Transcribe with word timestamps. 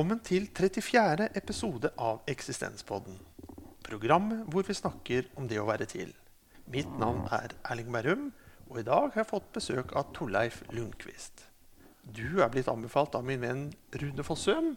Velkommen 0.00 0.22
til 0.24 0.46
34. 0.56 1.26
episode 1.36 1.90
av 2.00 2.22
Eksistenspodden. 2.32 3.18
Programmet 3.84 4.46
hvor 4.48 4.64
vi 4.64 4.72
snakker 4.72 5.26
om 5.36 5.44
det 5.50 5.58
å 5.60 5.66
være 5.68 5.84
til. 5.90 6.14
Mitt 6.72 6.88
navn 6.96 7.26
er 7.36 7.52
Erling 7.68 7.90
Berrum, 7.92 8.22
og 8.70 8.78
i 8.80 8.84
dag 8.86 9.10
har 9.10 9.20
jeg 9.20 9.28
fått 9.28 9.50
besøk 9.52 9.92
av 10.00 10.08
Torleif 10.16 10.62
Lundqvist. 10.72 11.44
Du 12.16 12.40
er 12.40 12.48
blitt 12.48 12.70
anbefalt 12.72 13.18
av 13.18 13.28
min 13.28 13.44
venn 13.44 13.66
Rune 14.00 14.24
Fossum, 14.24 14.70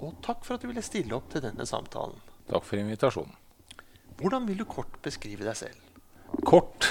og 0.00 0.16
takk 0.24 0.48
for 0.48 0.56
at 0.56 0.64
du 0.64 0.70
ville 0.70 0.86
stille 0.88 1.12
opp 1.12 1.28
til 1.34 1.44
denne 1.44 1.68
samtalen. 1.68 2.16
Takk 2.48 2.64
for 2.64 2.80
invitasjonen. 2.80 3.36
Hvordan 4.16 4.48
vil 4.48 4.64
du 4.64 4.64
kort 4.64 4.96
beskrive 5.04 5.44
deg 5.44 5.60
selv? 5.60 6.00
Kort 6.40 6.88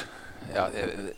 ja, 0.54 0.70
jeg, 0.78 1.18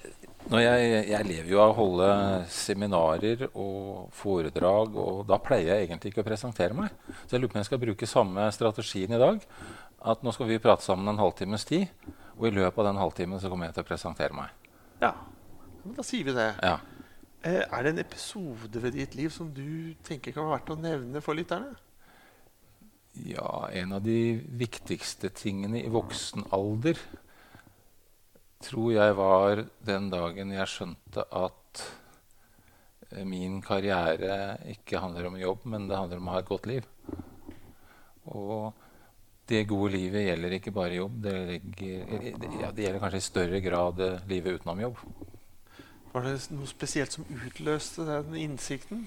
jeg, 0.53 0.89
jeg, 1.09 1.25
lever 1.25 1.49
jo 1.49 1.61
av 1.63 1.71
å 1.71 1.77
holde 1.79 2.09
seminarer 2.53 3.47
og 3.49 4.11
foredrag, 4.13 4.93
og 4.93 5.23
da 5.29 5.39
pleier 5.41 5.73
jeg 5.73 5.87
egentlig 5.87 6.11
ikke 6.13 6.21
å 6.21 6.27
presentere 6.27 6.77
meg. 6.77 6.93
Så 7.25 7.35
jeg 7.35 7.41
lurer 7.41 7.53
på 7.53 7.57
om 7.57 7.63
jeg 7.63 7.69
skal 7.71 7.81
bruke 7.81 8.09
samme 8.09 8.45
strategien 8.53 9.15
i 9.15 9.21
dag. 9.21 9.39
At 10.05 10.21
nå 10.21 10.33
skal 10.35 10.51
vi 10.51 10.61
prate 10.61 10.85
sammen 10.85 11.09
en 11.09 11.21
halvtimes 11.21 11.65
tid, 11.65 11.89
og 12.37 12.45
i 12.45 12.53
løpet 12.53 12.77
av 12.83 12.91
den 12.91 13.01
halvtimen 13.01 13.41
så 13.41 13.49
kommer 13.49 13.69
jeg 13.69 13.77
til 13.77 13.85
å 13.85 13.89
presentere 13.89 14.37
meg. 14.37 14.69
Ja, 15.01 15.15
men 15.81 15.97
da 15.97 16.05
sier 16.05 16.27
vi 16.27 16.37
det. 16.37 16.51
Ja. 16.61 16.77
Eh, 17.45 17.63
er 17.65 17.85
det 17.85 17.95
en 17.95 18.03
episode 18.05 18.81
ved 18.83 18.95
ditt 18.99 19.17
liv 19.17 19.33
som 19.33 19.49
du 19.53 19.95
tenker 20.05 20.33
kan 20.35 20.45
være 20.45 20.59
verdt 20.59 20.73
å 20.75 20.79
nevne 20.81 21.25
for 21.25 21.37
lytterne? 21.37 21.73
Ja, 23.25 23.69
en 23.71 23.95
av 23.95 24.03
de 24.03 24.43
viktigste 24.59 25.29
tingene 25.33 25.79
i 25.81 25.91
voksen 25.91 26.45
alder 26.53 26.99
tror 28.65 28.93
jeg 28.95 29.17
var 29.17 29.63
den 29.85 30.09
dagen 30.13 30.53
jeg 30.55 30.71
skjønte 30.71 31.25
at 31.35 31.83
eh, 33.11 33.25
min 33.27 33.61
karriere 33.65 34.57
ikke 34.73 35.01
handler 35.03 35.29
om 35.29 35.37
jobb, 35.39 35.67
men 35.69 35.87
det 35.89 35.99
handler 35.99 36.21
om 36.21 36.31
å 36.31 36.35
ha 36.35 36.41
et 36.41 36.49
godt 36.49 36.67
liv. 36.71 36.89
Og 38.33 38.73
det 39.45 39.67
gode 39.69 39.93
livet 39.93 40.25
gjelder 40.25 40.57
ikke 40.57 40.73
bare 40.73 40.97
jobb. 40.97 41.21
Det, 41.21 41.35
ligger, 41.51 42.13
ja, 42.63 42.71
det 42.73 42.87
gjelder 42.87 43.01
kanskje 43.03 43.21
i 43.21 43.29
større 43.29 43.61
grad 43.61 44.01
livet 44.29 44.59
utenom 44.59 44.81
jobb. 44.87 45.01
Var 46.15 46.25
det 46.25 46.35
noe 46.55 46.69
spesielt 46.69 47.13
som 47.13 47.27
utløste 47.27 48.05
den 48.07 48.37
innsikten? 48.39 49.03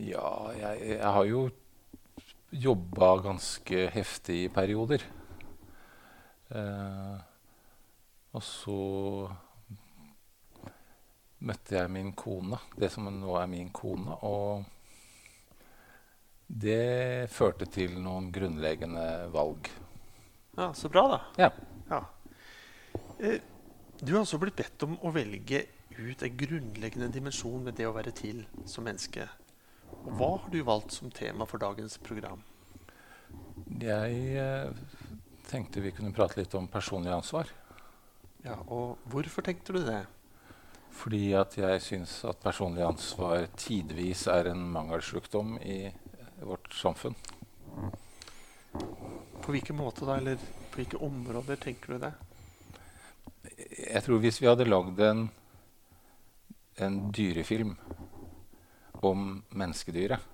Ja, 0.00 0.50
jeg, 0.56 0.80
jeg 0.96 1.12
har 1.16 1.28
jo 1.28 1.44
jobba 2.54 3.16
ganske 3.24 3.88
heftig 3.94 4.44
i 4.44 4.50
perioder. 4.52 5.02
Eh, 6.54 7.16
og 8.34 8.42
så 8.42 8.78
møtte 11.44 11.76
jeg 11.76 11.92
min 11.92 12.12
kone, 12.16 12.58
det 12.78 12.90
som 12.94 13.08
nå 13.10 13.36
er 13.40 13.50
min 13.50 13.70
kone. 13.74 14.16
Og 14.26 14.64
det 16.46 17.30
førte 17.32 17.66
til 17.70 17.96
noen 18.00 18.30
grunnleggende 18.32 19.06
valg. 19.34 19.70
Ja, 20.56 20.72
Så 20.72 20.88
bra, 20.88 21.06
da. 21.10 21.20
Ja. 21.38 21.50
ja. 21.90 22.02
Eh, 23.18 23.40
du 24.00 24.12
har 24.12 24.22
også 24.22 24.38
blitt 24.38 24.58
bedt 24.58 24.82
om 24.86 24.98
å 25.02 25.10
velge 25.14 25.64
ut 25.94 26.22
en 26.22 26.36
grunnleggende 26.38 27.10
dimensjon 27.14 27.64
ved 27.66 27.78
det 27.78 27.86
å 27.88 27.94
være 27.94 28.14
til 28.14 28.44
som 28.66 28.86
menneske. 28.86 29.26
Hva 30.04 30.30
har 30.36 30.50
du 30.50 30.60
valgt 30.66 30.92
som 30.92 31.10
tema 31.10 31.46
for 31.46 31.62
dagens 31.62 31.96
program? 31.98 32.42
Jeg 33.80 34.18
eh, 34.38 34.70
tenkte 35.48 35.82
vi 35.84 35.92
kunne 35.94 36.14
prate 36.14 36.40
litt 36.40 36.54
om 36.58 36.68
personlig 36.70 37.12
ansvar. 37.14 37.50
Ja, 38.44 38.58
og 38.68 39.00
Hvorfor 39.08 39.44
tenkte 39.46 39.72
du 39.76 39.80
det? 39.86 40.02
Fordi 40.94 41.32
at 41.34 41.56
jeg 41.58 41.82
syns 41.82 42.20
at 42.28 42.42
personlig 42.42 42.84
ansvar 42.86 43.48
tidvis 43.58 44.26
er 44.30 44.52
en 44.52 44.62
mangelsjukdom 44.74 45.56
i 45.62 45.78
vårt 46.44 46.70
samfunn. 46.76 47.16
På 49.42 49.52
hvilken 49.52 49.76
måte 49.76 50.06
da, 50.06 50.18
eller 50.20 50.38
på 50.70 50.80
hvilke 50.80 51.00
områder 51.02 51.58
tenker 51.60 51.94
du 51.94 52.04
det? 52.06 52.12
Jeg 53.74 54.02
tror 54.06 54.22
hvis 54.22 54.40
vi 54.42 54.48
hadde 54.48 54.68
lagd 54.68 55.00
en, 55.02 55.26
en 56.82 57.00
dyrefilm 57.14 57.74
om 59.10 59.42
menneskedyret. 59.54 60.30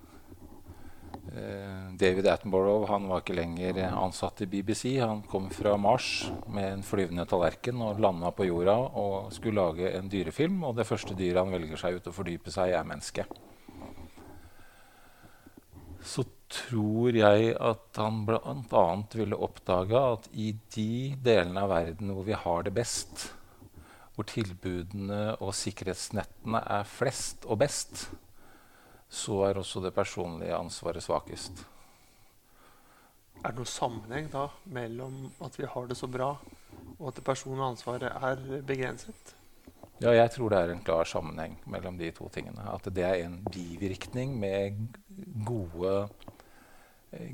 Eh, 1.35 1.93
David 1.95 2.27
Attenborough 2.27 2.89
han 2.91 3.05
var 3.07 3.21
ikke 3.21 3.37
lenger 3.37 3.77
ansatt 3.87 4.41
i 4.43 4.49
BBC. 4.51 4.97
Han 4.99 5.21
kom 5.31 5.47
fra 5.53 5.77
Mars 5.79 6.25
med 6.51 6.67
en 6.73 6.83
flyvende 6.83 7.23
tallerken 7.29 7.79
og 7.85 8.01
landa 8.03 8.33
på 8.35 8.49
jorda 8.49 8.75
og 8.99 9.31
skulle 9.35 9.61
lage 9.61 9.93
en 9.95 10.11
dyrefilm. 10.11 10.63
Og 10.67 10.75
det 10.75 10.87
første 10.89 11.15
dyret 11.15 11.39
han 11.39 11.53
velger 11.55 11.79
seg 11.79 11.99
ut 11.99 12.11
å 12.11 12.15
fordype 12.15 12.51
seg 12.51 12.73
i, 12.73 12.75
er 12.75 12.87
mennesket. 12.87 13.31
Så 16.01 16.25
tror 16.51 17.15
jeg 17.15 17.53
at 17.55 18.01
han 18.01 18.25
bl.a. 18.27 18.85
ville 19.13 19.37
oppdage 19.37 20.01
at 20.15 20.27
i 20.33 20.49
de 20.73 21.13
delene 21.23 21.63
av 21.63 21.71
verden 21.71 22.11
hvor 22.11 22.27
vi 22.27 22.35
har 22.35 22.65
det 22.67 22.73
best, 22.75 23.29
hvor 24.17 24.27
tilbudene 24.27 25.37
og 25.37 25.53
sikkerhetsnettene 25.55 26.59
er 26.75 26.89
flest 26.89 27.47
og 27.47 27.61
best, 27.61 28.09
så 29.11 29.41
er 29.49 29.59
også 29.59 29.83
det 29.83 29.91
personlige 29.95 30.55
ansvaret 30.55 31.03
svakest. 31.03 31.65
Er 33.41 33.51
det 33.51 33.57
noen 33.57 33.69
sammenheng 33.69 34.31
da 34.31 34.47
mellom 34.71 35.27
at 35.43 35.57
vi 35.59 35.67
har 35.67 35.87
det 35.89 35.97
så 35.99 36.07
bra, 36.07 36.31
og 36.97 37.05
at 37.09 37.19
det 37.19 37.25
personlige 37.27 37.71
ansvaret 37.73 38.07
er 38.07 38.61
begrenset? 38.63 39.35
Ja, 40.01 40.13
jeg 40.15 40.31
tror 40.33 40.49
det 40.49 40.59
er 40.59 40.71
en 40.73 40.83
klar 40.85 41.05
sammenheng 41.05 41.59
mellom 41.69 41.97
de 41.99 42.09
to 42.15 42.29
tingene. 42.33 42.63
At 42.71 42.87
det 42.89 43.03
er 43.05 43.19
en 43.25 43.41
bivirkning 43.53 44.33
med 44.39 44.79
gode, 45.45 46.07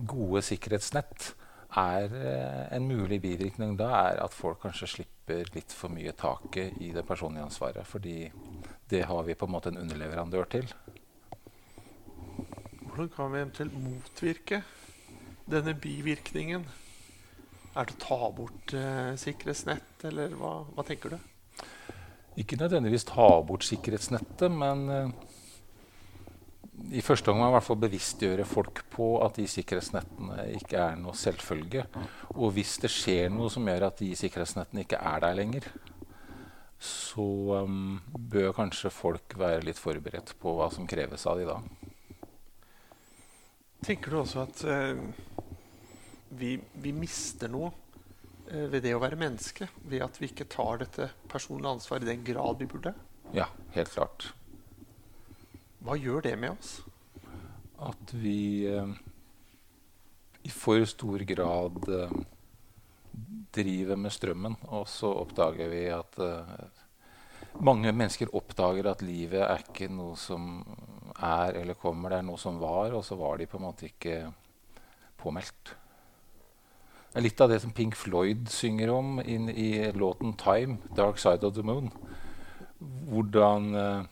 gode 0.03 0.41
sikkerhetsnett. 0.43 1.29
Er 1.77 2.11
eh, 2.15 2.75
en 2.75 2.87
mulig 2.87 3.21
bivirkning 3.23 3.75
da 3.79 3.87
er 4.01 4.19
at 4.23 4.35
folk 4.35 4.61
kanskje 4.63 4.89
slipper 4.95 5.47
litt 5.55 5.75
for 5.75 5.91
mye 5.91 6.11
taket 6.15 6.79
i 6.83 6.93
det 6.95 7.05
personlige 7.07 7.47
ansvaret. 7.47 7.87
Fordi 7.87 8.31
det 8.89 9.05
har 9.07 9.23
vi 9.27 9.35
på 9.35 9.47
en 9.47 9.55
måte 9.55 9.71
en 9.71 9.79
underleverandør 9.83 10.51
til. 10.57 10.71
Hvordan 12.97 13.13
kan 13.13 13.27
vi 13.29 13.37
eventuelt 13.37 13.73
motvirke 13.77 14.57
denne 15.45 15.75
bivirkningen? 15.77 16.63
Er 17.77 17.85
det 17.85 17.93
å 17.93 17.99
ta 18.01 18.29
bort 18.33 18.71
eh, 18.73 19.11
sikkerhetsnett, 19.21 20.05
eller 20.09 20.31
hva, 20.33 20.63
hva, 20.73 20.85
tenker 20.87 21.13
du? 21.13 21.67
Ikke 22.41 22.57
nødvendigvis 22.57 23.05
ta 23.05 23.27
bort 23.45 23.67
sikkerhetsnettet, 23.67 24.49
men 24.49 24.81
eh, 24.89 25.11
i 26.97 27.03
første 27.05 27.29
omgang 27.29 27.51
i 27.51 27.55
hvert 27.59 27.67
fall 27.67 27.77
bevisstgjøre 27.83 28.47
folk 28.49 28.81
på 28.95 29.11
at 29.27 29.37
de 29.37 29.45
sikkerhetsnettene 29.51 30.47
ikke 30.57 30.81
er 30.81 30.97
noe 30.97 31.13
selvfølge. 31.21 31.83
Og 32.33 32.55
hvis 32.55 32.79
det 32.81 32.89
skjer 32.95 33.29
noe 33.29 33.51
som 33.53 33.69
gjør 33.69 33.91
at 33.91 34.01
de 34.01 34.09
sikkerhetsnettene 34.17 34.87
ikke 34.87 35.03
er 35.11 35.21
der 35.21 35.37
lenger, 35.37 35.69
så 36.81 37.29
um, 37.61 38.01
bør 38.09 38.57
kanskje 38.57 38.89
folk 38.89 39.37
være 39.37 39.67
litt 39.69 39.77
forberedt 39.77 40.33
på 40.41 40.57
hva 40.57 40.71
som 40.73 40.89
kreves 40.89 41.29
av 41.29 41.37
de 41.37 41.45
da. 41.45 41.59
Tenker 43.87 44.11
du 44.11 44.17
også 44.19 44.41
at 44.43 44.61
uh, 44.67 44.99
vi, 46.35 46.57
vi, 46.83 46.91
mister 46.91 47.47
noe 47.47 47.69
uh, 47.71 48.65
ved 48.67 48.81
det 48.83 48.91
å 48.97 48.99
være 48.99 49.19
menneske? 49.19 49.69
Ved 49.87 50.03
at 50.03 50.17
vi 50.19 50.27
ikke 50.27 50.49
tar 50.51 50.81
dette 50.81 51.07
personlige 51.31 51.77
ansvaret 51.77 52.03
i 52.03 52.09
den 52.11 52.25
grad 52.27 52.59
vi 52.59 52.67
burde? 52.67 52.91
Ja, 53.35 53.47
helt 53.77 53.93
klart. 53.93 54.33
Hva 55.87 55.95
gjør 55.95 56.25
det 56.25 56.35
med 56.41 56.57
oss? 56.57 56.73
At 57.87 58.11
vi 58.11 58.67
uh, 58.67 58.91
i 60.43 60.51
for 60.51 60.83
stor 60.87 61.23
grad 61.29 61.79
driver 63.55 63.97
med 64.03 64.11
strømmen, 64.13 64.59
og 64.67 64.83
så 64.91 65.09
oppdager 65.23 65.71
vi 65.71 65.85
at 65.91 66.19
mange 67.63 67.89
mennesker 67.91 68.29
oppdager 68.37 68.91
at 68.91 69.01
livet 69.03 69.41
er 69.41 69.63
ikke 69.63 69.89
noe 69.91 70.15
som 70.19 70.59
er 71.23 71.57
eller 71.61 71.77
kommer. 71.79 72.09
Det 72.13 72.21
er 72.21 72.27
noe 72.27 72.41
som 72.41 72.59
var, 72.61 72.93
og 72.93 73.03
så 73.05 73.17
var 73.19 73.37
de 73.37 73.47
på 73.49 73.57
en 73.59 73.67
måte 73.67 73.89
ikke 73.89 74.19
påmeldt. 75.17 75.73
Det 77.07 77.21
er 77.21 77.25
litt 77.25 77.41
av 77.41 77.49
det 77.49 77.61
som 77.63 77.73
Pink 77.73 77.95
Floyd 77.97 78.49
synger 78.51 78.91
om 78.93 79.17
inn 79.23 79.49
i 79.49 79.91
låten 79.93 80.35
'Time', 80.37 80.77
'Dark 80.93 81.17
Side 81.17 81.43
of 81.47 81.55
the 81.55 81.63
Moon'. 81.65 81.89
Hvordan 83.09 83.75
uh, 83.75 84.03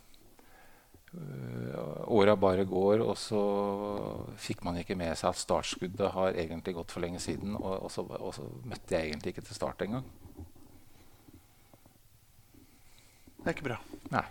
åra 2.08 2.36
bare 2.36 2.66
går, 2.66 3.04
og 3.06 3.18
så 3.18 3.42
fikk 4.42 4.64
man 4.66 4.78
ikke 4.78 4.98
med 4.98 5.14
seg 5.18 5.30
at 5.30 5.40
startskuddet 5.40 6.12
har 6.12 6.34
egentlig 6.34 6.76
gått 6.76 6.92
for 6.92 7.04
lenge 7.06 7.20
siden. 7.20 7.56
Og, 7.56 7.84
og, 7.84 7.92
så, 7.92 8.02
og 8.02 8.34
så, 8.34 8.48
møtte 8.64 8.96
jeg 8.96 9.12
egentlig 9.12 9.36
ikke 9.36 9.46
til 9.46 9.56
start 9.56 9.86
engang. 9.86 10.08
Det 13.38 13.52
er 13.52 13.54
ikke 13.54 13.70
bra. 13.70 13.78
Nei. 14.10 14.26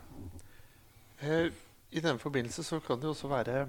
Eh, 1.23 1.64
i 1.95 2.03
denne 2.03 2.19
forbindelse 2.19 2.65
så 2.67 2.81
kan 2.83 3.01
det 3.01 3.11
også 3.11 3.31
være 3.31 3.65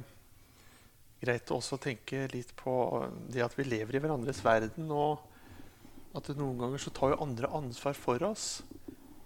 greit 1.21 1.51
å 1.53 1.59
tenke 1.81 2.25
litt 2.33 2.51
på 2.57 2.73
det 3.31 3.43
at 3.45 3.53
vi 3.57 3.67
lever 3.67 3.97
i 3.97 4.01
hverandres 4.03 4.41
verden. 4.45 4.89
Og 4.91 5.21
at 6.15 6.31
noen 6.37 6.57
ganger 6.59 6.81
så 6.81 6.93
tar 6.95 7.13
jo 7.13 7.21
andre 7.25 7.51
ansvar 7.53 7.97
for 7.97 8.23
oss. 8.25 8.63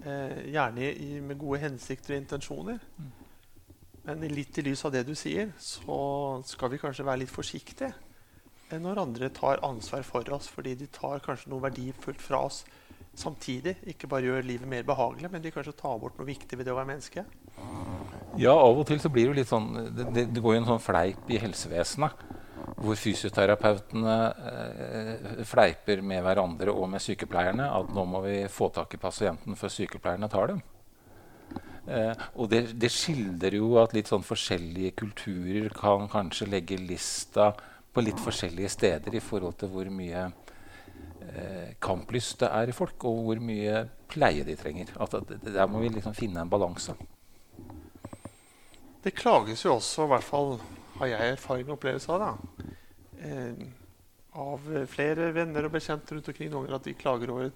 Eh, 0.03 0.51
gjerne 0.53 0.91
i, 0.91 1.19
med 1.23 1.39
gode 1.39 1.61
hensikter 1.63 2.15
og 2.15 2.21
intensjoner. 2.23 2.83
Men 4.07 4.27
litt 4.31 4.57
i 4.57 4.65
lys 4.65 4.85
av 4.87 4.93
det 4.95 5.03
du 5.07 5.13
sier, 5.17 5.51
så 5.59 5.97
skal 6.47 6.71
vi 6.73 6.79
kanskje 6.81 7.05
være 7.07 7.25
litt 7.25 7.33
forsiktige 7.33 7.91
når 8.69 8.99
andre 9.01 9.31
tar 9.33 9.63
ansvar 9.65 10.03
for 10.05 10.27
oss, 10.35 10.45
fordi 10.53 10.75
de 10.77 10.85
tar 10.93 11.23
kanskje 11.25 11.49
noe 11.49 11.63
verdifullt 11.63 12.21
fra 12.21 12.43
oss 12.45 12.61
samtidig. 13.17 13.79
Ikke 13.89 14.09
bare 14.11 14.29
gjør 14.29 14.45
livet 14.45 14.69
mer 14.69 14.85
behagelig, 14.85 15.31
men 15.33 15.41
de 15.41 15.53
kanskje 15.55 15.73
tar 15.79 15.97
bort 16.01 16.19
noe 16.19 16.29
viktig 16.29 16.59
ved 16.59 16.69
det 16.69 16.75
å 16.75 16.77
være 16.77 16.91
menneske. 16.91 17.25
Ja, 18.37 18.53
av 18.53 18.77
og 18.77 18.85
til 18.87 18.99
så 19.01 19.09
blir 19.09 19.31
det 19.31 19.41
litt 19.41 19.49
sånn 19.49 19.71
det, 19.95 20.27
det 20.29 20.41
går 20.43 20.55
jo 20.55 20.61
en 20.61 20.69
sånn 20.73 20.83
fleip 20.83 21.31
i 21.31 21.39
helsevesenet. 21.41 22.25
Hvor 22.79 22.95
fysioterapeutene 22.99 24.17
eh, 24.51 25.39
fleiper 25.47 26.03
med 26.05 26.21
hverandre 26.23 26.71
og 26.71 26.85
med 26.91 27.03
sykepleierne 27.03 27.65
at 27.75 27.89
nå 27.95 28.05
må 28.07 28.21
vi 28.23 28.35
få 28.51 28.69
tak 28.75 28.93
i 28.95 28.99
pasienten 29.01 29.57
før 29.59 29.73
sykepleierne 29.73 30.29
tar 30.31 30.53
dem. 30.53 30.61
Eh, 31.89 32.13
og 32.37 32.51
det, 32.51 32.61
det, 32.79 32.91
skildrer 32.93 33.57
jo 33.57 33.73
at 33.81 33.95
litt 33.97 34.11
sånn 34.11 34.25
forskjellige 34.25 34.93
kulturer 35.01 35.71
kan 35.75 36.07
kanskje 36.11 36.49
legge 36.51 36.77
lista 36.77 37.49
på 37.89 38.03
litt 38.05 38.19
forskjellige 38.21 38.69
steder 38.75 39.15
i 39.17 39.23
forhold 39.23 39.57
til 39.59 39.71
hvor 39.73 39.89
mye 39.91 40.27
eh, 40.29 41.71
kamplyst 41.81 42.43
det 42.43 42.51
er 42.53 42.69
i 42.69 42.75
folk, 42.75 43.03
og 43.09 43.23
hvor 43.25 43.41
mye 43.43 43.87
pleie 44.11 44.45
de 44.45 44.55
trenger. 44.59 44.93
At, 45.01 45.17
at, 45.17 45.39
der 45.47 45.71
må 45.71 45.81
vi 45.81 45.89
liksom 45.95 46.15
finne 46.17 46.45
en 46.45 46.51
balanse. 46.51 46.95
Det 49.03 49.15
klages 49.15 49.63
jo 49.65 49.77
også, 49.77 50.05
i 50.05 50.11
hvert 50.13 50.27
fall 50.27 50.57
har 50.99 51.11
jeg 51.13 51.35
erfaring 51.35 51.69
og 51.69 51.77
opplevelse 51.77 52.11
av, 52.11 52.25
da. 52.25 52.65
Eh, 53.23 53.61
av 54.39 54.67
flere 54.91 55.31
venner 55.35 55.67
og 55.67 55.73
bekjente 55.73 56.15
rundt 56.15 56.27
omkring 56.31 56.51
noen 56.53 56.75
at 56.75 56.85
de 56.85 56.95
klager 56.97 57.31
over 57.33 57.49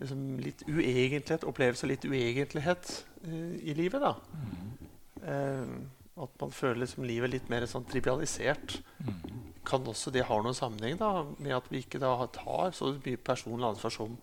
liksom, 0.00 0.22
litt 0.42 0.62
uegentlighet, 0.68 1.46
opplevelse 1.48 1.86
av 1.86 1.92
litt 1.92 2.06
uegentlighet 2.06 2.92
eh, 3.24 3.56
i 3.72 3.76
livet. 3.76 4.04
da. 4.04 4.14
Mm. 4.36 4.90
Eh, 5.22 5.76
at 6.16 6.38
man 6.40 6.54
føler 6.54 6.80
liksom 6.80 7.04
livet 7.04 7.32
litt 7.32 7.50
mer 7.52 7.66
sånn 7.68 7.84
trivialisert. 7.88 8.78
Mm. 9.04 9.42
Kan 9.66 9.88
også 9.88 10.12
det 10.14 10.24
ha 10.28 10.38
noen 10.40 10.56
sammenheng 10.56 10.96
da, 11.00 11.26
med 11.36 11.56
at 11.56 11.66
vi 11.72 11.82
ikke 11.84 12.00
da 12.00 12.14
tar 12.32 12.72
så 12.76 12.94
mye 12.94 13.20
personlig 13.20 13.68
ansvar 13.72 13.92
som 13.92 14.16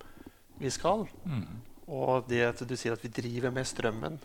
vi 0.61 0.71
skal? 0.73 1.05
Mm. 1.25 1.61
Og 1.94 2.29
det 2.29 2.41
at 2.47 2.63
du 2.65 2.73
sier 2.79 2.95
at 2.95 3.03
vi 3.03 3.11
driver 3.13 3.53
med 3.53 3.67
strømmen, 3.69 4.17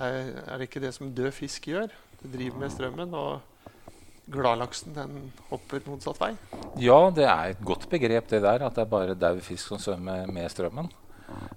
er, 0.00 0.56
det 0.56 0.68
ikke 0.68 0.82
det 0.82 0.94
som 0.96 1.12
død 1.14 1.30
fisk 1.36 1.68
gjør? 1.70 1.92
Det 2.22 2.32
driver 2.32 2.62
med 2.62 2.72
strømmen, 2.72 3.14
og 3.14 4.30
gladlaksen 4.30 4.94
den 4.96 5.30
hopper 5.50 5.84
motsatt 5.88 6.20
vei? 6.20 6.32
Ja, 6.80 6.98
det 7.14 7.26
er 7.26 7.54
et 7.54 7.62
godt 7.66 7.88
begrep, 7.90 8.28
det 8.30 8.42
der. 8.44 8.66
At 8.66 8.76
det 8.76 8.84
er 8.84 8.92
bare 8.92 9.18
daud 9.18 9.40
fisk 9.44 9.72
som 9.72 9.80
svømmer 9.82 10.30
med 10.30 10.50
strømmen. 10.52 10.90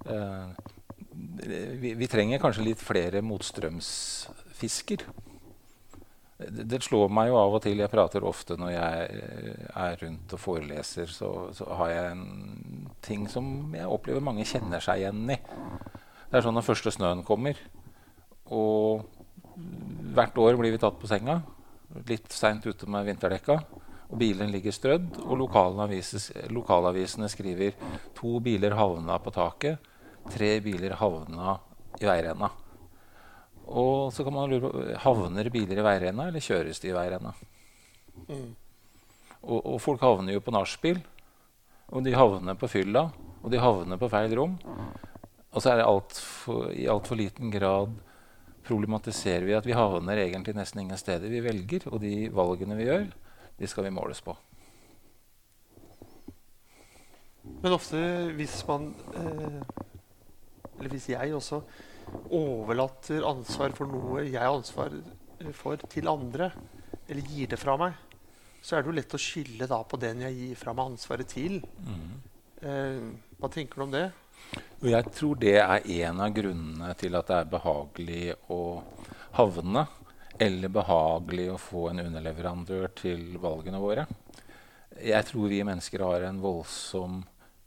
Eh, 0.06 0.48
vi, 1.80 1.94
vi, 1.94 2.08
trenger 2.10 2.42
kanskje 2.42 2.66
litt 2.68 2.82
flere 2.82 3.22
motstrømsfisker. 3.24 5.06
Det, 6.34 6.64
det, 6.66 6.82
slår 6.82 7.12
meg 7.14 7.30
jo 7.30 7.36
av 7.38 7.54
og 7.56 7.62
til 7.62 7.78
Jeg 7.78 7.92
prater 7.92 8.24
ofte 8.26 8.56
når 8.58 8.72
jeg 8.74 9.20
eh, 9.22 9.68
er 9.84 10.00
rundt 10.02 10.34
og 10.34 10.42
foreleser, 10.42 11.10
så, 11.10 11.30
så 11.54 11.68
har 11.80 11.92
jeg 11.92 12.16
en 12.16 12.88
ting 13.04 13.28
som 13.30 13.46
jeg 13.76 13.86
opplever 13.88 14.24
mange 14.24 14.46
kjenner 14.48 14.82
seg 14.82 15.04
igjen 15.04 15.24
i. 15.30 15.38
Det 15.38 16.40
er 16.40 16.44
sånn 16.44 16.56
når 16.58 16.66
første 16.66 16.90
snøen 16.90 17.22
kommer, 17.26 17.58
og 18.52 19.10
Hvert 20.14 20.38
år 20.38 20.56
blir 20.58 20.74
vi 20.74 20.80
tatt 20.82 20.96
på 20.98 21.08
senga. 21.10 21.40
Litt 22.08 22.32
seint 22.34 22.64
ute 22.66 22.88
med 22.90 23.06
vinterdekka. 23.06 23.58
Og 24.10 24.16
bilen 24.18 24.50
ligger 24.52 24.74
strødd. 24.74 25.20
Og 25.24 25.38
lokalavisene 25.38 27.30
skriver 27.30 27.76
to 28.16 28.38
biler 28.44 28.76
havna 28.78 29.18
på 29.22 29.32
taket. 29.34 29.90
Tre 30.30 30.56
biler 30.64 30.96
havna 30.98 31.56
i 32.00 32.08
veirenna. 32.08 32.50
Og 33.64 34.12
så 34.12 34.24
kan 34.26 34.34
man 34.34 34.50
lure 34.50 34.68
på 34.68 34.84
havner 35.06 35.48
biler 35.52 35.80
i 35.80 35.86
veirenna, 35.86 36.28
eller 36.28 36.42
kjøres 36.44 36.82
de 36.82 36.90
i 36.90 36.96
veirenna. 36.96 37.32
Mm. 38.28 38.50
Og, 39.44 39.58
og, 39.60 39.78
folk 39.80 40.02
havner 40.04 40.36
jo 40.36 40.42
på 40.44 40.54
nachspiel. 40.54 41.00
Og 41.94 42.04
de 42.04 42.14
havner 42.16 42.58
på 42.58 42.70
fylla. 42.70 43.08
Og 43.42 43.52
de 43.52 43.60
havner 43.60 44.00
på 44.00 44.10
feil 44.12 44.34
rom. 44.36 44.58
Og 45.54 45.62
så 45.62 45.70
er 45.70 45.80
det 45.80 45.86
alt 45.86 46.18
for, 46.18 46.70
i 46.74 46.88
altfor 46.90 47.18
liten 47.20 47.52
grad 47.54 47.94
problematiserer 48.64 49.46
vi 49.46 49.56
at 49.56 49.66
vi 49.68 49.76
havner 49.76 50.22
egentlig 50.22 50.56
nesten 50.56 50.84
ingen 50.84 51.00
steder 51.00 51.30
vi 51.30 51.42
velger. 51.44 51.88
Og 51.92 52.00
de 52.02 52.28
valgene 52.34 52.78
vi 52.78 52.88
gjør, 52.88 53.06
de 53.58 53.70
skal 53.70 53.88
vi 53.88 53.94
måles 53.94 54.22
på. 54.24 54.36
Men 57.44 57.76
ofte 57.76 57.98
hvis 58.38 58.62
man 58.68 58.86
eh, 59.20 59.58
Eller 60.78 60.90
hvis 60.92 61.10
jeg 61.12 61.34
også 61.36 61.60
overlater 62.32 63.24
ansvar 63.24 63.72
for 63.76 63.88
noe 63.88 64.24
jeg 64.24 64.40
har 64.40 64.52
ansvar 64.52 64.92
for, 65.56 65.80
til 65.92 66.08
andre, 66.08 66.50
eller 67.08 67.28
gir 67.28 67.48
det 67.52 67.58
fra 67.60 67.76
meg, 67.80 67.94
så 68.64 68.76
er 68.76 68.82
det 68.82 68.90
jo 68.90 68.96
lett 68.96 69.16
å 69.16 69.20
skylde 69.20 69.68
på 69.88 70.00
den 70.00 70.24
jeg 70.24 70.36
gir 70.38 70.58
fra 70.60 70.74
meg 70.76 70.92
ansvaret 70.94 71.28
til. 71.28 71.58
Mm. 71.84 72.12
Eh, 72.64 73.00
hva 73.40 73.50
tenker 73.52 73.80
du 73.80 73.86
om 73.86 73.94
det? 73.94 74.06
Og 74.84 74.88
jeg 74.92 75.10
tror 75.16 75.38
det 75.40 75.56
er 75.62 75.86
en 76.04 76.20
av 76.20 76.32
grunnene 76.36 76.90
til 77.00 77.16
at 77.16 77.30
det 77.30 77.36
er 77.40 77.52
behagelig 77.54 78.24
å 78.52 78.62
havne, 79.38 79.86
eller 80.38 80.72
behagelig 80.72 81.46
å 81.54 81.60
få 81.60 81.88
en 81.90 82.02
underleverandør 82.04 82.90
til 82.98 83.38
valgene 83.40 83.80
våre. 83.80 84.04
Jeg 85.00 85.26
tror 85.30 85.48
vi 85.50 85.62
mennesker 85.66 86.04
har 86.04 86.26
en 86.28 86.42
voldsom 86.42 87.22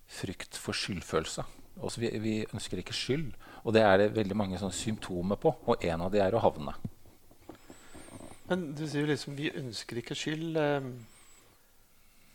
frykt 0.07 0.59
for 0.59 0.77
skyldfølelse. 0.77 1.43
Også 1.83 2.01
vi, 2.01 2.11
vi 2.21 2.35
ønsker 2.45 2.81
ikke 2.81 2.95
skyld. 2.95 3.31
Og 3.65 3.73
det 3.75 3.83
er 3.83 3.97
det 3.99 4.13
veldig 4.15 4.37
mange 4.37 4.71
symptomer 4.71 5.39
på. 5.41 5.51
Og 5.67 5.83
en 5.83 6.05
av 6.05 6.13
de 6.13 6.21
er 6.23 6.35
å 6.35 6.41
havne. 6.41 6.75
Men 8.47 8.69
du 8.77 8.85
sier 8.85 9.03
jo 9.03 9.11
liksom 9.11 9.35
vi 9.35 9.51
ønsker 9.51 9.99
ikke 9.99 10.15
skyld. 10.15 10.57
Eh, 10.61 10.91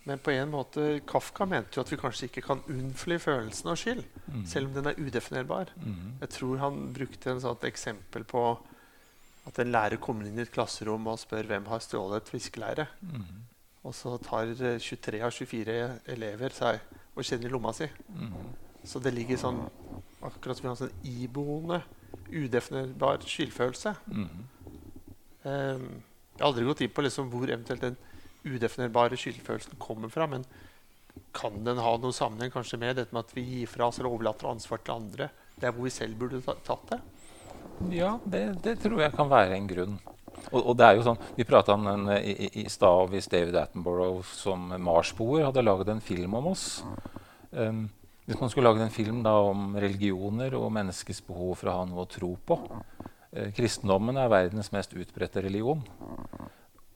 men 0.08 0.19
på 0.19 0.32
en 0.34 0.50
måte, 0.50 0.87
Kafka 1.06 1.46
mente 1.46 1.78
jo 1.78 1.84
at 1.84 1.93
vi 1.93 1.99
kanskje 2.00 2.26
ikke 2.26 2.43
kan 2.43 2.62
unnfly 2.70 3.20
følelsen 3.22 3.71
av 3.71 3.78
skyld, 3.78 4.02
mm. 4.26 4.44
selv 4.50 4.71
om 4.71 4.75
den 4.75 4.90
er 4.90 4.99
udefinerbar. 4.99 5.71
Mm. 5.78 6.18
Jeg 6.25 6.32
tror 6.37 6.62
han 6.62 6.80
brukte 6.97 7.30
en 7.30 7.42
sånn 7.44 7.68
eksempel 7.68 8.26
på 8.26 8.42
at 9.47 9.59
en 9.62 9.73
lærer 9.75 10.00
kommer 10.02 10.26
inn 10.26 10.38
i 10.38 10.44
et 10.44 10.52
klasserom 10.54 11.06
og 11.11 11.21
spør 11.23 11.47
hvem 11.50 11.71
har 11.71 11.82
stjålet 11.82 12.23
et 12.23 12.35
fiskeleire. 12.35 12.88
Mm. 13.02 13.47
Og 13.87 13.94
så 13.99 14.16
tar 14.23 14.52
23 14.54 15.23
av 15.23 15.35
24 15.35 15.78
elever 16.14 16.54
seg 16.54 16.82
og 17.14 17.26
kjenner 17.26 17.54
lomma 17.54 17.75
si. 17.75 17.88
Mm. 18.14 18.37
Så 18.87 19.02
det 19.02 19.14
ligger 19.14 19.38
sånn 19.38 19.61
akkurat 20.23 20.59
som 20.59 20.71
en 20.71 20.78
sånn 20.78 20.94
iboende, 21.06 21.82
udefinerbar 22.32 23.23
skyldfølelse. 23.26 23.94
Um, 25.42 25.87
jeg 26.32 26.40
har 26.40 26.49
aldri 26.49 26.66
gått 26.66 26.82
inn 26.85 26.94
på 26.94 27.04
liksom 27.04 27.30
hvor 27.32 27.50
eventuelt 27.50 27.82
den 27.82 27.99
udefinerbare 28.44 29.18
skyldfølelsen 29.18 29.78
kommer 29.82 30.12
fra. 30.12 30.28
Men 30.30 30.46
kan 31.37 31.61
den 31.64 31.80
ha 31.82 31.94
noen 31.96 32.16
sammenheng 32.16 32.52
kanskje 32.54 32.80
med 32.80 32.99
dette 33.00 33.14
med 33.14 33.26
at 33.26 33.37
vi 33.37 33.44
gir 33.46 33.70
fra 33.70 33.88
oss 33.88 34.00
eller 34.00 34.12
overlater 34.12 34.50
ansvar 34.50 34.82
til 34.84 34.96
andre? 34.96 35.30
Det 35.56 35.68
er 35.68 35.76
hvor 35.76 35.87
vi 35.87 35.94
selv 35.94 36.18
burde 36.20 36.40
tatt 36.64 36.90
det? 36.90 37.00
Ja, 37.92 38.16
det, 38.25 38.42
det 38.64 38.78
tror 38.82 39.00
jeg 39.02 39.14
kan 39.16 39.30
være 39.30 39.56
en 39.56 39.70
grunn. 39.70 39.96
Og, 40.50 40.61
og, 40.61 40.76
det 40.78 40.87
er 40.87 40.96
jo 40.96 41.04
sånn, 41.06 41.18
Vi 41.37 41.46
prata 41.46 41.75
om 41.76 41.84
den 41.87 42.06
i, 42.16 42.32
i, 42.32 42.49
i 42.64 42.68
stad 42.72 43.11
hvis 43.12 43.28
David 43.30 43.56
Attenborough 43.61 44.25
som 44.26 44.72
Marsboer 44.82 45.46
hadde 45.46 45.64
laget 45.64 45.92
en 45.92 46.02
film 46.02 46.38
om 46.40 46.49
oss. 46.52 46.66
Um, 47.52 47.87
hvis 48.26 48.40
man 48.40 48.50
skulle 48.50 48.70
laget 48.70 48.87
en 48.87 48.94
film 48.94 49.22
da, 49.25 49.34
om 49.44 49.76
religioner 49.76 50.54
og 50.56 50.70
menneskets 50.75 51.22
behov 51.26 51.56
for 51.61 51.70
å 51.70 51.78
ha 51.80 51.87
noe 51.90 52.04
å 52.04 52.11
tro 52.11 52.30
på 52.46 52.56
eh, 52.62 53.50
Kristendommen 53.56 54.16
er 54.16 54.30
verdens 54.30 54.70
mest 54.72 54.94
utbredte 54.94 55.42
religion 55.42 55.82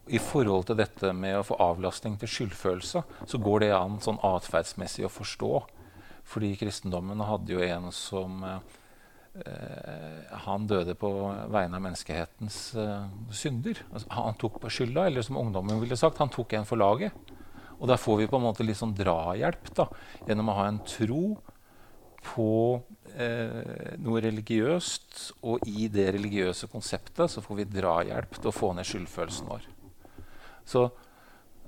i 0.06 0.20
forhold 0.22 0.68
til 0.68 0.78
dette 0.78 1.10
med 1.16 1.40
å 1.40 1.44
få 1.46 1.58
avlastning 1.62 2.14
til 2.20 2.30
skyldfølelse, 2.30 3.02
så 3.26 3.40
går 3.42 3.64
det 3.64 3.72
an 3.74 3.98
sånn 4.02 4.20
atferdsmessig 4.24 5.06
å 5.06 5.12
forstå. 5.12 5.52
Fordi 6.26 6.52
kristendommen 6.58 7.22
hadde 7.22 7.54
jo 7.54 7.62
en 7.62 7.88
som 7.94 8.42
eh, 8.46 8.58
Han 10.46 10.66
døde 10.66 10.96
på 10.98 11.10
vegne 11.54 11.78
av 11.78 11.84
menneskehetens 11.84 12.58
eh, 12.78 13.08
synder. 13.34 13.82
Altså, 13.92 14.10
han 14.14 14.38
tok 14.40 14.60
på 14.62 14.72
skylda, 14.78 15.06
eller 15.06 15.26
som 15.26 15.38
ungdommen 15.42 15.82
ville 15.82 15.98
sagt, 15.98 16.22
han 16.22 16.32
tok 16.34 16.56
en 16.58 16.68
for 16.68 16.82
laget. 16.82 17.14
Og 17.76 17.90
der 17.90 18.00
får 18.00 18.22
vi 18.22 18.30
på 18.30 18.38
en 18.38 18.46
måte 18.46 18.64
litt 18.64 18.78
sånn 18.78 18.96
drahjelp 18.96 19.70
da, 19.76 19.90
gjennom 20.26 20.50
å 20.50 20.56
ha 20.56 20.70
en 20.70 20.80
tro 20.88 21.36
på 22.26 22.50
eh, 23.14 23.94
noe 24.02 24.22
religiøst. 24.24 25.20
Og 25.46 25.66
i 25.68 25.90
det 25.92 26.08
religiøse 26.16 26.70
konseptet 26.72 27.34
så 27.34 27.44
får 27.44 27.60
vi 27.60 27.72
drahjelp 27.76 28.38
til 28.40 28.50
å 28.50 28.54
få 28.54 28.72
ned 28.76 28.88
skyldfølelsen 28.88 29.50
vår. 29.52 29.66
Så 30.66 30.90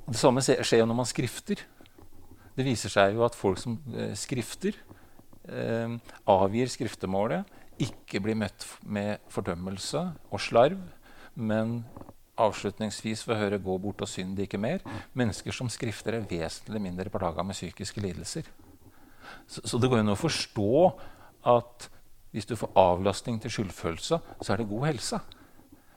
Det 0.09 0.17
samme 0.17 0.41
skjer 0.41 0.81
jo 0.81 0.87
når 0.89 0.97
man 0.97 1.09
skrifter. 1.09 1.61
Det 2.57 2.65
viser 2.65 2.89
seg 2.89 3.13
jo 3.13 3.27
at 3.27 3.37
folk 3.37 3.59
som 3.61 3.75
eh, 3.93 4.15
skrifter, 4.17 4.73
eh, 5.45 5.99
avgir 6.25 6.71
skriftemålet, 6.73 7.45
ikke 7.79 8.23
blir 8.25 8.39
møtt 8.41 8.65
med 8.89 9.21
fordømmelse 9.29 10.01
og 10.33 10.41
slarv, 10.41 10.81
men 11.37 11.83
avslutningsvis 12.39 13.23
får 13.27 13.39
høre 13.39 13.59
'gå 13.61 13.79
bort 13.83 14.01
og 14.01 14.09
synd 14.09 14.39
ikke 14.39 14.59
mer'. 14.59 14.81
Mennesker 15.15 15.53
som 15.53 15.69
skrifter, 15.69 16.15
er 16.15 16.25
vesentlig 16.25 16.81
mindre 16.81 17.11
plaga 17.11 17.43
med 17.43 17.55
psykiske 17.55 18.01
lidelser. 18.01 18.49
Så, 19.47 19.61
så 19.65 19.79
det 19.79 19.91
går 19.91 20.01
an 20.01 20.17
å 20.17 20.17
forstå 20.17 21.01
at 21.45 21.91
hvis 22.33 22.47
du 22.47 22.57
får 22.57 22.73
avlastning 22.77 23.41
til 23.41 23.51
skyldfølelse, 23.51 24.21
så 24.43 24.53
er 24.53 24.57
det 24.57 24.69
god 24.69 24.87
helse. 24.87 25.21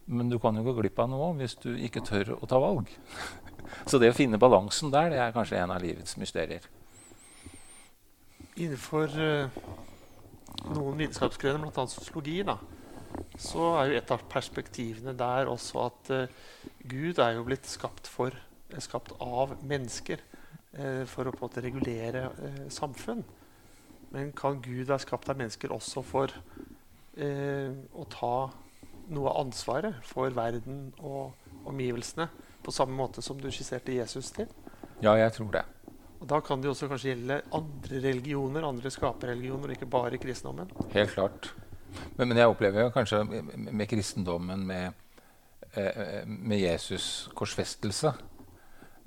Men 0.06 0.30
du 0.32 0.38
kan 0.42 0.56
jo 0.58 0.66
gå 0.66 0.74
glipp 0.80 1.00
av 1.00 1.10
noe 1.12 1.32
hvis 1.40 1.56
du 1.62 1.72
ikke 1.78 2.04
tør 2.06 2.34
å 2.40 2.50
ta 2.50 2.60
valg. 2.62 2.90
Så 3.90 4.00
det 4.02 4.12
å 4.12 4.18
finne 4.18 4.42
balansen 4.42 4.92
der, 4.94 5.12
det 5.14 5.20
er 5.22 5.36
kanskje 5.36 5.62
en 5.62 5.74
av 5.74 5.84
livets 5.84 6.18
mysterier. 6.20 6.66
Innenfor 8.60 9.14
uh, 9.16 9.60
noen 10.76 11.00
vitenskapsgrener, 11.00 11.62
bl.a. 11.64 11.86
sosiologi, 11.90 12.42
da, 12.48 12.58
så 13.40 13.72
er 13.80 13.92
jo 13.92 14.00
et 14.00 14.14
av 14.14 14.26
perspektivene 14.32 15.14
der 15.18 15.50
også 15.52 15.86
at 15.86 16.12
uh, 16.12 16.42
Gud 16.84 17.22
er 17.24 17.38
jo 17.38 17.46
blitt 17.48 17.70
skapt, 17.70 18.10
for, 18.12 18.36
er 18.72 18.84
skapt 18.84 19.16
av 19.24 19.56
mennesker 19.64 20.20
uh, 20.20 21.08
for 21.10 21.30
å 21.30 21.34
på 21.34 21.40
en 21.40 21.48
måte 21.48 21.64
regulere 21.64 22.28
samfunn. 22.74 23.24
Men 24.12 24.34
kan 24.36 24.60
Gud 24.60 24.90
være 24.90 25.06
skapt 25.06 25.32
av 25.32 25.40
mennesker 25.40 25.72
også 25.72 26.04
for 26.04 26.34
å 27.12 28.04
ta 28.12 28.36
noe 29.12 29.32
av 29.32 29.46
ansvaret 29.46 30.00
for 30.08 30.34
verden 30.36 30.90
og 31.00 31.68
omgivelsene? 31.70 32.30
På 32.62 32.74
samme 32.74 32.96
måte 32.98 33.24
som 33.26 33.40
du 33.42 33.50
skisserte 33.52 33.96
Jesus 33.96 34.32
til? 34.36 34.50
Ja, 35.02 35.16
jeg 35.18 35.34
tror 35.34 35.52
det. 35.56 35.66
Og 36.22 36.28
Da 36.30 36.40
kan 36.40 36.62
det 36.62 36.70
jo 36.70 36.76
også 36.76 36.88
kanskje 36.88 37.16
gjelde 37.16 37.42
andre 37.58 38.00
religioner, 38.04 38.66
andre 38.68 38.90
skaperreligioner, 38.94 39.74
ikke 39.74 39.90
bare 39.90 40.20
kristendommen? 40.22 40.70
Helt 40.94 41.16
klart. 41.16 41.54
Men, 42.18 42.28
men 42.28 42.38
jeg 42.38 42.52
opplever 42.52 42.86
jo 42.86 42.92
kanskje 42.94 43.24
med, 43.26 43.88
kristendommen, 43.90 44.68
med, 44.68 44.94
eh, 45.74 46.22
med 46.28 46.62
Jesus' 46.62 47.32
korsfestelse 47.34 48.14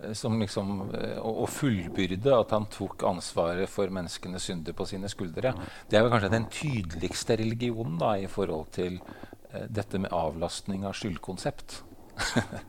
eh, 0.02 0.12
som 0.12 0.40
liksom, 0.40 0.90
og 1.22 1.46
fullbyrde 1.54 2.34
at 2.34 2.50
han 2.56 2.66
tok 2.72 3.06
ansvaret 3.06 3.70
for 3.70 3.94
menneskenes 3.94 4.50
synder 4.50 4.74
på 4.76 4.88
sine 4.90 5.08
skuldre. 5.08 5.54
Det 5.86 5.98
er 5.98 6.02
vel 6.02 6.12
kanskje 6.16 6.34
den 6.34 6.50
tydeligste 6.50 7.38
religionen 7.38 7.94
da, 8.02 8.16
i 8.18 8.26
forhold 8.26 8.72
til 8.74 8.98
eh, 8.98 9.43
dette 9.68 10.00
med 10.02 10.12
avlastning 10.14 10.86
av 10.86 10.96
skyldkonsept. 10.98 11.80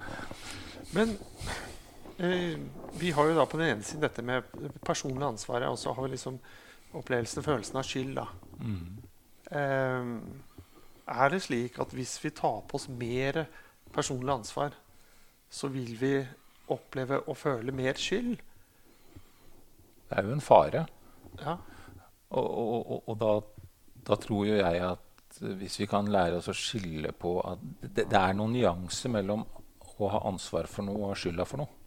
Men 0.96 1.16
eh, 2.18 2.56
vi 3.00 3.12
har 3.12 3.30
jo 3.30 3.38
da 3.38 3.46
på 3.50 3.60
den 3.62 3.76
ene 3.76 3.86
siden 3.86 4.06
dette 4.06 4.26
med 4.26 4.48
personlig 4.86 5.26
ansvar, 5.28 5.68
og 5.70 5.80
så 5.82 5.94
har 5.94 6.08
vi 6.08 6.14
liksom 6.16 6.40
opplevelsen 6.96 7.42
og 7.42 7.48
følelsen 7.50 7.82
av 7.82 7.88
skyld. 7.88 8.16
da. 8.18 8.28
Mm. 8.62 8.98
Eh, 9.52 10.12
er 11.06 11.30
det 11.30 11.44
slik 11.46 11.78
at 11.82 11.94
hvis 11.94 12.18
vi 12.24 12.34
tar 12.34 12.64
på 12.68 12.80
oss 12.80 12.88
mer 12.90 13.46
personlig 13.94 14.34
ansvar, 14.34 14.74
så 15.50 15.70
vil 15.72 15.94
vi 16.00 16.16
oppleve 16.74 17.22
å 17.30 17.36
føle 17.38 17.74
mer 17.76 18.00
skyld? 18.00 18.40
Det 20.06 20.18
er 20.18 20.26
jo 20.26 20.34
en 20.36 20.44
fare. 20.44 20.86
Ja. 21.42 21.58
Og, 22.30 22.46
og, 22.46 22.92
og, 22.92 23.04
og 23.10 23.20
da, 23.22 23.34
da, 24.08 24.18
tror 24.22 24.46
jo 24.48 24.58
jeg 24.58 24.82
at 24.86 25.15
hvis 25.42 25.80
vi 25.82 25.88
kan 25.90 26.08
lære 26.12 26.40
oss 26.40 26.50
å 26.52 26.56
skille 26.56 27.12
på 27.18 27.38
at 27.44 27.64
det, 27.82 28.08
det 28.12 28.20
er 28.20 28.36
noen 28.38 28.56
nyanser 28.56 29.12
mellom 29.14 29.46
å 29.96 30.12
ha 30.12 30.22
ansvar 30.28 30.70
for 30.72 30.88
noe 30.88 31.12
og 31.12 31.20
skylda 31.20 31.46
for 31.48 31.64
noe. 31.64 31.82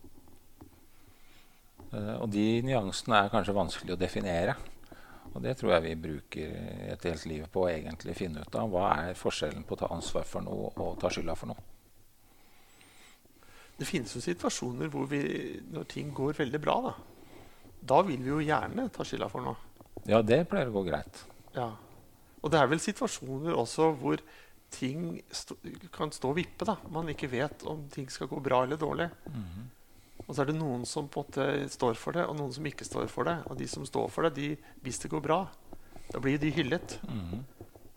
Uh, 1.88 2.16
og 2.22 2.28
de 2.32 2.60
nyansene 2.66 3.22
er 3.22 3.32
kanskje 3.32 3.56
vanskelig 3.56 3.94
å 3.94 4.00
definere. 4.00 4.56
Og 5.34 5.42
det 5.44 5.54
tror 5.60 5.74
jeg 5.74 5.84
vi 5.84 5.96
bruker 6.08 6.54
et 6.94 7.04
helt 7.04 7.26
liv 7.28 7.44
på 7.52 7.64
å 7.64 7.70
egentlig 7.70 8.16
finne 8.16 8.44
ut 8.44 8.54
av. 8.56 8.70
Hva 8.72 8.86
er 9.04 9.18
forskjellen 9.18 9.64
på 9.68 9.76
å 9.76 9.82
ta 9.82 9.90
ansvar 9.94 10.24
for 10.28 10.44
noe 10.44 10.72
og 10.80 10.96
ta 11.00 11.10
skylda 11.12 11.36
for 11.38 11.52
noe? 11.52 11.66
Det 13.78 13.86
finnes 13.86 14.14
jo 14.16 14.22
situasjoner 14.24 14.90
hvor 14.90 15.06
vi, 15.06 15.20
når 15.70 15.84
ting 15.92 16.08
går 16.16 16.34
veldig 16.40 16.60
bra, 16.62 16.78
da, 16.88 16.94
da 17.92 18.00
vil 18.08 18.24
vi 18.24 18.32
jo 18.32 18.40
gjerne 18.42 18.88
ta 18.90 19.06
skylda 19.06 19.28
for 19.30 19.46
noe. 19.46 19.84
Ja, 20.08 20.22
det 20.22 20.40
pleier 20.50 20.72
å 20.72 20.80
gå 20.80 20.82
greit. 20.88 21.20
Ja. 21.54 21.68
Og 22.42 22.52
det 22.52 22.60
er 22.60 22.70
vel 22.70 22.82
situasjoner 22.82 23.56
også 23.56 23.90
hvor 23.98 24.22
ting 24.70 25.22
st 25.32 25.56
kan 25.94 26.12
stå 26.12 26.30
og 26.30 26.38
vippe. 26.38 26.64
da. 26.68 26.76
Man 26.92 27.08
ikke 27.08 27.30
vet 27.32 27.64
om 27.66 27.86
ting 27.92 28.08
skal 28.10 28.28
gå 28.28 28.40
bra 28.40 28.62
eller 28.64 28.76
dårlig. 28.76 29.10
Mm 29.26 29.42
-hmm. 29.42 29.66
Og 30.26 30.34
så 30.34 30.42
er 30.42 30.46
det 30.46 30.58
noen 30.58 30.84
som 30.86 31.08
på 31.08 31.20
en 31.20 31.26
måte 31.26 31.68
står 31.68 31.94
for 31.94 32.12
det, 32.12 32.26
og 32.26 32.36
noen 32.36 32.52
som 32.52 32.66
ikke 32.66 32.84
står 32.84 33.06
for 33.06 33.24
det. 33.24 33.38
Og 33.46 33.56
de 33.58 33.68
som 33.68 33.86
står 33.86 34.08
for 34.08 34.22
det, 34.22 34.34
de, 34.34 34.56
hvis 34.82 34.98
det 34.98 35.10
går 35.10 35.20
bra, 35.20 35.48
da 36.12 36.20
blir 36.20 36.38
de 36.38 36.50
hyllet. 36.50 36.98
Mm 37.08 37.20
-hmm. 37.20 37.42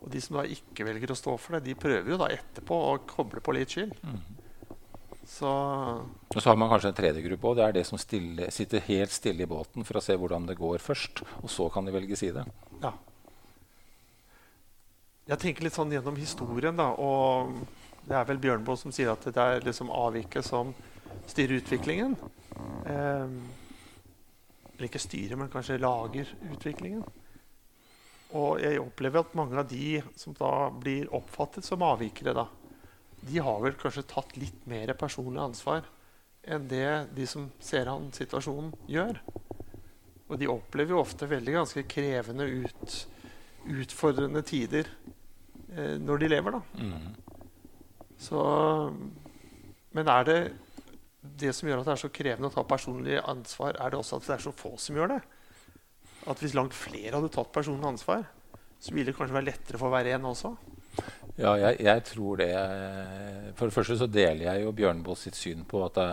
Og 0.00 0.10
de 0.10 0.20
som 0.20 0.36
da 0.36 0.42
ikke 0.42 0.84
velger 0.84 1.10
å 1.10 1.14
stå 1.14 1.36
for 1.36 1.52
det, 1.52 1.64
de 1.64 1.74
prøver 1.74 2.10
jo 2.10 2.16
da 2.16 2.28
etterpå 2.28 2.74
å 2.74 2.98
koble 3.06 3.40
på 3.40 3.52
litt 3.52 3.70
skyld. 3.70 3.92
Mm 4.02 4.16
-hmm. 4.16 4.42
Så 5.26 5.46
Og 6.34 6.42
så 6.42 6.50
har 6.50 6.56
man 6.56 6.68
kanskje 6.68 6.88
en 6.88 6.94
tredje 6.94 7.22
gruppe 7.22 7.46
òg. 7.46 7.56
Det 7.56 7.64
er 7.64 7.72
det 7.72 7.86
som 7.86 7.98
stille, 7.98 8.50
sitter 8.50 8.80
helt 8.80 9.10
stille 9.10 9.42
i 9.42 9.46
båten 9.46 9.84
for 9.84 9.94
å 9.94 10.02
se 10.02 10.16
hvordan 10.16 10.46
det 10.46 10.58
går 10.58 10.78
først. 10.78 11.22
Og 11.42 11.50
så 11.50 11.68
kan 11.68 11.84
de 11.84 11.92
velge 11.92 12.16
side. 12.16 12.44
Ja. 12.82 12.92
Jeg 15.32 15.40
tenker 15.40 15.64
litt 15.64 15.76
sånn 15.76 15.92
gjennom 15.94 16.16
historien, 16.20 16.76
da, 16.76 16.90
og 17.00 17.54
det 18.04 18.16
er 18.18 18.26
vel 18.28 18.40
Bjørnboe 18.42 18.76
som 18.76 18.92
sier 18.92 19.08
at 19.14 19.24
det 19.24 19.40
er 19.40 19.64
liksom 19.64 19.88
avviket 19.88 20.44
som 20.44 20.74
styrer 21.30 21.62
utviklingen. 21.62 22.18
Eh, 22.84 23.32
eller 24.74 24.90
ikke 24.90 25.00
styrer, 25.00 25.38
men 25.40 25.48
kanskje 25.48 25.78
lager 25.80 26.28
utviklingen. 26.50 27.06
Og 28.36 28.60
jeg 28.60 28.80
opplever 28.82 29.22
at 29.22 29.32
mange 29.38 29.56
av 29.56 29.70
de 29.70 30.02
som 30.20 30.36
da 30.36 30.68
blir 30.74 31.08
oppfattet 31.16 31.64
som 31.64 31.84
avvikere, 31.86 32.36
da, 32.36 32.44
de 33.24 33.40
har 33.40 33.64
vel 33.64 33.78
kanskje 33.80 34.04
tatt 34.12 34.36
litt 34.36 34.66
mer 34.68 34.92
personlig 35.00 35.40
ansvar 35.40 35.88
enn 36.42 36.66
det 36.68 37.06
de 37.16 37.24
som 37.30 37.46
ser 37.62 37.88
an 37.88 38.10
situasjonen, 38.12 38.72
gjør. 38.90 39.20
Og 40.28 40.36
de 40.40 40.48
opplever 40.50 40.92
jo 40.92 41.00
ofte 41.00 41.28
veldig 41.30 41.56
ganske 41.60 41.86
krevende 41.88 42.48
ut, 42.66 42.96
utfordrende 43.80 44.42
tider 44.44 44.90
når 46.02 46.22
de 46.22 46.30
lever, 46.32 46.58
da. 46.58 46.62
Mm. 46.78 47.14
Så 48.22 48.42
Men 49.92 50.08
er 50.08 50.28
det 50.28 50.38
det 51.22 51.52
som 51.54 51.68
gjør 51.68 51.82
at 51.82 51.86
det 51.86 51.94
er 51.94 52.02
så 52.02 52.10
krevende 52.10 52.48
å 52.50 52.54
ta 52.54 52.64
personlig 52.66 53.20
ansvar, 53.20 53.76
er 53.78 53.92
det 53.92 53.98
også 54.00 54.18
at 54.18 54.26
det 54.26 54.34
er 54.34 54.42
så 54.42 54.52
få 54.56 54.72
som 54.80 54.96
gjør 54.98 55.14
det? 55.14 55.20
At 56.30 56.40
hvis 56.42 56.54
langt 56.58 56.74
flere 56.74 57.14
hadde 57.14 57.30
tatt 57.34 57.52
personlig 57.54 57.86
ansvar, 57.92 58.24
så 58.82 58.94
ville 58.94 59.12
det 59.12 59.16
kanskje 59.18 59.36
være 59.36 59.50
lettere 59.52 59.78
for 59.78 59.94
hver 59.94 60.08
en 60.10 60.30
også? 60.32 60.50
Ja, 61.38 61.54
jeg, 61.56 61.78
jeg, 61.80 62.04
tror 62.10 62.40
det. 62.42 62.50
For 63.56 63.70
det 63.70 63.76
første 63.76 63.96
så 64.00 64.08
deler 64.10 64.48
jeg 64.48 64.64
jo 64.64 64.74
Bjørneboe 64.76 65.18
sitt 65.18 65.38
syn 65.38 65.62
på 65.68 65.84
at 65.86 66.00
det 66.00 66.08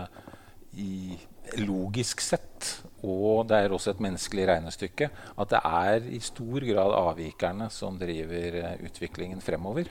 i, 0.77 1.17
logisk 1.57 2.21
sett, 2.21 2.67
og 3.01 3.47
det 3.49 3.57
er 3.57 3.73
også 3.73 3.93
et 3.93 4.03
menneskelig 4.03 4.45
regnestykke, 4.51 5.07
at 5.09 5.53
det 5.53 5.61
er 5.65 6.09
i 6.13 6.19
stor 6.21 6.65
grad 6.67 6.93
avvikerne 6.97 7.69
som 7.73 7.97
driver 7.97 8.59
eh, 8.61 8.83
utviklingen 8.85 9.41
fremover. 9.41 9.89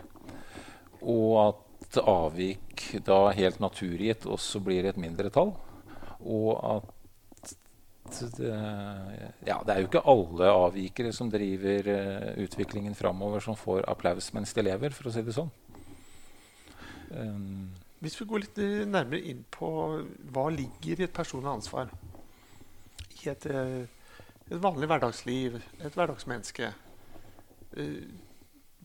Og 1.03 1.33
at 1.49 1.99
avvik 2.03 2.85
da 3.07 3.29
helt 3.35 3.61
naturgitt 3.63 4.27
også 4.29 4.61
blir 4.63 4.87
et 4.89 5.01
mindretall. 5.01 5.55
Og 6.21 6.53
at 6.59 6.95
det, 8.09 8.53
ja, 9.47 9.59
det 9.65 9.73
er 9.73 9.83
jo 9.83 9.89
ikke 9.89 10.05
alle 10.09 10.49
avvikere 10.51 11.13
som 11.13 11.31
driver 11.31 11.91
uh, 11.93 12.31
utviklingen 12.41 12.97
framover, 12.97 13.43
som 13.45 13.57
får 13.59 13.85
applaus 13.91 14.31
mens 14.33 14.55
de 14.57 14.65
lever, 14.65 14.95
for 14.97 15.11
å 15.11 15.13
si 15.13 15.23
det 15.27 15.35
sånn. 15.37 15.51
Um, 17.13 17.69
Hvis 17.99 18.21
vi 18.21 18.27
går 18.31 18.45
litt 18.45 18.59
eh, 18.63 18.85
nærmere 18.87 19.31
inn 19.31 19.45
på 19.51 19.69
hva 20.35 20.49
ligger 20.55 21.01
i 21.01 21.07
et 21.09 21.15
personlig 21.15 21.51
ansvar 21.51 21.91
i 23.19 23.31
et, 23.33 23.47
eh, 23.51 23.81
et 24.49 24.61
vanlig 24.63 24.87
hverdagsliv, 24.91 25.59
et 25.83 25.95
hverdagsmenneske 25.99 26.73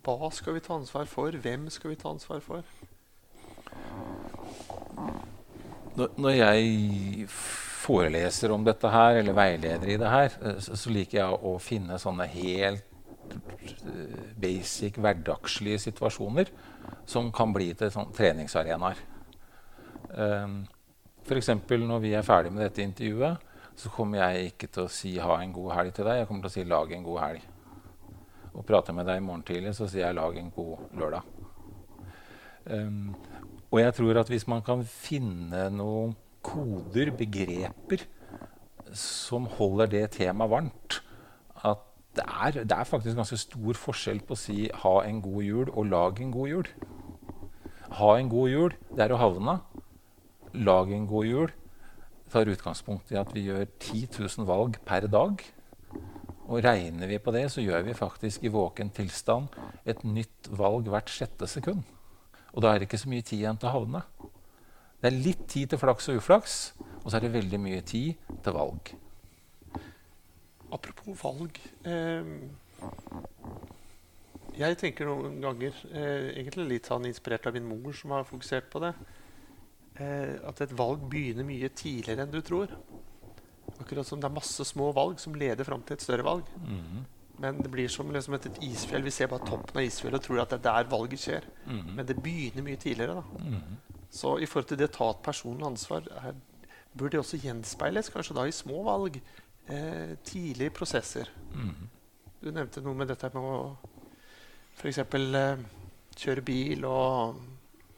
Hva 0.03 0.29
skal 0.35 0.57
vi 0.57 0.63
ta 0.65 0.73
ansvar 0.75 1.05
for? 1.07 1.31
Hvem 1.31 1.69
skal 1.71 1.93
vi 1.93 1.99
ta 2.01 2.09
ansvar 2.11 2.41
for? 2.43 2.65
Når 5.95 6.33
jeg 6.33 7.29
foreleser 7.29 8.51
om 8.51 8.63
dette 8.65 8.89
her, 8.89 9.19
eller 9.21 9.35
veileder 9.37 9.93
i 9.93 9.99
det 9.99 10.09
her, 10.09 10.37
eh, 10.41 10.59
så 10.59 10.93
liker 10.93 11.19
jeg 11.19 11.39
å 11.45 11.53
finne 11.61 11.99
sånne 12.01 12.27
helt 12.33 12.92
eh, 13.71 14.19
basic, 14.39 14.99
hverdagslige 15.01 15.79
situasjoner 15.87 16.51
som 17.09 17.31
kan 17.35 17.53
bli 17.55 17.71
til 17.77 17.91
sånn 17.93 18.13
treningsarenaer. 18.15 19.01
Um, 20.13 20.63
F.eks. 21.23 21.49
når 21.69 22.03
vi 22.03 22.13
er 22.13 22.25
ferdig 22.27 22.51
med 22.53 22.65
dette 22.67 22.83
intervjuet, 22.83 23.51
så 23.79 23.89
kommer 23.89 24.19
jeg 24.19 24.51
ikke 24.51 24.67
til 24.67 24.83
å 24.85 24.91
si 24.91 25.17
'ha 25.17 25.39
en 25.41 25.53
god 25.53 25.71
helg' 25.73 25.93
til 25.93 26.05
deg. 26.05 26.17
Jeg 26.17 26.27
kommer 26.27 26.41
til 26.43 26.51
å 26.51 26.53
si 26.53 26.63
'lag 26.63 26.91
en 26.91 27.03
god 27.03 27.19
helg'. 27.21 27.47
Og 28.53 28.65
prater 28.65 28.93
med 28.93 29.05
deg 29.05 29.17
i 29.17 29.25
morgen 29.25 29.43
tidlig, 29.43 29.75
så 29.75 29.87
sier 29.87 30.05
jeg 30.05 30.15
'lag 30.15 30.37
en 30.37 30.51
god 30.51 30.77
lørdag'. 30.93 31.23
Um, 32.65 33.15
og 33.71 33.79
jeg 33.79 33.93
tror 33.93 34.19
at 34.19 34.29
hvis 34.29 34.47
man 34.47 34.61
kan 34.61 34.83
finne 34.83 35.69
noen 35.69 36.15
koder, 36.43 37.11
begreper, 37.11 38.05
som 38.93 39.45
holder 39.45 39.89
det 39.89 40.11
temaet 40.11 40.51
varmt. 40.51 41.01
Det 42.13 42.23
er, 42.27 42.63
det 42.63 42.75
er, 42.75 42.85
faktisk 42.85 43.17
ganske 43.17 43.39
stor 43.41 43.79
forskjell 43.79 44.21
på 44.21 44.35
å 44.35 44.37
si 44.37 44.69
'ha 44.69 44.95
en 45.07 45.21
god 45.21 45.43
jul' 45.43 45.73
og 45.73 45.85
'lag 45.85 46.21
en 46.21 46.31
god 46.31 46.49
jul'. 46.49 46.69
Ha 47.89 48.17
en 48.17 48.29
god 48.29 48.49
jul, 48.49 48.73
det 48.95 48.99
er 49.05 49.13
å 49.13 49.17
havne. 49.17 49.59
Lag 50.53 50.91
en 50.91 51.07
god 51.07 51.25
jul 51.25 51.51
tar 52.33 52.49
utgangspunkt 52.49 53.11
i 53.13 53.19
at 53.19 53.33
vi 53.35 53.45
gjør 53.47 53.65
10 53.79 54.07
000 54.17 54.47
valg 54.49 54.79
per 54.85 55.07
dag. 55.07 55.41
Og 56.49 56.63
regner 56.65 57.07
vi 57.07 57.19
på 57.21 57.31
det, 57.31 57.45
så 57.51 57.61
gjør 57.61 57.85
vi 57.87 57.93
faktisk 57.93 58.43
i 58.43 58.51
våken 58.51 58.89
tilstand 58.89 59.53
et 59.85 60.03
nytt 60.03 60.49
valg 60.49 60.89
hvert 60.91 61.09
sjette 61.09 61.47
sekund. 61.47 61.83
Og 62.53 62.61
da 62.65 62.73
er 62.73 62.81
det 62.81 62.89
ikke 62.89 63.01
så 63.05 63.11
mye 63.13 63.25
tid 63.25 63.39
igjen 63.39 63.59
til 63.61 63.69
å 63.69 63.75
havne. 63.77 64.03
Det 65.01 65.09
er 65.11 65.23
litt 65.23 65.47
tid 65.51 65.71
til 65.71 65.81
flaks 65.81 66.09
og 66.09 66.19
uflaks, 66.21 66.57
og 67.03 67.09
så 67.09 67.17
er 67.17 67.25
det 67.25 67.33
veldig 67.33 67.59
mye 67.59 67.81
tid 67.85 68.13
til 68.43 68.55
valg. 68.55 68.93
Apropos 70.73 71.17
valg. 71.21 71.59
Eh, 71.85 72.33
jeg 74.57 74.77
tenker 74.77 75.09
noen 75.09 75.39
ganger, 75.41 75.73
eh, 75.91 76.31
egentlig 76.37 76.67
litt 76.69 76.89
sånn 76.89 77.07
inspirert 77.09 77.47
av 77.49 77.55
min 77.55 77.65
mor, 77.65 77.93
som 77.93 78.11
har 78.11 78.25
fokusert 78.27 78.69
på 78.69 78.81
det, 78.83 78.93
eh, 79.99 80.35
at 80.47 80.61
et 80.61 80.73
valg 80.77 81.07
begynner 81.09 81.45
mye 81.45 81.69
tidligere 81.69 82.21
enn 82.25 82.31
du 82.31 82.41
tror. 82.41 82.69
Akkurat 83.79 84.05
som 84.05 84.19
det 84.19 84.29
er 84.29 84.35
masse 84.35 84.65
små 84.65 84.93
valg 84.93 85.19
som 85.19 85.33
leder 85.33 85.63
fram 85.63 85.81
til 85.81 85.95
et 85.95 86.01
større 86.01 86.23
valg. 86.23 86.43
Mm. 86.65 87.05
Men 87.39 87.57
det 87.61 87.71
blir 87.71 87.89
som 87.89 88.11
liksom 88.11 88.35
et, 88.35 88.45
et 88.45 88.61
isfjell. 88.61 89.03
Vi 89.03 89.11
ser 89.11 89.27
bare 89.27 89.45
toppen 89.45 89.77
av 89.77 89.83
isfjellet 89.83 90.19
og 90.19 90.23
tror 90.23 90.41
at 90.43 90.49
det 90.49 90.59
er 90.59 90.67
der 90.69 90.89
valget 90.89 91.19
skjer. 91.19 91.47
Mm. 91.65 91.95
Men 91.95 92.05
det 92.05 92.21
begynner 92.21 92.65
mye 92.65 92.77
tidligere. 92.77 93.15
da. 93.15 93.23
Mm. 93.39 93.77
Så 94.13 94.37
i 94.37 94.45
forhold 94.45 94.69
til 94.69 94.77
det 94.77 94.91
å 94.91 94.93
ta 94.93 95.09
et 95.09 95.23
personlig 95.25 95.65
ansvar 95.65 96.05
er, 96.21 96.35
bør 96.93 97.09
det 97.09 97.19
også 97.19 97.41
gjenspeiles 97.41 98.11
kanskje 98.13 98.35
da 98.37 98.45
i 98.45 98.53
små 98.53 98.83
valg. 98.85 99.17
Eh, 99.69 100.15
tidlige 100.27 100.73
prosesser. 100.75 101.29
Mm. 101.55 101.89
Du 102.41 102.49
nevnte 102.51 102.81
noe 102.83 102.93
med 102.99 103.07
dette 103.07 103.29
med 103.33 103.43
å 103.43 103.77
f.eks. 104.75 104.97
Eh, 104.99 105.57
kjøre 106.19 106.43
bil, 106.45 106.83
og, 106.85 107.39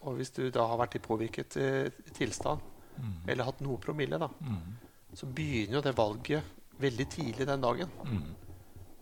og 0.06 0.14
hvis 0.20 0.30
du 0.38 0.44
da 0.54 0.68
har 0.70 0.78
vært 0.80 0.96
i 1.00 1.04
påvirket 1.04 1.58
eh, 1.58 1.90
tilstand, 2.14 2.72
Mm. 2.96 3.16
eller 3.28 3.44
hatt 3.44 3.60
noe 3.60 3.76
promille, 3.84 4.16
da, 4.18 4.30
Mm. 4.40 4.76
så 5.14 5.26
begynner 5.28 5.74
jo 5.76 5.82
det 5.82 5.92
valget 5.98 6.44
veldig 6.80 7.06
tidlig 7.12 7.46
den 7.48 7.60
dagen. 7.62 7.90
Mm. 8.06 8.22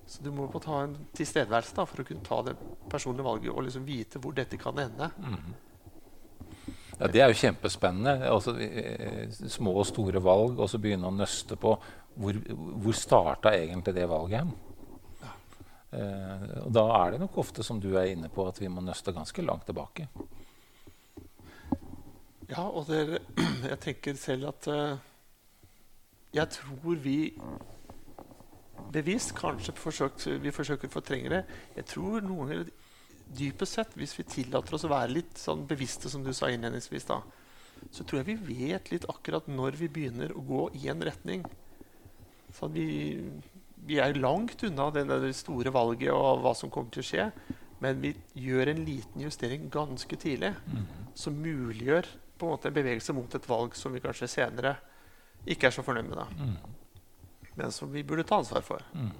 Så 0.07 0.23
du 0.23 0.31
må 0.31 0.47
på 0.49 0.59
ta 0.59 0.79
en 0.83 0.95
tilstedeværelse 1.13 1.75
da, 1.75 1.85
for 1.85 2.01
å 2.01 2.05
kunne 2.07 2.23
ta 2.25 2.41
det 2.41 2.55
personlige 2.89 3.23
valget 3.27 3.51
og 3.53 3.61
liksom 3.67 3.85
vite 3.85 4.17
hvor 4.19 4.33
dette 4.33 4.57
kan 4.57 4.79
ende. 4.81 5.11
Mm. 5.19 5.53
Ja, 6.99 7.07
det 7.07 7.21
er 7.21 7.27
jo 7.29 7.37
kjempespennende. 7.37 8.15
Altså, 8.31 8.55
små 9.49 9.75
og 9.77 9.85
store 9.85 10.19
valg, 10.23 10.57
og 10.59 10.69
så 10.69 10.79
begynne 10.81 11.05
å 11.09 11.13
nøste 11.13 11.55
på 11.55 11.77
hvor, 12.15 12.37
hvor 12.83 12.95
starta 12.97 13.53
egentlig 13.57 13.95
det 13.95 14.09
valget 14.09 14.43
hen. 14.43 14.53
Eh, 15.93 16.45
og 16.63 16.71
da 16.73 16.83
er 16.97 17.13
det 17.13 17.21
nok 17.21 17.37
ofte, 17.43 17.65
som 17.65 17.79
du 17.81 17.91
er 17.93 18.13
inne 18.13 18.29
på, 18.33 18.45
at 18.49 18.59
vi 18.61 18.69
må 18.71 18.81
nøste 18.81 19.13
ganske 19.13 19.45
langt 19.45 19.67
tilbake. 19.69 20.07
Ja, 22.49 22.65
og 22.65 22.87
det, 22.89 23.21
jeg 23.71 23.79
tenker 23.81 24.17
selv 24.19 24.51
at 24.51 24.67
eh, 24.71 24.97
Jeg 26.33 26.49
tror 26.49 26.95
vi 26.97 27.33
bevisst 28.93 29.35
kanskje 29.37 29.75
forsøkt, 29.77 30.25
vi 30.41 30.51
forsøker 30.53 30.89
å 30.89 30.93
fortrenge 30.95 31.29
det. 31.29 31.43
Jeg 31.77 31.85
tror 31.91 32.25
noen 32.25 32.49
ganger 32.49 32.71
dypest 33.37 33.77
sett, 33.77 33.93
hvis 33.97 34.15
vi 34.17 34.25
tillater 34.25 34.75
oss 34.75 34.85
å 34.85 34.91
være 34.91 35.13
litt 35.13 35.37
sånn 35.37 35.65
bevisste, 35.69 36.09
som 36.09 36.25
du 36.25 36.33
sa 36.33 36.49
innledningsvis, 36.49 37.05
da, 37.09 37.19
så 37.93 38.05
tror 38.05 38.21
jeg 38.21 38.33
vi 38.33 38.65
vet 38.65 38.89
litt 38.91 39.05
akkurat 39.09 39.47
når 39.49 39.77
vi 39.79 39.89
begynner 39.93 40.33
å 40.33 40.45
gå 40.45 40.63
i 40.81 40.89
en 40.91 41.05
retning. 41.05 41.45
Så 42.53 42.69
vi, 42.71 42.85
vi 43.87 43.99
er 43.99 44.13
langt 44.19 44.63
unna 44.63 44.89
det 44.93 45.33
store 45.35 45.73
valget 45.73 46.11
og 46.13 46.43
hva 46.43 46.53
som 46.57 46.71
kommer 46.73 46.93
til 46.93 47.03
å 47.03 47.07
skje. 47.07 47.27
Men 47.83 47.99
vi 47.99 48.13
gjør 48.39 48.69
en 48.71 48.83
liten 48.87 49.21
justering 49.25 49.65
ganske 49.73 50.15
tidlig 50.21 50.53
som 51.19 51.35
muliggjør 51.35 52.07
på 52.39 52.47
en 52.47 52.53
måte 52.53 52.69
en 52.69 52.75
bevegelse 52.77 53.13
mot 53.15 53.35
et 53.35 53.49
valg 53.49 53.75
som 53.75 53.93
vi 53.93 54.01
kanskje 54.03 54.29
senere 54.31 54.77
ikke 55.43 55.67
er 55.67 55.75
så 55.75 55.83
fornøyd 55.83 56.07
med, 56.07 56.15
da, 56.15 56.25
Mm. 56.39 56.55
men 57.59 57.71
som 57.71 57.91
vi 57.91 58.03
burde 58.03 58.23
ta 58.23 58.37
ansvar 58.39 58.63
for. 58.63 58.81
Mm. 58.93 59.11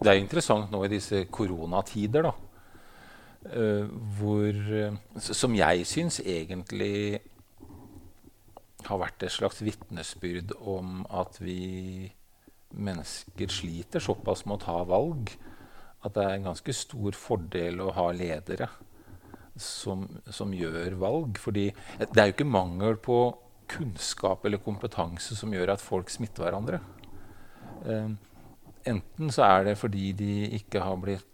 Det 0.00 0.10
er 0.10 0.18
interessant 0.18 0.70
nå 0.72 0.80
i 0.84 0.88
disse 0.88 1.24
koronatider, 1.30 2.22
da. 2.24 2.32
uh, 3.44 3.86
hvor 4.18 4.56
uh, 4.56 4.96
Som 5.20 5.54
jeg 5.54 5.84
syns 5.86 6.20
egentlig 6.24 7.20
har 8.90 9.00
vært 9.00 9.24
et 9.24 9.34
slags 9.34 9.62
vitnesbyrd 9.64 10.54
om 10.60 11.02
at 11.10 11.40
vi 11.42 12.12
mennesker 12.74 13.52
sliter 13.52 14.02
såpass 14.02 14.44
med 14.46 14.58
å 14.58 14.64
ta 14.64 14.78
valg 14.88 15.30
at 16.04 16.16
det 16.16 16.24
er 16.24 16.34
en 16.36 16.50
ganske 16.50 16.74
stor 16.76 17.16
fordel 17.16 17.80
å 17.80 17.92
ha 17.96 18.10
ledere 18.12 18.68
som, 19.56 20.04
som 20.26 20.52
gjør 20.52 20.98
valg. 21.00 21.38
Fordi 21.40 21.68
det 22.00 22.20
er 22.20 22.28
jo 22.28 22.36
ikke 22.36 22.48
mangel 22.48 22.98
på 23.00 23.18
kunnskap 23.70 24.44
eller 24.44 24.60
kompetanse 24.62 25.36
som 25.38 25.54
gjør 25.54 25.74
at 25.74 25.84
folk 25.84 26.12
smitter 26.12 26.44
hverandre. 26.44 26.82
Eh, 27.88 28.10
enten 28.90 29.32
så 29.32 29.46
er 29.48 29.70
det 29.70 29.78
fordi 29.80 30.10
de 30.18 30.34
ikke 30.58 30.84
har 30.84 31.00
blitt 31.00 31.30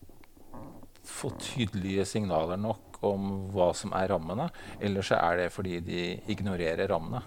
fått 1.07 1.43
tydelige 1.57 2.05
signaler 2.07 2.61
nok 2.61 3.01
om 3.07 3.49
hva 3.55 3.71
som 3.75 3.95
er 3.97 4.11
rammene, 4.13 4.51
eller 4.85 5.05
så 5.05 5.17
er 5.19 5.45
det 5.45 5.53
fordi 5.55 5.81
de 5.83 6.03
ignorerer 6.31 6.91
rammene. 6.93 7.23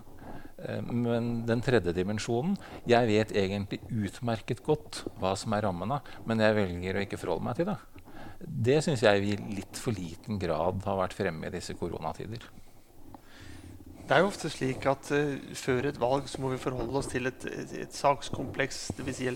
Eh, 0.63 0.81
Men 0.81 1.45
den 1.45 1.61
tredje 1.61 1.93
dimensjonen 1.95 2.57
Jeg 2.87 3.07
vet 3.09 3.35
egentlig 3.35 3.81
utmerket 3.89 4.63
godt 4.63 5.03
hva 5.19 5.35
som 5.39 5.53
er 5.53 5.65
rammene, 5.67 5.99
men 6.25 6.39
jeg 6.39 6.55
velger 6.55 6.97
å 6.97 7.05
ikke 7.05 7.19
forholde 7.21 7.47
meg 7.49 7.59
til 7.59 7.69
det. 7.71 7.77
Det 8.43 8.81
syns 8.83 9.03
jeg 9.03 9.21
vi 9.23 9.35
i 9.35 9.55
litt 9.59 9.79
for 9.79 9.95
liten 9.95 10.39
grad 10.39 10.83
har 10.83 10.99
vært 10.99 11.15
fremme 11.15 11.47
i 11.47 11.53
disse 11.53 11.75
koronatider. 11.79 12.43
Det 14.03 14.17
er 14.17 14.19
jo 14.19 14.27
ofte 14.33 14.49
slik 14.51 14.83
at 14.91 15.13
uh, 15.15 15.37
før 15.55 15.87
et 15.87 15.99
valg 15.99 16.27
så 16.27 16.41
må 16.43 16.51
vi 16.51 16.59
forholde 16.59 16.99
oss 16.99 17.07
til 17.07 17.29
et, 17.29 17.45
et, 17.47 17.71
et 17.85 17.95
sakskompleks, 17.95 18.89
dvs. 18.97 19.21
Si, 19.21 19.29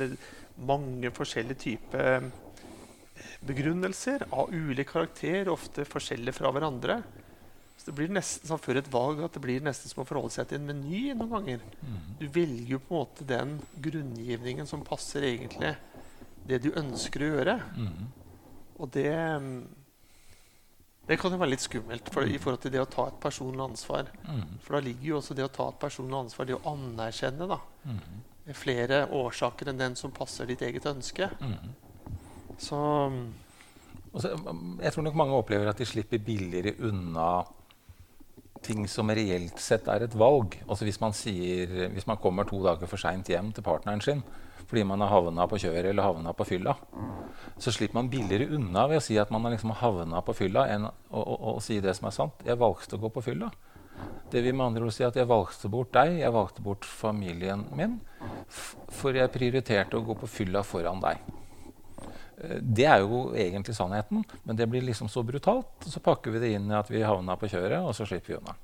mange 0.57 1.11
forskjellige 1.13 1.61
typer 1.61 2.17
eh, 2.17 2.27
begrunnelser 3.45 4.25
av 4.33 4.51
ulik 4.51 4.89
karakter, 4.89 5.51
ofte 5.53 5.85
forskjellige 5.87 6.35
fra 6.39 6.51
hverandre. 6.51 6.99
Så 7.77 7.91
det 7.91 7.95
blir 7.99 8.11
nesten 8.11 8.49
sånn 8.49 8.61
før 8.61 8.79
et 8.81 8.91
valg 8.91 9.21
at 9.25 9.35
det 9.37 9.41
blir 9.43 9.63
nesten 9.63 9.91
som 9.91 10.01
å 10.01 10.07
forholde 10.07 10.33
seg 10.33 10.49
til 10.49 10.59
en 10.59 10.69
meny 10.71 11.01
noen 11.13 11.33
ganger. 11.35 11.65
Du 12.19 12.25
velger 12.25 12.73
jo 12.73 12.79
på 12.83 12.95
en 12.95 13.03
måte 13.03 13.27
den 13.29 13.57
grunngivningen 13.85 14.69
som 14.69 14.85
passer 14.85 15.27
egentlig 15.29 15.75
det 16.47 16.61
du 16.63 16.71
ønsker 16.73 17.23
å 17.23 17.33
gjøre. 17.35 17.59
Mhm. 17.75 18.07
Og 18.77 18.89
det 18.93 19.11
mm, 19.13 19.61
det 21.07 21.15
kan 21.15 21.31
jo 21.31 21.39
være 21.39 21.53
litt 21.53 21.63
skummelt 21.63 22.09
for, 22.11 22.27
i 22.27 22.39
forhold 22.41 22.65
til 22.65 22.73
det 22.73 22.81
å 22.83 22.89
ta 22.91 23.05
et 23.07 23.19
personlig 23.23 23.63
ansvar. 23.63 24.09
Mm. 24.27 24.57
For 24.59 24.75
da 24.75 24.81
ligger 24.83 25.07
jo 25.07 25.19
også 25.21 25.37
det 25.37 25.45
å 25.45 25.53
ta 25.55 25.69
et 25.71 25.77
personlig 25.79 26.17
ansvar, 26.19 26.47
det 26.49 26.57
å 26.57 26.73
anerkjenne 26.73 27.47
da, 27.47 27.57
mm. 27.87 28.01
flere 28.59 28.97
årsaker 29.15 29.71
enn 29.71 29.79
den 29.79 29.95
som 29.95 30.11
passer 30.11 30.49
ditt 30.51 30.65
eget 30.67 30.89
ønske. 30.91 31.29
Mm. 31.39 31.69
Så 32.59 32.81
mm, 33.13 33.21
så, 34.17 34.33
mm, 34.33 34.79
jeg 34.81 34.93
tror 34.93 35.05
nok 35.05 35.17
mange 35.19 35.37
opplever 35.37 35.69
at 35.69 35.79
de 35.79 35.87
slipper 35.87 36.21
billigere 36.23 36.75
unna 36.87 37.27
ting 38.63 38.87
som 38.89 39.11
reelt 39.13 39.59
sett 39.61 39.87
er 39.91 40.05
et 40.05 40.17
valg. 40.17 40.59
Altså 40.67 40.87
hvis 40.87 40.99
man, 41.01 41.15
sier, 41.15 41.87
hvis 41.93 42.07
man 42.09 42.19
kommer 42.21 42.47
to 42.47 42.59
dager 42.65 42.89
for 42.89 43.01
seint 43.01 43.29
hjem 43.31 43.53
til 43.55 43.65
partneren 43.65 44.03
sin 44.03 44.25
fordi 44.67 44.83
man 44.83 44.99
har 44.99 45.13
havna 45.13 45.45
på 45.47 45.59
kjøret 45.63 45.93
eller 45.93 46.03
havna 46.03 46.33
på 46.35 46.43
fylla, 46.43 46.73
så 47.55 47.71
slipper 47.71 48.01
man 48.01 48.09
billigere 48.11 48.49
unna 48.57 48.83
ved 48.91 48.99
å 48.99 49.05
si 49.05 49.15
at 49.15 49.31
man 49.31 49.45
har 49.47 49.53
liksom 49.53 49.71
havna 49.79 50.19
på 50.27 50.35
fylla, 50.35 50.65
enn 50.73 50.89
å, 50.89 51.21
å, 51.21 51.53
å 51.53 51.61
si 51.63 51.77
det 51.79 51.93
som 51.95 52.09
er 52.09 52.15
sant. 52.17 52.43
Jeg 52.43 52.59
valgte 52.59 52.97
å 52.97 53.03
gå 53.05 53.13
på 53.15 53.23
fylla. 53.29 53.47
Det 54.27 54.43
vil 54.43 54.57
med 54.57 54.65
andre 54.65 54.89
ord 54.89 54.95
si 54.97 55.05
at 55.07 55.15
jeg 55.15 55.29
valgte 55.29 55.71
bort 55.71 55.93
deg, 55.95 56.17
jeg 56.19 56.35
valgte 56.35 56.65
bort 56.65 56.83
familien 56.83 57.63
min, 57.79 57.95
for 58.91 59.15
jeg 59.15 59.31
prioriterte 59.31 59.95
å 59.95 60.03
gå 60.03 60.17
på 60.19 60.27
fylla 60.27 60.65
foran 60.67 60.99
deg. 61.05 61.23
Eh, 62.41 62.59
Det 62.61 62.85
er 62.85 62.99
jo 63.01 63.33
egentlig 63.35 63.75
sannheten, 63.75 64.23
men 64.45 64.55
det 64.55 64.67
blir 64.69 64.81
liksom 64.85 65.09
så 65.09 65.23
brutalt. 65.25 65.67
Så 65.89 65.99
pakker 65.99 66.31
vi 66.31 66.39
det 66.39 66.51
inn 66.55 66.69
i 66.71 66.75
at 66.77 66.89
vi 66.91 67.01
havna 67.01 67.35
på 67.37 67.49
kjøret, 67.49 67.81
og 67.83 67.95
så 67.95 68.05
slipper 68.05 68.33
vi 68.35 68.39
unna. 68.41 68.55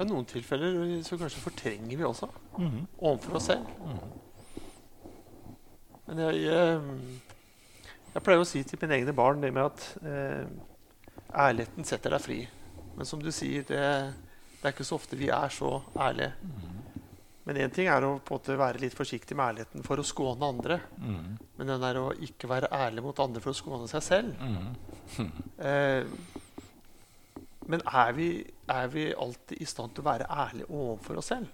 i 0.00 0.04
noen 0.08 0.24
tilfeller 0.26 1.02
så 1.04 1.16
kanskje 1.20 1.38
fortrenger 1.44 1.96
vi 1.98 2.02
også 2.04 2.28
Mhm. 2.58 2.86
overfor 2.98 3.36
oss 3.36 3.44
selv. 3.46 3.66
Mhm. 3.84 4.12
Men 6.08 6.18
jeg, 6.18 6.42
jeg, 6.42 6.80
jeg 8.14 8.22
pleier 8.22 8.40
å 8.42 8.46
si 8.48 8.62
til 8.64 8.78
mine 8.82 8.94
egne 8.98 9.14
barn 9.14 9.40
det 9.40 9.52
med 9.54 9.62
at 9.64 9.84
eh, 10.02 10.46
ærligheten 11.44 11.84
setter 11.86 12.10
deg 12.16 12.20
fri. 12.24 12.48
Men 12.96 13.06
som 13.06 13.22
du 13.22 13.30
sier, 13.32 13.62
det, 13.68 13.78
det 14.58 14.64
er 14.64 14.72
ikke 14.74 14.84
så 14.88 14.98
ofte 14.98 15.16
vi 15.16 15.28
er 15.32 15.48
så 15.54 15.80
ærlige. 15.96 16.32
Mhm. 16.42 16.81
Men 17.42 17.58
én 17.58 17.72
ting 17.74 17.88
er 17.90 18.04
å 18.06 18.12
på 18.22 18.36
en 18.36 18.38
måte 18.38 18.58
være 18.58 18.82
litt 18.84 18.94
forsiktig 18.94 19.34
med 19.34 19.48
ærligheten 19.50 19.86
for 19.86 19.98
å 19.98 20.06
skåne 20.06 20.46
andre. 20.46 20.78
Mm. 21.02 21.32
Men 21.58 21.72
den 21.72 21.86
er 21.88 21.98
å 21.98 22.12
ikke 22.14 22.50
være 22.50 22.70
ærlig 22.70 23.02
mot 23.02 23.22
andre 23.24 23.42
for 23.42 23.50
å 23.50 23.58
skåne 23.58 23.90
seg 23.90 24.06
selv. 24.06 24.38
mm. 24.38 25.32
Eh, 25.62 26.06
men 27.70 27.82
er 27.86 28.14
vi, 28.16 28.28
er 28.70 28.88
vi 28.90 29.10
alltid 29.14 29.60
i 29.62 29.66
stand 29.68 29.94
til 29.94 30.02
å 30.02 30.08
være 30.08 30.26
ærlige 30.30 30.70
overfor 30.70 31.20
oss 31.20 31.28
selv? 31.30 31.50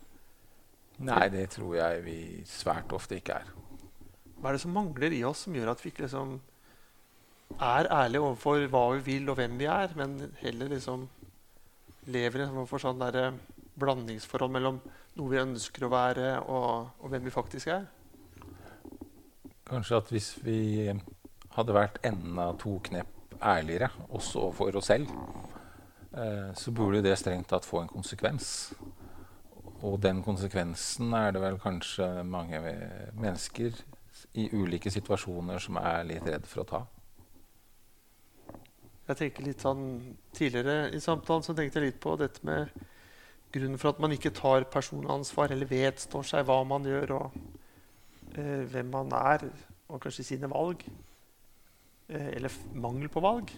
Nei, 1.04 1.28
det 1.30 1.44
tror 1.54 1.76
jeg 1.76 2.04
vi 2.06 2.18
svært 2.48 2.94
ofte 2.96 3.18
ikke 3.18 3.36
er. 3.42 3.50
Hva 4.38 4.50
er 4.50 4.56
det 4.56 4.62
som 4.62 4.74
mangler 4.74 5.14
i 5.14 5.20
oss 5.26 5.44
som 5.46 5.54
gjør 5.54 5.72
at 5.74 5.82
vi 5.84 5.92
ikke 5.92 6.06
liksom 6.06 6.38
er 7.64 7.90
ærlige 7.92 8.24
overfor 8.24 8.64
hva 8.72 8.84
vi 8.96 9.04
vil 9.12 9.30
og 9.30 9.38
hvem 9.38 9.56
vi 9.60 9.68
er, 9.70 9.94
men 9.98 10.18
heller 10.42 10.72
liksom 10.74 11.06
lever 12.08 12.42
i 12.42 12.46
en 12.46 12.56
form 12.56 12.68
for 12.70 12.82
sånn 12.82 13.00
der 13.00 13.32
blandingsforhold 13.78 14.52
mellom 14.54 14.80
noe 15.18 15.32
vi 15.32 15.40
ønsker 15.40 15.86
å 15.86 15.92
være, 15.92 16.32
og, 16.46 16.98
og 17.00 17.12
hvem 17.12 17.26
vi 17.26 17.34
faktisk 17.34 17.72
er? 17.74 17.86
kanskje 19.68 20.00
at 20.00 20.12
hvis 20.12 20.30
vi 20.44 20.60
hadde 21.56 21.76
vært 21.76 22.00
enda 22.06 22.50
to 22.60 22.78
knepp 22.88 23.36
ærligere, 23.44 23.90
også 24.08 24.48
overfor 24.48 24.80
oss 24.80 24.90
selv, 24.90 25.10
eh, 26.12 26.50
så 26.54 26.72
burde 26.74 27.02
det 27.04 27.18
strengt 27.18 27.48
tatt 27.50 27.68
få 27.68 27.82
en 27.82 27.92
konsekvens. 27.92 28.72
Og 29.86 30.00
den 30.02 30.22
konsekvensen 30.26 31.12
er 31.14 31.32
det 31.32 31.42
vel 31.42 31.58
kanskje 31.62 32.24
mange 32.26 32.60
mennesker 33.14 33.76
i 34.34 34.48
ulike 34.52 34.90
situasjoner 34.90 35.62
som 35.62 35.78
er 35.78 36.06
litt 36.08 36.26
redd 36.26 36.46
for 36.50 36.64
å 36.64 36.68
ta. 36.72 36.80
Jeg 39.08 39.16
tenker 39.16 39.46
litt 39.46 39.62
sånn, 39.64 39.84
Tidligere 40.36 40.90
i 40.94 41.00
samtalen 41.00 41.42
så 41.42 41.54
tenkte 41.56 41.80
jeg 41.80 41.92
litt 41.92 42.00
på 42.02 42.12
dette 42.20 42.44
med 42.46 42.68
grunnen 43.52 43.78
for 43.80 43.90
at 43.94 44.00
man 44.02 44.12
ikke 44.12 44.30
tar 44.36 44.66
personansvar 44.72 45.52
eller 45.54 45.68
vedstår 45.70 46.26
seg 46.28 46.44
hva 46.48 46.60
man 46.68 46.84
gjør, 46.84 47.14
og 47.16 47.38
eh, 48.36 48.64
hvem 48.72 48.90
man 48.92 49.12
er, 49.16 49.46
og 49.88 50.02
kanskje 50.04 50.26
sine 50.34 50.50
valg. 50.52 50.84
Eh, 52.08 52.28
eller 52.36 52.52
mangel 52.74 53.08
på 53.12 53.20
valg. 53.24 53.50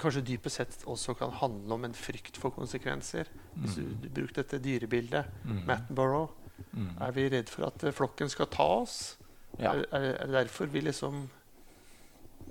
Kanskje 0.00 0.22
dypest 0.24 0.56
sett 0.60 0.84
også 0.88 1.14
kan 1.18 1.32
handle 1.40 1.74
om 1.74 1.84
en 1.84 1.94
frykt 1.94 2.38
for 2.40 2.54
konsekvenser. 2.54 3.28
Hvis 3.56 3.74
du, 3.76 3.82
Mm. 3.82 3.96
du 4.02 4.08
brukte 4.08 4.42
dette 4.42 4.58
dyrebildet, 4.62 5.26
Mm. 5.44 5.64
Mattenborough. 5.66 6.30
Mm. 6.72 6.90
Er 7.00 7.10
vi 7.12 7.28
redd 7.28 7.48
for 7.48 7.66
at 7.66 7.84
eh, 7.84 7.92
flokken 7.92 8.28
skal 8.28 8.46
ta 8.46 8.62
oss? 8.82 9.16
Ja. 9.58 9.72
Er, 9.74 9.84
er, 9.92 10.26
det 10.26 10.32
derfor 10.32 10.66
vi 10.66 10.80
liksom 10.80 11.28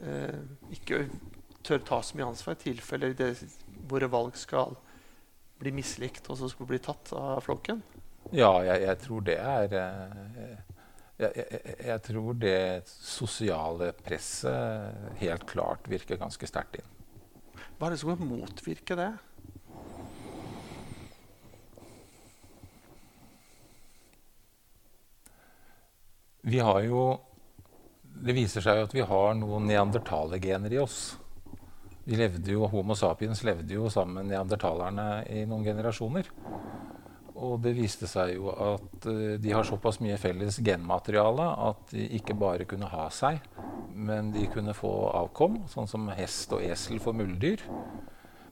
eh, 0.03 0.39
ikke 0.71 1.09
tør 1.63 1.79
ta 1.85 2.01
så 2.01 2.17
mye 2.17 2.27
ansvar 2.27 2.55
i 2.57 2.63
tilfeller 2.63 3.13
det, 3.17 3.31
våre 3.89 4.09
valg 4.11 4.35
skal 4.35 4.75
bli 5.59 5.73
mislikt 5.75 6.29
og 6.31 6.39
så 6.39 6.49
skulle 6.51 6.73
bli 6.73 6.81
tatt 6.83 7.11
av 7.17 7.43
flokken? 7.45 7.81
Ja, 8.35 8.51
jeg, 8.65 8.83
jeg 8.85 8.99
tror 9.03 9.23
det 9.25 9.37
er 9.41 9.75
eh, 9.79 10.59
jeg, 11.19 11.31
jeg, 11.35 11.75
jeg 11.87 12.01
tror 12.05 12.37
det 12.39 12.59
sosiale 12.89 13.91
presset 14.05 15.17
helt 15.19 15.45
klart 15.49 15.89
virker 15.91 16.19
ganske 16.19 16.47
sterkt 16.47 16.79
inn. 16.79 16.95
Hva 17.79 17.87
er 17.87 17.95
det 17.95 18.01
som 18.01 18.11
kan 18.13 18.27
motvirke 18.27 18.95
det? 18.99 19.11
Vi 26.49 26.59
har 26.59 26.81
jo 26.87 27.01
Det 28.19 28.35
viser 28.35 28.63
seg 28.63 28.79
jo 28.79 28.87
at 28.87 28.93
vi 28.95 29.03
har 29.05 29.35
noen 29.39 29.67
neandertalergener 29.69 30.73
i 30.75 30.79
oss. 30.81 31.17
Jo, 32.09 32.65
Homo 32.71 32.95
sapiens 32.97 33.43
levde 33.45 33.75
jo 33.75 33.89
sammen 33.93 34.23
med 34.23 34.31
neandertalerne 34.31 35.27
i 35.29 35.43
noen 35.45 35.67
generasjoner. 35.67 36.25
Og 37.39 37.59
det 37.61 37.75
viste 37.77 38.07
seg 38.09 38.33
jo 38.33 38.49
at 38.51 39.05
eh, 39.07 39.35
de 39.39 39.51
har 39.53 39.67
såpass 39.67 40.01
mye 40.01 40.17
felles 40.19 40.57
genmateriale 40.65 41.45
at 41.69 41.93
de 41.93 42.07
ikke 42.17 42.35
bare 42.35 42.65
kunne 42.67 42.89
ha 42.89 43.05
seg, 43.13 43.37
men 43.93 44.33
de 44.33 44.47
kunne 44.51 44.73
få 44.75 44.91
avkom, 45.21 45.61
sånn 45.69 45.87
som 45.87 46.09
hest 46.17 46.51
og 46.55 46.65
esel 46.65 46.99
for 47.03 47.13
muldyr. 47.15 47.61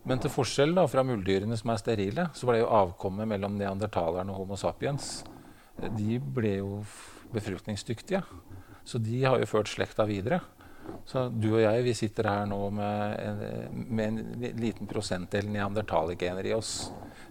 Men 0.07 0.21
til 0.23 0.31
forskjell 0.31 0.77
da, 0.77 0.85
fra 0.87 1.03
muldyrene 1.03 1.57
som 1.59 1.73
er 1.73 1.81
sterile, 1.81 2.27
så 2.37 2.47
ble 2.47 2.61
jo 2.61 2.69
avkommet 2.71 3.27
mellom 3.27 3.57
neandertalerne 3.59 4.31
og 4.31 4.43
Homo 4.43 4.59
sapiens 4.59 5.25
eh, 5.81 5.89
de 5.97 6.21
ble 6.21 6.59
jo 6.61 6.83
befruktningsdyktige. 7.33 8.21
Så 8.87 9.01
de 9.03 9.25
har 9.25 9.41
jo 9.41 9.49
ført 9.49 9.67
slekta 9.67 10.05
videre. 10.07 10.39
Så 11.07 11.27
du 11.31 11.53
og 11.53 11.61
jeg 11.61 11.83
vi 11.85 11.93
sitter 11.95 12.27
her 12.27 12.47
nå 12.49 12.59
med 12.75 13.19
en, 13.23 13.85
med 13.87 14.07
en 14.09 14.57
liten 14.59 14.89
prosentdel 14.89 15.47
neandertalergener 15.53 16.49
i 16.49 16.55
oss. 16.57 16.89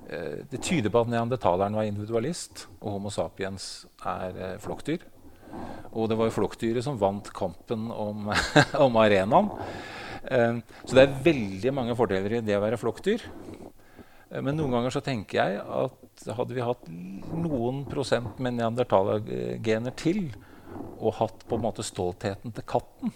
Eh, 0.08 0.44
Det 0.50 0.62
tyder 0.64 0.92
på 0.92 1.02
at 1.04 1.10
neandertaleren 1.12 1.76
var 1.76 1.84
individualist, 1.88 2.66
og 2.80 2.96
Homo 2.96 3.12
sapiens 3.12 3.84
er 4.00 4.38
eh, 4.40 4.56
flokkdyr. 4.64 5.04
Og 5.92 6.08
det 6.08 6.16
var 6.18 6.30
jo 6.30 6.36
flokkdyret 6.38 6.84
som 6.84 6.96
vant 7.00 7.28
kampen 7.36 7.90
om, 7.92 8.30
om 8.86 8.96
arenaen. 9.02 9.52
Eh, 10.24 10.62
Så 10.84 10.96
det 10.96 11.04
er 11.04 11.20
veldig 11.28 11.74
mange 11.76 11.98
fordeler 11.98 12.38
i 12.38 12.44
det 12.46 12.56
å 12.56 12.64
være 12.64 12.80
flokkdyr. 12.80 13.28
Men 14.42 14.56
noen 14.58 14.72
ganger 14.74 14.90
så 14.90 15.04
tenker 15.04 15.38
jeg 15.38 15.60
at 15.62 16.24
hadde 16.34 16.56
vi 16.56 16.64
hatt 16.64 16.88
noen 16.88 17.84
prosent 17.86 18.40
med 18.42 18.56
neandertalergener 18.56 19.94
til, 19.94 20.32
og 20.98 21.14
hatt 21.20 21.44
på 21.46 21.54
en 21.54 21.62
måte 21.62 21.84
stoltheten 21.86 22.56
til 22.56 22.66
katten 22.66 23.12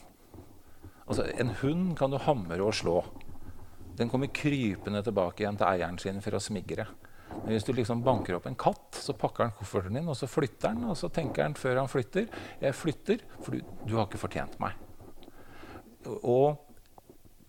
Altså, 1.10 1.26
En 1.42 1.50
hund 1.60 1.96
kan 1.98 2.12
du 2.12 2.20
hamre 2.22 2.62
og 2.62 2.76
slå. 2.78 3.00
Den 3.98 4.08
kommer 4.08 4.30
krypende 4.32 5.02
tilbake 5.02 5.42
igjen 5.42 5.58
til 5.58 5.66
eieren 5.66 5.98
sin 5.98 6.22
for 6.22 6.38
å 6.38 6.42
smigre. 6.42 6.86
Men 7.30 7.52
hvis 7.52 7.66
du 7.66 7.72
liksom 7.74 8.04
banker 8.06 8.36
opp 8.36 8.46
en 8.46 8.58
katt, 8.58 8.94
så 8.94 9.14
pakker 9.18 9.48
han 9.48 9.56
kofferten 9.58 9.98
din, 9.98 10.08
og 10.10 10.16
så 10.18 10.28
flytter 10.30 10.72
han. 10.72 10.86
Og 10.90 10.96
så 10.98 11.10
tenker 11.12 11.46
han 11.46 11.58
før 11.58 11.82
han 11.82 11.90
flytter 11.90 12.28
'Jeg 12.60 12.74
flytter, 12.74 13.18
for 13.42 13.52
du, 13.52 13.60
du 13.86 13.96
har 13.96 14.06
ikke 14.06 14.22
fortjent 14.22 14.58
meg'. 14.62 14.78
Og 16.22 16.58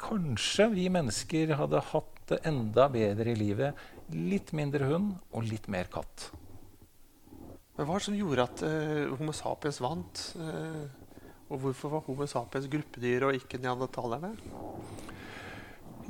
kanskje 0.02 0.72
vi 0.74 0.90
mennesker 0.90 1.56
hadde 1.56 1.86
hatt 1.92 2.22
det 2.32 2.42
enda 2.48 2.88
bedre 2.90 3.32
i 3.32 3.38
livet. 3.38 3.76
Litt 4.12 4.52
mindre 4.54 4.90
hund 4.90 5.14
og 5.32 5.46
litt 5.48 5.68
mer 5.72 5.86
katt. 5.92 6.32
Men 7.78 7.88
hva 7.88 7.96
er 7.96 8.02
det 8.02 8.08
som 8.10 8.18
gjorde 8.18 8.44
at 8.44 8.64
uh, 8.66 9.16
Homo 9.18 9.32
sapiens 9.32 9.80
vant? 9.82 10.24
Eh, 10.38 11.01
og 11.52 11.60
hvorfor 11.66 11.92
var 11.92 12.06
Homo 12.08 12.28
sapiens 12.30 12.70
gruppedyr 12.72 13.28
og 13.28 13.36
ikke 13.36 13.60
neandertalerne? 13.60 14.32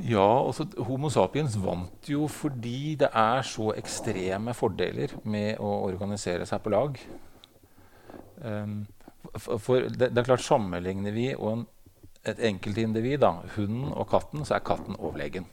Ja, 0.02 0.28
altså 0.46 0.66
Homo 0.88 1.10
sapiens 1.14 1.58
vant 1.62 2.08
jo 2.10 2.28
fordi 2.32 2.96
det 3.02 3.10
er 3.18 3.44
så 3.46 3.72
ekstreme 3.78 4.54
fordeler 4.58 5.18
med 5.26 5.60
å 5.60 5.74
organisere 5.90 6.48
seg 6.50 6.62
på 6.64 6.74
lag. 6.74 6.98
Um, 8.42 8.86
for 9.38 9.90
det, 9.90 10.12
det 10.14 10.22
er 10.22 10.30
klart 10.32 10.46
Sammenligner 10.46 11.14
vi 11.14 11.28
og 11.36 11.52
en, 11.52 11.66
et 12.26 12.40
enkeltindivid, 12.52 13.26
hunden 13.56 13.92
og 13.92 14.08
katten, 14.14 14.46
så 14.46 14.58
er 14.58 14.66
katten 14.66 14.98
overlegen. 14.98 15.50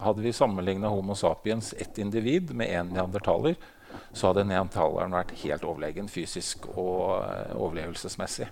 Hadde 0.00 0.24
vi 0.24 0.32
sammenligna 0.32 0.88
Homo 0.88 1.14
sapiens 1.14 1.74
ett 1.76 1.98
individ 1.98 2.54
med 2.56 2.72
én 2.72 2.92
neandertaler, 2.94 3.56
så 4.12 4.30
hadde 4.30 4.46
neandertaleren 4.48 5.12
vært 5.12 5.34
helt 5.42 5.64
overlegen 5.66 6.08
fysisk 6.08 6.70
og 6.72 7.20
eh, 7.20 7.56
overlevelsesmessig. 7.58 8.48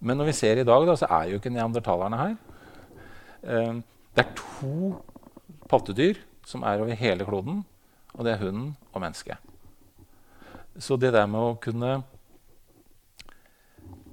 Men 0.00 0.20
når 0.20 0.30
vi 0.30 0.36
ser 0.38 0.60
i 0.60 0.66
dag, 0.66 0.86
da, 0.86 0.94
så 0.98 1.08
er 1.10 1.30
jo 1.30 1.40
ikke 1.40 1.52
neandertalerne 1.52 2.20
her. 2.20 2.36
Eh, 3.42 3.80
det 4.14 4.24
er 4.24 4.36
to 4.38 4.94
pattedyr 5.70 6.20
som 6.48 6.64
er 6.64 6.80
over 6.80 6.96
hele 6.96 7.26
kloden, 7.28 7.62
og 8.14 8.24
det 8.24 8.34
er 8.34 8.42
hunden 8.42 8.72
og 8.92 9.02
mennesket. 9.04 9.36
Så 10.78 10.96
det 10.96 11.12
der 11.12 11.26
med 11.30 11.42
å 11.42 11.58
kunne 11.60 11.98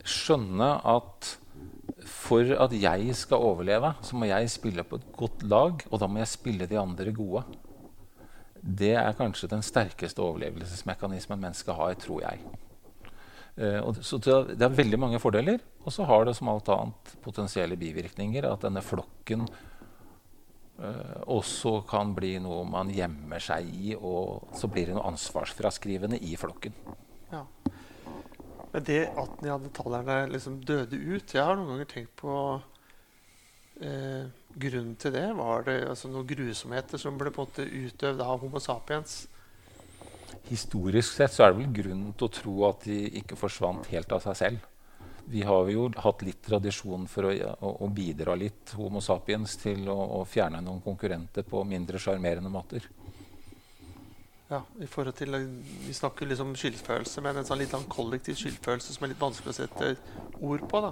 skjønne 0.06 0.70
at 0.86 1.36
for 2.06 2.52
at 2.60 2.74
jeg 2.76 3.14
skal 3.18 3.44
overleve, 3.46 3.94
så 4.06 4.18
må 4.18 4.28
jeg 4.30 4.50
spille 4.52 4.84
på 4.86 5.00
et 5.00 5.08
godt 5.18 5.46
lag, 5.48 5.86
og 5.90 6.02
da 6.02 6.10
må 6.10 6.22
jeg 6.22 6.34
spille 6.34 6.68
de 6.70 6.78
andre 6.80 7.14
gode. 7.16 7.44
Det 8.62 8.94
er 8.98 9.18
kanskje 9.18 9.50
den 9.52 9.64
sterkeste 9.66 10.22
overlevelsesmekanismen 10.26 11.42
mennesket 11.42 11.78
har, 11.78 11.94
tror 12.02 12.24
jeg. 12.26 12.42
Eh, 13.56 13.80
og 13.80 14.02
så 14.04 14.20
det 14.20 14.60
har 14.60 14.76
veldig 14.76 15.00
mange 15.00 15.22
fordeler, 15.24 15.62
og 15.86 15.94
så 15.94 16.04
har 16.10 16.28
det 16.28 16.36
som 16.36 16.52
alt 16.52 16.70
annet 16.74 17.16
potensielle 17.24 17.78
bivirkninger. 17.80 18.48
At 18.50 18.66
denne 18.68 18.84
flokken 18.84 19.46
eh, 20.82 21.18
også 21.32 21.78
kan 21.90 22.12
bli 22.18 22.36
noe 22.44 22.66
man 22.68 22.92
gjemmer 22.92 23.44
seg 23.44 23.72
i, 23.72 23.96
og 23.96 24.52
så 24.56 24.70
blir 24.72 24.90
det 24.90 24.98
noe 24.98 25.08
ansvarsfraskrivende 25.14 26.20
i 26.20 26.36
flokken. 26.40 26.76
Ja. 27.32 27.46
Men 28.76 28.84
det 28.84 29.06
at 29.16 29.44
neandertalerne 29.44 30.26
liksom 30.34 30.58
døde 30.68 30.98
ut 31.00 31.32
Jeg 31.32 31.40
har 31.48 31.56
noen 31.56 31.70
ganger 31.72 31.88
tenkt 31.88 32.12
på 32.20 32.34
eh, 33.80 34.28
Grunnen 34.56 34.98
til 35.00 35.14
det 35.16 35.30
var 35.38 35.64
det 35.68 35.78
altså 35.88 36.12
noen 36.12 36.28
grusomheter 36.28 37.00
som 37.00 37.16
ble 37.20 37.32
på 37.32 37.44
en 37.44 37.50
måte 37.50 37.64
utøvd 37.64 38.22
av 38.24 38.44
Homo 38.44 38.60
sapiens. 38.64 39.16
Historisk 40.50 41.16
sett 41.16 41.34
så 41.34 41.46
er 41.46 41.54
det 41.54 41.64
vel 41.64 41.76
grunn 41.82 42.06
til 42.14 42.28
å 42.28 42.34
tro 42.40 42.56
at 42.70 42.86
de 42.88 43.00
ikke 43.22 43.38
forsvant 43.40 43.88
helt 43.92 44.12
av 44.16 44.24
seg 44.26 44.40
selv. 44.40 44.72
Vi 45.26 45.42
har 45.42 45.70
jo 45.74 45.88
hatt 45.98 46.22
litt 46.22 46.44
tradisjon 46.46 47.08
for 47.10 47.32
å, 47.32 47.34
å, 47.34 47.72
å 47.82 47.90
bidra 47.90 48.36
litt 48.38 48.76
Homo 48.78 49.02
sapiens 49.02 49.56
til 49.58 49.88
å, 49.90 49.98
å 50.20 50.26
fjerne 50.30 50.62
noen 50.62 50.84
konkurrenter 50.86 51.48
på 51.50 51.64
mindre 51.66 52.02
sjarmerende 52.02 52.52
måter. 52.54 52.86
Ja, 54.52 54.60
i 54.78 54.86
forhold 54.86 55.16
til, 55.18 55.34
Vi 55.88 55.94
snakker 55.94 56.30
liksom 56.30 56.54
skyldfølelse, 56.54 57.22
men 57.26 57.40
en 57.42 57.48
sånn 57.48 57.64
litt 57.64 57.74
sånn 57.74 57.88
kollektiv 57.90 58.38
skyldfølelse 58.38 58.94
som 58.94 59.06
er 59.08 59.16
litt 59.16 59.24
vanskelig 59.24 59.56
å 59.56 59.58
sette 59.58 59.96
ord 60.38 60.68
på. 60.70 60.82
da. 60.86 60.92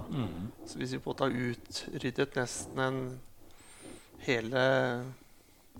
Så 0.66 0.80
hvis 0.80 0.96
vi 0.96 0.98
på 0.98 1.12
en 1.12 1.14
måte 1.14 1.28
har 1.28 1.52
utryddet 1.52 2.40
nesten 2.40 2.82
en 2.82 2.98
hele 4.26 4.64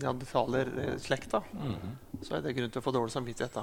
neandertalerslekta, 0.02 1.38
-hmm. 1.38 2.22
så 2.22 2.35
er 2.37 2.40
det 2.40 2.57
grunn 2.57 2.70
til 2.70 2.78
å 2.78 2.85
få 2.85 2.90
dårlig 2.90 3.12
samvittighet. 3.12 3.54
da. 3.54 3.62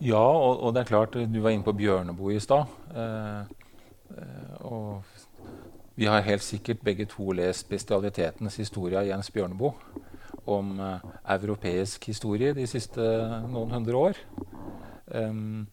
Ja, 0.00 0.22
og, 0.22 0.60
og 0.62 0.74
det 0.74 0.80
er 0.80 0.84
klart, 0.84 1.14
du 1.14 1.40
var 1.40 1.50
inne 1.50 1.64
på 1.64 1.72
Bjørneboe 1.72 2.34
i 2.36 2.40
stad. 2.40 2.66
Eh, 2.94 3.40
eh, 4.18 4.56
og 4.60 5.02
vi 5.96 6.04
har 6.04 6.20
helt 6.20 6.42
sikkert 6.42 6.82
begge 6.84 7.04
to 7.04 7.32
lest 7.32 7.68
bestialitetens 7.68 8.56
historie 8.56 8.98
av 8.98 9.06
Jens 9.06 9.30
Bjørneboe. 9.30 9.72
Om 10.46 10.80
eh, 10.80 10.98
europeisk 11.24 12.06
historie 12.06 12.52
de 12.54 12.66
siste 12.66 13.00
noen 13.48 13.70
hundre 13.70 13.96
år. 13.96 14.20
Um, 15.06 15.66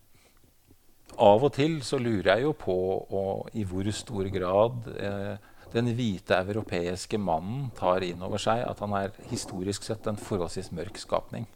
av 1.19 1.43
og 1.43 1.51
til 1.53 1.81
så 1.85 1.97
lurer 1.97 2.35
jeg 2.35 2.43
jo 2.43 2.53
på 2.57 2.75
og, 3.03 3.49
i 3.53 3.63
hvor 3.67 3.89
stor 3.91 4.29
grad 4.33 4.87
eh, 4.93 5.35
den 5.73 5.89
hvite 5.97 6.37
europeiske 6.37 7.17
mannen 7.17 7.69
tar 7.77 8.05
inn 8.05 8.21
over 8.25 8.41
seg 8.41 8.61
at 8.67 8.81
han 8.83 8.93
er 8.97 9.15
historisk 9.31 9.85
sett 9.87 10.07
en 10.09 10.19
forholdsvis 10.19 10.71
mørk 10.75 10.99
skapning. 11.01 11.47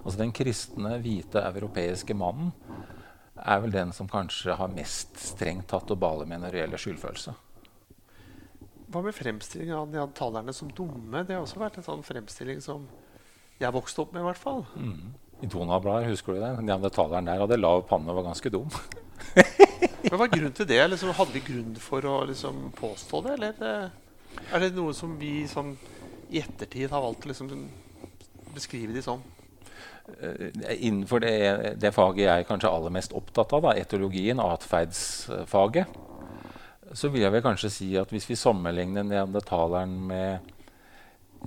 Altså 0.00 0.18
Den 0.18 0.32
kristne, 0.32 0.96
hvite 1.02 1.42
europeiske 1.44 2.16
mannen 2.16 2.54
er 3.40 3.60
vel 3.62 3.72
den 3.72 3.92
som 3.96 4.08
kanskje 4.08 4.56
har 4.56 4.72
mest 4.72 5.16
strengt 5.20 5.68
tatt 5.70 5.92
å 5.92 5.98
bale 5.98 6.26
med 6.28 6.42
når 6.42 6.54
det 6.54 6.62
gjelder 6.62 6.84
skyldfølelse. 6.84 7.36
Hva 8.90 9.04
med 9.04 9.14
fremstillingen 9.14 9.76
av 9.76 9.92
neandertalerne 9.92 10.54
som 10.56 10.72
dumme? 10.74 11.22
Det 11.22 11.36
har 11.36 11.44
også 11.44 11.60
vært 11.62 11.78
en 11.78 11.86
sånn 11.86 12.04
fremstilling 12.04 12.60
som 12.64 12.88
jeg 13.60 13.76
vokste 13.76 14.02
opp 14.02 14.16
med. 14.16 14.24
I 14.24 14.28
hvert 14.30 14.40
fall. 14.40 14.64
Mm. 14.74 15.12
I 15.40 15.48
Donald-bladet, 15.48 16.10
husker 16.10 16.36
du 16.36 16.42
det? 16.42 16.50
Neandertaleren 16.64 17.28
der 17.28 17.44
hadde 17.44 17.60
lav 17.60 17.84
panne 17.88 18.10
og 18.10 18.20
var 18.20 18.32
ganske 18.32 18.52
dum. 18.52 18.72
Men 20.02 20.16
Hva 20.16 20.26
er 20.26 20.32
grunnen 20.32 20.54
til 20.56 20.68
det? 20.68 20.80
Liksom, 20.92 21.12
hadde 21.16 21.34
vi 21.34 21.42
grunn 21.44 21.74
for 21.80 22.06
å 22.08 22.14
liksom, 22.30 22.70
påstå 22.78 23.20
det? 23.26 23.34
Eller 23.36 23.66
eh, 23.66 24.46
er 24.54 24.64
det 24.64 24.72
noe 24.76 24.94
som 24.96 25.12
vi 25.20 25.42
sånn, 25.50 25.74
i 26.30 26.40
ettertid 26.40 26.92
har 26.92 27.04
valgt 27.04 27.26
å 27.26 27.32
liksom, 27.32 27.52
beskrive 28.54 28.96
de 28.96 29.04
sånn? 29.04 29.22
Uh, 30.10 30.48
innenfor 30.74 31.22
det, 31.22 31.34
det, 31.78 31.92
faget 31.94 32.24
jeg 32.24 32.42
er 32.42 32.48
kanskje 32.48 32.70
aller 32.72 32.94
mest 32.94 33.12
opptatt 33.14 33.52
av, 33.54 33.68
da, 33.68 33.74
etologien, 33.78 34.40
atferdsfaget, 34.42 35.98
så 36.96 37.10
vil 37.12 37.22
jeg 37.22 37.34
vel 37.36 37.44
kanskje 37.44 37.70
si 37.70 37.90
at 38.00 38.10
hvis 38.10 38.26
vi 38.26 38.38
sammenligner 38.38 39.06
neandertaleren 39.06 39.92
med, 40.08 40.48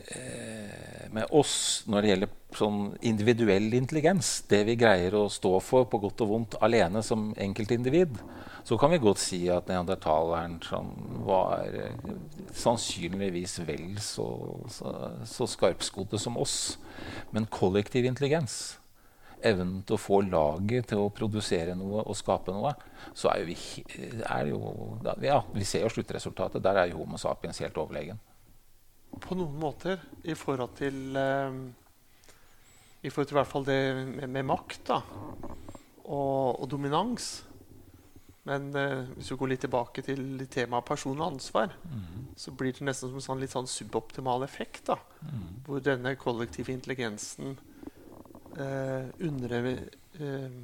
eh, 0.08 0.93
med 1.14 1.30
oss 1.32 1.84
når 1.90 2.02
det 2.02 2.10
gjelder 2.12 2.32
sånn 2.58 2.80
individuell 3.06 3.74
intelligens, 3.78 4.44
det 4.50 4.64
vi 4.68 4.76
greier 4.80 5.16
å 5.18 5.28
stå 5.32 5.56
for 5.64 5.88
på 5.90 6.00
godt 6.04 6.24
og 6.26 6.32
vondt 6.32 6.58
alene 6.66 7.02
som 7.06 7.32
enkeltindivid, 7.42 8.20
så 8.64 8.78
kan 8.80 8.94
vi 8.94 9.02
godt 9.04 9.20
si 9.20 9.42
at 9.52 9.68
neandertaleren 9.68 10.60
sånn, 10.64 10.94
var 11.28 11.66
eh, 11.68 12.14
sannsynligvis 12.56 13.58
vel 13.68 13.98
så, 14.02 14.28
så, 14.72 14.94
så 15.28 15.50
skarpskodde 15.50 16.20
som 16.22 16.40
oss. 16.40 16.78
Men 17.36 17.50
kollektiv 17.52 18.08
intelligens, 18.08 18.78
evnen 19.44 19.82
til 19.84 19.98
å 19.98 20.02
få 20.02 20.22
laget 20.24 20.88
til 20.94 21.04
å 21.04 21.12
produsere 21.14 21.76
noe 21.76 22.06
og 22.06 22.16
skape 22.16 22.56
noe, 22.56 22.72
så 23.12 23.34
er, 23.34 23.44
vi, 23.50 23.58
er 24.24 24.54
jo 24.54 25.00
Ja, 25.24 25.42
vi 25.52 25.68
ser 25.68 25.84
jo 25.84 25.92
sluttresultatet. 25.92 26.64
Der 26.64 26.86
er 26.86 26.94
jo 26.94 27.02
Homo 27.02 27.20
sapiens 27.20 27.60
helt 27.60 27.78
overlegen. 27.82 28.22
På 29.22 29.38
noen 29.38 29.56
måter 29.60 30.02
i 30.24 30.36
forhold 30.38 30.76
til 30.80 31.18
eh, 31.20 31.58
I 33.04 33.12
forhold 33.12 33.30
til 33.30 33.38
i 33.38 33.40
hvert 33.42 33.52
fall 33.52 33.68
det 33.68 33.80
med, 34.10 34.30
med 34.30 34.48
makt 34.48 34.88
da, 34.90 35.02
og, 36.04 36.62
og 36.62 36.70
dominans 36.72 37.44
men 38.44 38.74
eh, 38.76 39.06
hvis 39.16 39.32
vi 39.32 39.38
går 39.40 39.52
litt 39.54 39.62
tilbake 39.64 40.04
til 40.04 40.44
temaet 40.52 40.88
person 40.88 41.16
og 41.16 41.30
ansvar, 41.32 41.76
mm. 41.88 42.34
så 42.36 42.52
blir 42.52 42.76
det 42.76 42.84
nesten 42.84 43.12
som 43.12 43.20
en 43.20 43.26
sånn, 43.28 43.44
litt 43.44 43.54
sånn 43.56 43.70
suboptimal 43.72 44.44
effekt. 44.44 44.84
da, 44.90 44.98
mm. 45.24 45.46
Hvor 45.68 45.84
denne 45.84 46.16
kollektive 46.20 46.76
intelligensen 46.76 47.56
eh, 48.60 49.08
under, 49.24 49.56
eh, 50.20 50.58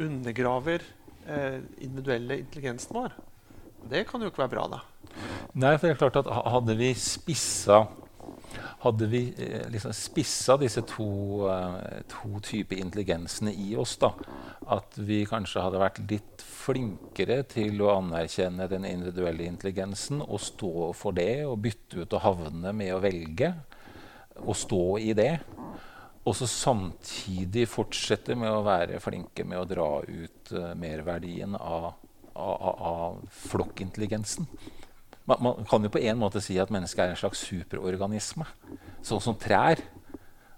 undergraver 0.00 0.86
eh, 1.26 1.60
individuelle 1.84 2.40
intelligensen 2.40 2.96
vår. 2.96 3.18
Det 3.92 4.06
kan 4.08 4.24
jo 4.24 4.32
ikke 4.32 4.46
være 4.46 4.54
bra, 4.56 4.66
da. 4.78 4.80
Nei, 5.52 5.76
for 5.76 5.88
det 5.88 5.94
er 5.94 6.00
klart 6.00 6.20
at 6.22 6.30
hadde 6.30 6.76
vi 6.78 6.92
spissa 6.98 7.84
hadde 8.82 9.06
vi 9.06 9.34
eh, 9.38 9.68
liksom 9.70 9.92
spissa 9.94 10.56
disse 10.58 10.82
to, 10.90 11.06
uh, 11.46 12.02
to 12.10 12.40
typer 12.42 12.80
intelligensene 12.82 13.52
i 13.54 13.76
oss, 13.78 13.94
da, 14.02 14.10
at 14.74 14.98
vi 14.98 15.22
kanskje 15.28 15.62
hadde 15.62 15.82
vært 15.82 16.00
litt 16.10 16.42
flinkere 16.42 17.42
til 17.50 17.82
å 17.84 17.92
anerkjenne 17.96 18.66
den 18.70 18.86
individuelle 18.88 19.46
intelligensen 19.46 20.22
og 20.24 20.42
stå 20.42 20.90
for 20.98 21.14
det 21.14 21.44
og 21.46 21.60
bytte 21.62 22.02
ut 22.02 22.18
og 22.18 22.26
havne 22.26 22.74
med 22.74 22.94
å 22.94 23.00
velge 23.02 23.52
og 24.42 24.54
stå 24.58 24.84
i 25.02 25.14
det. 25.14 25.32
Og 26.22 26.36
så 26.38 26.46
samtidig 26.46 27.66
fortsette 27.70 28.34
med 28.38 28.50
å 28.50 28.62
være 28.66 29.00
flinke 29.02 29.46
med 29.46 29.62
å 29.62 29.66
dra 29.68 29.88
ut 30.02 30.54
uh, 30.58 30.72
merverdien 30.78 31.54
av, 31.58 31.92
av, 32.34 32.70
av 32.90 33.18
flokkintelligensen 33.46 34.50
man, 35.24 35.38
man, 35.40 35.66
kan 35.68 35.84
jo 35.84 35.92
på 35.92 36.02
en 36.02 36.18
måte 36.18 36.42
si 36.42 36.58
at 36.60 36.72
mennesket 36.74 37.04
er 37.04 37.14
en 37.14 37.20
slags 37.20 37.42
superorganisme. 37.46 38.46
Sånn 39.04 39.22
som 39.22 39.38
trær. 39.38 39.82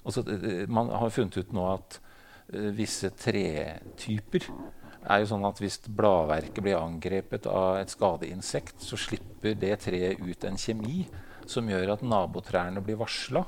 Eh, 0.04 0.18
eh, 0.18 0.64
man 0.68 0.92
har 0.92 1.12
funnet 1.12 1.38
ut 1.40 1.52
nå 1.56 1.66
at 1.72 1.98
uh, 2.52 2.70
visse 2.76 3.10
tretyper 3.16 4.48
er 5.04 5.20
jo 5.20 5.28
sånn 5.28 5.44
at 5.44 5.60
Hvis 5.60 5.82
bladverket 5.84 6.64
blir 6.64 6.78
angrepet 6.80 7.48
av 7.50 7.76
et 7.82 7.92
skadeinsekt, 7.92 8.78
så 8.80 8.96
slipper 8.96 9.56
det 9.58 9.76
treet 9.84 10.20
ut 10.20 10.46
en 10.48 10.56
kjemi 10.56 11.04
som 11.48 11.68
gjør 11.68 11.92
at 11.96 12.04
nabotrærne 12.04 12.80
blir 12.84 12.96
varsla. 12.96 13.44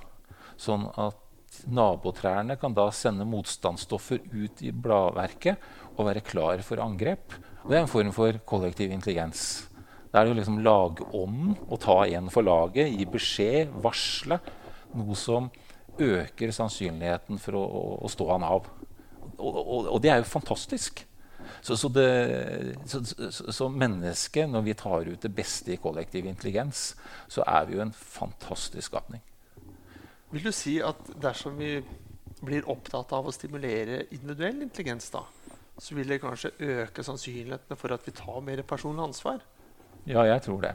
Sånn 0.61 0.85
at 1.00 1.62
nabotrærne 1.64 2.59
kan 2.61 2.74
da 2.76 2.90
sende 2.92 3.24
motstandsstoffer 3.29 4.20
ut 4.35 4.61
i 4.61 4.72
bladverket 4.72 5.64
og 5.96 6.11
være 6.11 6.24
klar 6.26 6.61
for 6.66 6.83
angrep. 6.85 7.33
Og 7.64 7.72
det 7.72 7.79
er 7.79 7.87
en 7.87 7.94
form 7.94 8.12
for 8.12 8.37
kollektiv 8.44 8.92
intelligens. 8.92 9.66
Da 10.16 10.22
er 10.22 10.31
det 10.31 10.33
å 10.33 10.37
liksom 10.38 10.62
lagånden, 10.64 11.50
å 11.68 11.76
ta 11.76 11.98
en 12.09 12.31
for 12.33 12.46
laget, 12.46 12.88
gi 12.88 13.05
beskjed, 13.12 13.72
varsle. 13.85 14.38
Noe 14.96 15.12
som 15.20 15.50
øker 16.00 16.55
sannsynligheten 16.57 17.37
for 17.42 17.59
å, 17.59 17.61
å, 17.61 17.81
å 18.00 18.09
stå 18.09 18.31
han 18.31 18.46
av. 18.48 18.70
Og, 19.37 19.59
og, 19.61 19.90
og, 19.90 19.98
det 20.00 20.14
er 20.14 20.22
jo 20.22 20.31
fantastisk. 20.31 21.02
Så, 21.61 21.76
så, 21.76 21.90
det, 21.92 22.07
så, 22.88 23.02
så 23.29 23.68
mennesket, 23.68 24.48
når 24.48 24.64
vi 24.64 24.74
tar 24.81 25.11
ut 25.11 25.20
det 25.20 25.31
beste 25.37 25.74
i 25.74 25.76
kollektiv 25.83 26.24
intelligens, 26.31 26.94
så 27.29 27.44
er 27.44 27.68
vi 27.68 27.76
jo 27.76 27.83
en 27.85 27.92
fantastisk 27.92 28.88
skapning. 28.88 29.20
Vil 30.33 30.46
du 30.48 30.52
si 30.57 30.79
at 30.81 31.11
dersom 31.20 31.61
vi 31.61 31.74
blir 32.40 32.64
opptatt 32.72 33.12
av 33.12 33.29
å 33.29 33.37
stimulere 33.37 34.07
individuell 34.16 34.64
intelligens, 34.64 35.11
da, 35.12 35.26
så 35.76 35.98
vil 36.00 36.09
det 36.09 36.22
kanskje 36.24 36.55
øke 36.57 37.05
sannsynlighetene 37.05 37.76
for 37.76 37.92
at 37.92 38.09
vi 38.09 38.16
tar 38.16 38.40
mer 38.48 38.64
personlig 38.64 39.11
ansvar? 39.11 39.44
Ja, 40.07 40.25
jeg 40.27 40.42
tror 40.47 40.61
det. 40.62 40.75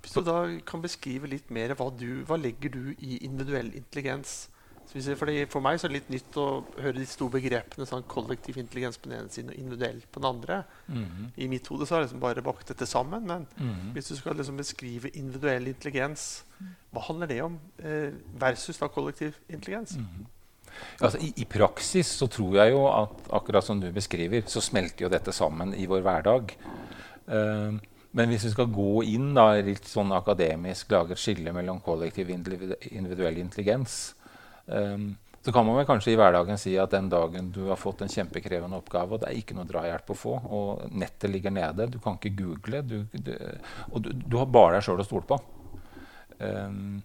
Hvis 0.00 0.14
du 0.14 0.22
da 0.22 0.42
kan 0.66 0.82
beskrive 0.84 1.26
litt 1.30 1.48
mer 1.50 1.74
hva, 1.74 1.88
du, 1.90 2.22
hva 2.28 2.38
legger 2.38 2.70
du 2.70 2.92
i 2.98 3.18
individuell 3.26 3.72
intelligens? 3.74 4.44
For 4.86 5.60
meg 5.60 5.80
så 5.80 5.88
er 5.88 5.90
det 5.90 5.96
litt 5.96 6.12
nytt 6.14 6.36
å 6.38 6.44
høre 6.78 6.94
de 6.94 7.06
store 7.10 7.34
begrepene 7.40 7.88
sånn 7.88 8.04
kollektiv 8.06 8.60
intelligens 8.60 9.00
på 9.02 9.10
den 9.10 9.16
ene 9.18 9.32
siden 9.34 9.50
og 9.50 9.58
individuell 9.58 9.98
på 10.14 10.22
den 10.22 10.28
andre. 10.28 10.60
Mm 10.86 11.04
-hmm. 11.04 11.26
I 11.36 11.48
mitt 11.48 11.66
hode 11.66 11.86
så 11.86 11.94
har 11.94 12.00
jeg 12.00 12.06
liksom 12.06 12.20
bare 12.20 12.42
bakt 12.42 12.68
dette 12.68 12.86
sammen. 12.86 13.26
Men 13.26 13.46
mm 13.56 13.74
-hmm. 13.74 13.92
hvis 13.92 14.08
du 14.08 14.16
skal 14.16 14.36
liksom 14.36 14.56
beskrive 14.56 15.08
individuell 15.08 15.66
intelligens, 15.66 16.44
hva 16.92 17.00
handler 17.00 17.26
det 17.26 17.42
om 17.42 17.58
eh, 17.78 18.12
versus 18.40 18.78
da 18.78 18.88
kollektiv 18.88 19.34
intelligens? 19.48 19.96
Mm 19.96 20.04
-hmm. 20.04 20.26
Altså, 21.00 21.18
i, 21.18 21.32
i, 21.36 21.44
praksis 21.44 22.06
så 22.06 22.26
tror 22.26 22.56
jeg 22.56 22.72
jo 22.72 22.86
at 22.88 23.28
akkurat 23.32 23.64
som 23.64 23.80
du 23.80 23.92
beskriver, 23.92 24.42
så 24.46 24.60
smelter 24.60 25.06
jo 25.06 25.08
dette 25.12 25.32
sammen 25.32 25.74
i 25.74 25.86
vår 25.86 26.00
hverdag. 26.00 26.56
Uh, 27.26 27.76
men 28.16 28.32
hvis 28.32 28.46
vi 28.46 28.54
skal 28.54 28.72
gå 28.72 29.02
inn 29.12 29.34
da, 29.36 29.50
litt 29.60 29.88
sånn 29.90 30.14
akademisk, 30.16 30.88
lage 30.94 31.12
et 31.12 31.20
skille 31.20 31.52
mellom 31.52 31.82
kollektiv 31.84 32.30
individuell 32.32 33.42
intelligens, 33.42 34.14
um, 34.64 35.10
så 35.44 35.52
kan 35.52 35.66
man 35.66 35.76
vel 35.78 35.86
kanskje 35.86 36.14
i 36.14 36.16
hverdagen 36.18 36.58
si 36.58 36.72
at 36.80 36.94
den 36.94 37.10
dagen 37.12 37.52
du 37.54 37.68
har 37.68 37.78
fått 37.78 38.00
en 38.02 38.10
kjempekrevende 38.10 38.80
oppgave, 38.80 39.14
og 39.14 39.20
det 39.22 39.28
er 39.28 39.36
ikke 39.38 39.58
noe 39.58 39.68
drahjelp 39.68 40.08
å 40.10 40.16
få, 40.18 40.32
og 40.58 40.96
nettet 40.96 41.30
ligger 41.30 41.54
nede, 41.54 41.90
du 41.92 42.00
kan 42.02 42.16
ikke 42.16 42.32
google, 42.38 42.80
du, 42.82 42.96
du, 43.12 43.30
og 43.92 44.00
du, 44.02 44.10
du, 44.16 44.38
har 44.40 44.48
bare 44.50 44.78
deg 44.78 44.88
sjøl 44.88 45.04
å 45.04 45.06
stole 45.06 45.28
på. 45.28 45.38
Um, 46.40 46.96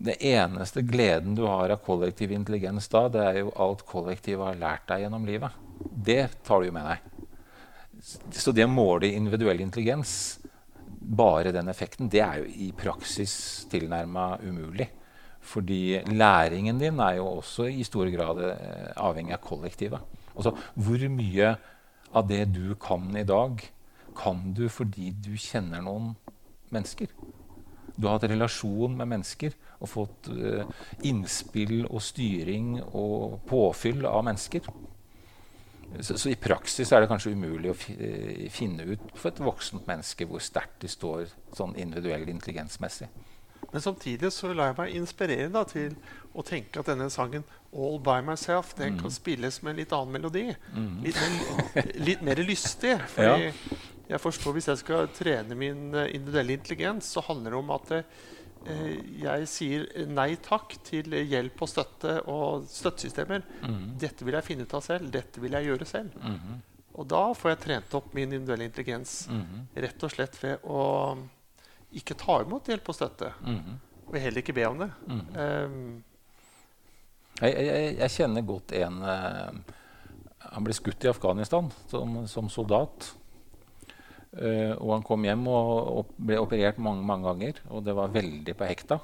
det 0.00 0.16
eneste 0.24 0.80
gleden 0.88 1.36
du 1.36 1.44
har 1.44 1.70
av 1.70 1.84
kollektiv 1.84 2.32
intelligens 2.32 2.88
da, 2.88 3.04
det 3.12 3.26
er 3.26 3.42
jo 3.42 3.52
alt 3.60 3.84
kollektivet 3.84 4.54
har 4.54 4.60
lært 4.64 4.88
deg 4.88 5.04
gjennom 5.04 5.28
livet. 5.28 5.60
Det 5.78 6.22
tar 6.40 6.64
du 6.64 6.70
jo 6.70 6.76
med 6.80 6.88
deg. 6.88 7.09
Så 8.00 8.52
det 8.56 8.64
å 8.64 8.72
måle 8.72 9.10
individuell 9.12 9.60
intelligens, 9.60 10.40
bare 11.00 11.52
den 11.52 11.68
effekten, 11.72 12.08
det 12.12 12.22
er 12.24 12.40
jo 12.40 12.48
i 12.48 12.70
praksis 12.76 13.34
tilnærma 13.72 14.38
umulig. 14.44 14.88
Fordi 15.40 16.00
læringen 16.12 16.78
din 16.80 17.00
er 17.00 17.16
jo 17.18 17.26
også 17.40 17.68
i 17.72 17.84
stor 17.84 18.10
grad 18.12 18.42
eh, 18.44 18.90
avhengig 19.00 19.34
av 19.36 19.42
kollektivet. 19.44 20.16
Altså, 20.34 20.52
hvor 20.76 21.04
mye 21.12 21.54
av 22.12 22.26
det 22.28 22.44
du 22.52 22.74
kan 22.80 23.08
i 23.16 23.24
dag, 23.24 23.62
kan 24.16 24.50
du 24.56 24.66
fordi 24.68 25.12
du 25.16 25.32
kjenner 25.40 25.82
noen 25.84 26.12
mennesker? 26.74 27.08
Du 27.96 28.06
har 28.06 28.18
hatt 28.18 28.30
relasjon 28.30 28.96
med 28.96 29.08
mennesker 29.10 29.54
og 29.80 29.90
fått 29.90 30.30
uh, 30.32 30.64
innspill 31.06 31.82
og 31.88 32.00
styring 32.04 32.78
og 32.86 33.40
påfyll 33.48 34.06
av 34.08 34.24
mennesker. 34.24 34.64
Så, 35.98 36.14
så, 36.18 36.30
i 36.30 36.38
praksis 36.38 36.92
er 36.94 37.02
det 37.02 37.08
kanskje 37.10 37.32
umulig 37.34 37.72
å 37.72 37.78
finne 38.54 38.84
ut 38.92 39.08
for 39.18 39.32
et 39.32 39.40
voksent 39.42 39.88
menneske 39.90 40.26
hvor 40.30 40.38
sterkt 40.44 40.78
de 40.84 40.88
står 40.88 41.26
sånn 41.56 41.74
individuell 41.80 42.28
intelligensmessig. 42.30 43.08
Men 43.72 43.82
samtidig 43.84 44.30
så 44.34 44.52
lar 44.54 44.70
jeg 44.70 44.78
meg 44.78 44.94
inspirere 44.98 45.50
da, 45.52 45.64
til 45.68 45.92
å 46.34 46.42
tenke 46.46 46.80
at 46.80 46.88
denne 46.90 47.10
sangen 47.10 47.44
'All 47.70 48.00
by 48.02 48.18
Myself' 48.26 48.74
den 48.78 48.96
kan 48.98 49.10
spilles 49.14 49.60
med 49.62 49.70
en 49.74 49.76
litt 49.82 49.92
annen 49.94 50.14
melodi. 50.14 50.46
Litt, 51.04 51.18
mer, 51.20 51.92
litt 52.08 52.22
mer 52.26 52.42
lystig. 52.42 52.96
Fordi 53.14 53.44
Ja. 53.50 53.52
jeg 54.08 54.20
forstår 54.20 54.52
Hvis 54.56 54.66
jeg 54.72 54.78
skal 54.78 55.08
trene 55.14 55.54
min 55.54 55.94
eh, 55.94 56.14
individuelle 56.14 56.52
intelligens, 56.58 57.04
så 57.14 57.22
handler 57.22 57.50
det 57.50 57.58
om 57.58 57.70
at 57.70 57.90
eh, 57.90 58.02
jeg 58.64 59.46
sier 59.48 59.86
nei 60.06 60.34
takk 60.36 60.74
til 60.84 61.14
hjelp 61.26 61.62
og 61.64 61.68
støtte 61.70 62.16
og 62.28 62.66
støttesystemer. 62.68 63.42
Dette 63.98 64.24
vil 64.26 64.34
jeg 64.36 64.44
finne 64.44 64.66
ut 64.68 64.74
av 64.74 64.82
selv. 64.84 65.10
Dette 65.10 65.40
vil 65.40 65.52
jeg 65.56 65.64
gjøre 65.70 65.86
selv. 65.88 66.16
Mhm. 66.20 66.58
Og 67.00 67.06
da 67.08 67.22
får 67.32 67.50
jeg 67.54 67.60
trent 67.62 67.94
opp 67.94 68.12
min 68.14 68.32
individuelle 68.32 68.66
intelligens 68.68 69.28
Mhm. 69.30 69.66
rett 69.76 70.02
og 70.04 70.10
slett 70.10 70.36
ved 70.42 70.58
å 70.64 71.16
ikke 71.94 72.16
ta 72.18 72.40
imot 72.42 72.66
hjelp 72.68 72.88
og 72.88 72.94
støtte. 72.94 73.32
Mhm. 73.40 73.78
Og 74.08 74.14
heller 74.18 74.42
ikke 74.42 74.54
be 74.54 74.64
om 74.66 74.78
det. 74.78 74.90
Um, 75.08 76.04
Jeg, 77.40 77.54
jeg, 77.54 77.96
jeg 77.96 78.10
kjenner 78.10 78.42
godt 78.44 78.72
en 78.72 78.98
uh, 79.02 79.50
Han 80.52 80.64
ble 80.64 80.74
skutt 80.74 81.04
i 81.04 81.08
Afghanistan 81.08 81.70
som, 81.88 82.26
som 82.26 82.48
soldat. 82.50 83.14
Eh, 84.30 84.72
og 84.76 84.92
han 84.94 85.06
kom 85.06 85.24
hjem 85.26 85.48
og, 85.50 85.70
og 85.90 86.12
ble 86.22 86.38
operert 86.38 86.78
mange, 86.82 87.02
mange 87.06 87.26
ganger, 87.26 87.64
og 87.70 87.82
det 87.86 87.96
var 87.98 88.12
veldig 88.14 88.54
på 88.54 88.68
hekta. 88.68 89.00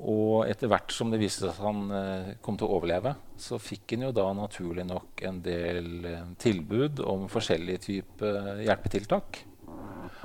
Og 0.00 0.46
etter 0.48 0.70
hvert 0.70 0.94
som 0.96 1.10
det 1.12 1.18
viste 1.20 1.42
seg 1.42 1.50
at 1.52 1.60
han 1.60 1.80
uh, 1.92 2.28
kom 2.40 2.56
til 2.56 2.70
å 2.70 2.78
overleve, 2.78 3.12
så 3.36 3.58
fikk 3.60 3.92
han 3.92 4.06
jo 4.06 4.14
da 4.16 4.30
naturlig 4.32 4.86
nok 4.88 5.20
en 5.28 5.42
del 5.44 5.90
uh, 6.06 6.30
tilbud 6.40 7.02
om 7.04 7.26
forskjellige 7.28 7.82
typer 7.84 8.62
hjelpetiltak. 8.64 9.42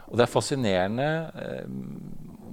Og 0.06 0.16
det 0.16 0.24
er 0.24 0.32
fascinerende 0.32 1.10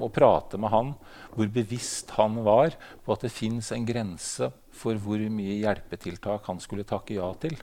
å 0.03 0.09
prate 0.11 0.59
med 0.59 0.72
han 0.72 0.94
hvor 1.37 1.51
bevisst 1.53 2.11
han 2.16 2.40
var 2.42 2.75
på 3.05 3.14
at 3.14 3.27
det 3.27 3.31
fins 3.35 3.70
en 3.77 3.87
grense 3.87 4.48
for 4.75 4.98
hvor 4.98 5.22
mye 5.31 5.61
hjelpetiltak 5.61 6.48
han 6.48 6.62
skulle 6.64 6.88
takke 6.88 7.20
ja 7.20 7.29
til. 7.42 7.55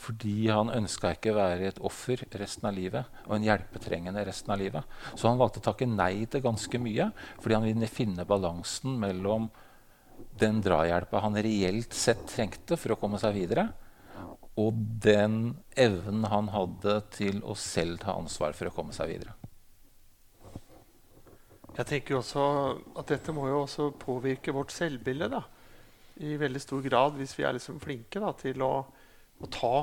Fordi 0.00 0.48
han 0.48 0.72
ønska 0.72 1.12
ikke 1.14 1.34
være 1.36 1.68
et 1.68 1.82
offer 1.84 2.22
resten 2.40 2.68
av 2.70 2.76
livet 2.76 3.20
og 3.26 3.36
en 3.36 3.44
hjelpetrengende 3.44 4.24
resten 4.26 4.54
av 4.54 4.62
livet. 4.62 4.96
Så 5.14 5.28
han 5.28 5.40
valgte 5.40 5.60
å 5.60 5.66
takke 5.68 5.88
nei 5.90 6.24
til 6.30 6.44
ganske 6.44 6.80
mye 6.80 7.10
fordi 7.42 7.58
han 7.58 7.66
ville 7.68 7.90
finne 7.90 8.28
balansen 8.28 8.96
mellom 9.02 9.50
den 10.38 10.60
drahjelpa 10.64 11.20
han 11.22 11.36
reelt 11.44 11.94
sett 11.94 12.24
trengte 12.30 12.78
for 12.80 12.94
å 12.94 12.98
komme 13.00 13.20
seg 13.20 13.34
videre, 13.36 13.68
og 14.60 14.76
den 15.04 15.54
evnen 15.78 16.26
han 16.28 16.50
hadde 16.52 16.98
til 17.14 17.40
å 17.44 17.56
selv 17.58 18.02
ta 18.02 18.16
ansvar 18.18 18.56
for 18.56 18.68
å 18.68 18.74
komme 18.74 18.94
seg 18.96 19.14
videre. 19.14 19.34
jeg 21.76 21.86
tenker 21.88 22.18
også 22.18 22.42
at 23.00 23.08
dette 23.08 23.32
må 23.32 23.46
jo 23.48 23.62
også 23.62 23.90
påvirke 23.96 24.52
vårt 24.52 24.74
selvbilde 24.74 25.30
da, 25.32 25.42
i 26.20 26.36
veldig 26.36 26.60
stor 26.60 26.82
grad, 26.84 27.16
hvis 27.16 27.32
vi 27.38 27.46
er 27.48 27.56
liksom 27.56 27.80
flinke 27.80 28.20
da, 28.20 28.34
til 28.36 28.60
å, 28.62 28.84
å 29.42 29.50
ta 29.50 29.74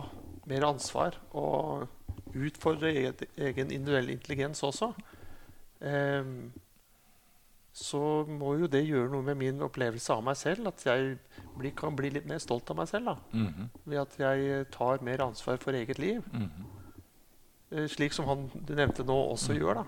mer 0.50 0.66
ansvar 0.66 1.18
og 1.38 1.88
utfordre 2.34 2.92
egen, 2.94 3.30
egen 3.38 3.72
individuell 3.72 4.10
intelligens 4.14 4.64
også. 4.64 4.94
Ehm, 5.82 6.52
så 7.74 8.26
må 8.28 8.56
jo 8.60 8.68
det 8.68 8.82
gjøre 8.88 9.12
noe 9.14 9.24
med 9.24 9.38
min 9.40 9.62
opplevelse 9.64 10.12
av 10.14 10.24
meg 10.26 10.36
selv. 10.40 10.68
At 10.68 10.84
jeg 10.86 11.18
bli, 11.58 11.72
kan 11.78 11.96
bli 11.96 12.10
litt 12.10 12.28
mer 12.28 12.42
stolt 12.44 12.70
av 12.72 12.76
meg 12.82 12.88
selv. 12.90 13.06
da, 13.06 13.16
-hmm. 13.34 13.70
Ved 13.86 14.00
at 14.00 14.20
jeg 14.20 14.70
tar 14.72 15.04
mer 15.04 15.22
ansvar 15.22 15.58
for 15.58 15.72
eget 15.72 16.00
liv. 16.00 16.24
mhm, 16.34 16.66
Eh, 17.72 17.88
Slik 17.88 18.14
som 18.14 18.26
han 18.26 18.50
du 18.68 18.74
nevnte 18.76 19.04
nå 19.04 19.14
også 19.32 19.54
gjør. 19.54 19.74
da. 19.74 19.84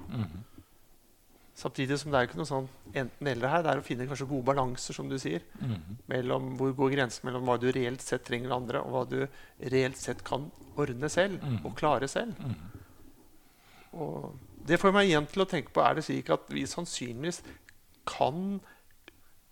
Samtidig 1.55 1.97
som 1.99 2.11
det 2.11 2.17
er 2.17 2.23
jo 2.25 2.29
ikke 2.31 2.39
noe 2.39 2.47
sånn 2.49 2.67
enten-eller 2.95 3.49
her. 3.51 3.61
Det 3.65 3.71
er 3.73 3.79
å 3.81 3.83
finne 3.85 4.05
kanskje 4.07 4.27
gode 4.29 4.45
balanser, 4.47 4.93
som 4.95 5.09
du 5.09 5.17
sier. 5.19 5.41
Mhm. 5.59 5.97
Mellom 6.07 6.57
hvor 6.57 6.71
går 6.73 6.93
grensen 6.95 7.25
mellom 7.27 7.43
hva 7.45 7.57
du 7.59 7.67
reelt 7.71 8.01
sett 8.01 8.23
trenger 8.25 8.51
andre, 8.55 8.79
og 8.81 8.91
hva 8.91 9.03
du 9.09 9.27
reelt 9.69 9.97
sett 9.99 10.23
kan 10.23 10.49
ordne 10.77 11.09
selv 11.11 11.41
Mhm. 11.43 11.65
og 11.65 11.75
klare 11.75 12.07
selv. 12.07 12.37
Mhm. 12.39 12.55
Og 13.93 14.37
det 14.65 14.79
får 14.79 14.93
meg 14.93 15.09
igjen 15.09 15.27
til 15.27 15.43
å 15.43 15.49
tenke 15.49 15.73
på 15.73 15.83
er 15.83 15.95
det 15.95 16.05
slik 16.05 16.29
at 16.29 16.47
vi 16.49 16.63
sannsynligvis 16.63 17.41
kan 18.05 18.61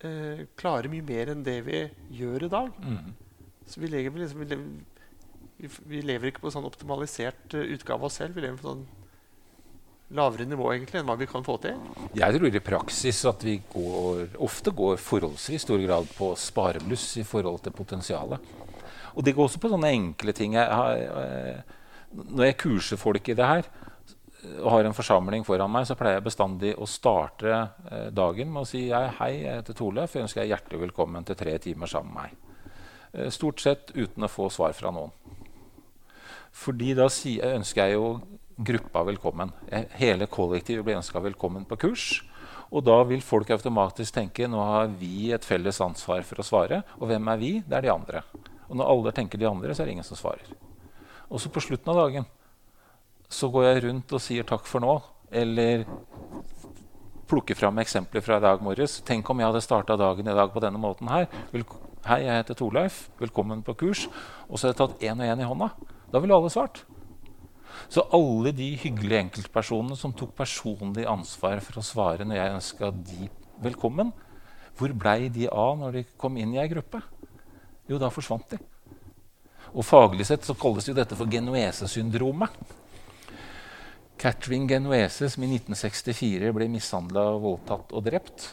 eh, 0.01 0.45
klare 0.55 0.87
mye 0.87 1.03
mer 1.03 1.27
enn 1.33 1.43
det 1.43 1.57
vi 1.65 1.81
gjør 2.21 2.43
i 2.45 2.49
dag. 2.49 2.71
Mhm. 2.79 3.13
Så 3.67 3.81
vi 3.81 3.87
lever, 3.87 4.17
liksom, 4.23 4.39
vi 4.39 4.45
lever, 4.45 4.69
vi, 5.85 6.01
lever 6.01 6.31
ikke 6.31 6.39
på 6.45 6.51
sånn 6.53 6.65
optimalisert 6.65 7.53
eh, 7.53 7.67
utgave 7.75 7.99
av 7.99 8.05
oss 8.05 8.13
selv. 8.21 8.35
Vi 8.35 8.41
lever 8.41 8.57
på 8.57 8.69
sånn 8.71 8.87
lavere 10.17 10.45
nivå 10.49 10.71
egentlig 10.73 10.99
enn 10.99 11.05
hva 11.09 11.15
vi 11.19 11.27
kan 11.29 11.43
få 11.45 11.57
til. 11.61 11.75
Jeg 12.17 12.33
tror 12.35 12.55
i 12.55 12.61
praksis 12.65 13.19
at 13.29 13.43
vi 13.45 13.59
går, 13.73 14.31
ofte 14.41 14.71
går 14.73 14.97
forholdsvis 14.97 15.61
stor 15.67 15.81
grad 15.83 16.07
på 16.17 16.31
sparebluss 16.39 17.17
i 17.21 17.25
forhold 17.27 17.61
til 17.65 17.75
potensialet. 17.77 18.39
Og 19.15 19.25
det 19.25 19.35
går 19.37 19.45
også 19.49 19.61
på 19.61 19.69
sånne 19.69 19.91
enkle 19.93 20.33
ting. 20.33 20.55
Jeg 20.57 20.65
har, 20.65 20.95
eh, 20.97 21.61
når 22.33 22.45
jeg 22.49 22.57
kurser 22.57 22.97
folk 22.97 23.29
i 23.29 23.35
det 23.37 23.45
her 23.45 23.61
eh, 23.67 24.59
og 24.63 24.71
har 24.71 24.87
en 24.89 24.97
forsamling 24.97 25.45
foran 25.45 25.69
meg, 25.71 25.85
så 25.85 25.97
pleier 25.99 26.17
jeg 26.17 26.25
bestandig 26.29 26.73
å 26.79 26.87
starte 26.89 27.53
eh, 27.91 28.09
dagen 28.09 28.49
med 28.53 28.63
å 28.63 28.67
si 28.69 28.87
«Jeg- 28.89 29.13
hei, 29.19 29.31
jeg 29.43 29.61
heter 29.61 29.77
Torleif, 29.77 30.13
jeg 30.15 30.23
ønsker 30.25 30.41
deg 30.41 30.53
hjertelig 30.55 30.81
velkommen 30.87 31.25
til 31.27 31.35
tre 31.35 31.57
timer 31.61 31.87
sammen 31.91 32.13
med 32.13 32.23
meg. 32.29 32.45
Stort 33.33 33.57
sett 33.61 33.89
uten 33.95 34.21
å 34.23 34.29
få 34.29 34.51
svar 34.53 34.73
fra 34.77 34.91
noen. 34.93 35.09
Fordi 36.53 36.93
da 36.97 37.07
ønsker 37.09 37.87
jeg 37.87 37.93
jo 37.95 38.21
gruppa 38.59 39.03
velkommen. 39.03 39.51
Eh, 39.71 39.85
Hele 39.91 40.27
kollektivet 40.27 40.83
blir 40.83 40.97
ønska 40.99 41.21
velkommen 41.23 41.65
på 41.65 41.77
kurs. 41.79 42.23
Og 42.69 42.83
da 42.85 42.99
vil 43.07 43.21
folk 43.25 43.49
automatisk 43.55 44.13
tenke 44.13 44.47
nå 44.47 44.59
har 44.61 44.89
vi 44.99 45.31
et 45.33 45.45
felles 45.47 45.79
ansvar 45.81 46.25
for 46.27 46.41
å 46.41 46.45
svare. 46.45 46.81
Og 46.99 47.07
hvem 47.09 47.31
er 47.31 47.39
vi? 47.39 47.51
Det 47.65 47.77
er 47.77 47.87
de 47.87 47.93
andre. 47.93 48.23
Og 48.67 48.75
når 48.77 48.91
alle 48.91 49.13
tenker 49.15 49.39
de 49.39 49.47
andre, 49.49 49.73
så 49.73 49.81
er 49.81 49.89
det 49.89 49.95
ingen 49.97 50.05
som 50.05 50.19
svarer. 50.19 50.51
Og 51.29 51.41
så 51.41 51.49
på 51.49 51.63
slutten 51.63 51.89
av 51.93 52.03
dagen 52.03 52.27
så 53.29 53.49
går 53.53 53.65
jeg 53.65 53.83
rundt 53.87 54.13
og 54.13 54.21
sier 54.21 54.45
takk 54.45 54.67
for 54.67 54.83
nå. 54.83 54.99
Eller 55.31 55.87
plukker 57.29 57.57
fram 57.57 57.79
eksempler 57.81 58.25
fra 58.25 58.37
i 58.37 58.43
dag 58.43 58.61
morges. 58.65 58.99
Tenk 59.05 59.29
om 59.29 59.39
jeg 59.39 59.49
hadde 59.49 59.63
starta 59.65 59.97
dagen 59.97 60.27
i 60.27 60.35
dag 60.35 60.51
på 60.53 60.61
denne 60.61 60.81
måten 60.81 61.09
her. 61.09 61.29
Hei, 62.09 62.21
jeg 62.25 62.43
heter 62.43 62.57
Torleif. 62.57 63.07
Velkommen 63.21 63.63
på 63.63 63.77
kurs. 63.77 64.07
Og 64.49 64.57
så 64.59 64.67
har 64.67 64.73
jeg 64.75 64.81
tatt 64.83 65.05
én 65.05 65.21
og 65.21 65.31
én 65.31 65.45
i 65.45 65.49
hånda. 65.49 65.71
Da 66.11 66.21
ville 66.21 66.35
alle 66.35 66.51
svart. 66.53 66.83
Så 67.89 68.05
alle 68.15 68.53
de 68.55 68.71
hyggelige 68.79 69.23
enkeltpersonene 69.25 69.97
som 69.97 70.13
tok 70.13 70.35
personlig 70.37 71.07
ansvar 71.09 71.61
for 71.65 71.81
å 71.81 71.85
svare 71.85 72.27
når 72.27 72.39
jeg 72.39 72.55
ønska 72.57 72.91
de 72.95 73.29
velkommen, 73.63 74.11
hvor 74.79 74.93
blei 74.95 75.29
de 75.33 75.49
av 75.51 75.77
når 75.79 75.97
de 75.97 76.03
kom 76.19 76.37
inn 76.39 76.53
i 76.55 76.61
ei 76.61 76.69
gruppe? 76.71 77.01
Jo, 77.89 77.97
da 77.99 78.11
forsvant 78.13 78.53
de. 78.53 78.59
Og 79.73 79.85
faglig 79.85 80.25
sett 80.29 80.45
så 80.45 80.55
kalles 80.57 80.87
jo 80.87 80.95
dette 80.97 81.17
for 81.17 81.29
genuesesyndromet. 81.29 82.53
Catherine 84.19 84.67
Genuese, 84.67 85.29
som 85.31 85.43
i 85.45 85.49
1964 85.55 86.51
ble 86.55 86.67
mishandla, 86.71 87.25
voldtatt 87.39 87.93
og 87.95 88.03
drept, 88.07 88.49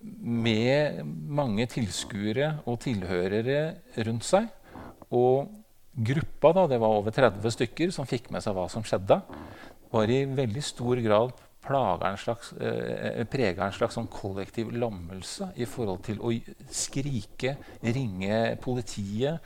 med 0.00 1.00
mange 1.04 1.66
tilskuere 1.68 2.58
og 2.68 2.80
tilhørere 2.84 3.60
rundt 4.06 4.26
seg. 4.28 4.48
Og 5.12 5.48
gruppa, 5.92 6.52
da, 6.56 6.66
det 6.70 6.80
var 6.80 7.00
over 7.00 7.14
30 7.14 7.54
stykker 7.56 7.94
som 7.94 8.08
fikk 8.08 8.30
med 8.34 8.44
seg 8.44 8.56
hva 8.56 8.68
som 8.70 8.84
skjedde, 8.86 9.20
var 9.90 10.10
i 10.12 10.22
veldig 10.24 10.62
stor 10.62 11.00
grad 11.02 11.34
plaga 11.60 12.08
en 12.08 12.16
slags, 12.16 12.52
eh, 12.52 13.24
prega 13.28 13.66
en 13.66 13.74
slags 13.74 13.94
sånn 13.98 14.08
kollektiv 14.10 14.70
lammelse 14.72 15.50
i 15.60 15.66
forhold 15.68 16.02
til 16.06 16.20
å 16.24 16.32
skrike, 16.72 17.56
ringe 17.82 18.56
politiet, 18.62 19.40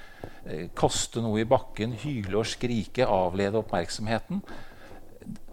eh, 0.46 0.68
kaste 0.74 1.20
noe 1.20 1.40
i 1.40 1.44
bakken, 1.44 1.92
hyle 1.92 2.38
og 2.38 2.46
skrike, 2.46 3.06
avlede 3.06 3.58
oppmerksomheten. 3.58 4.42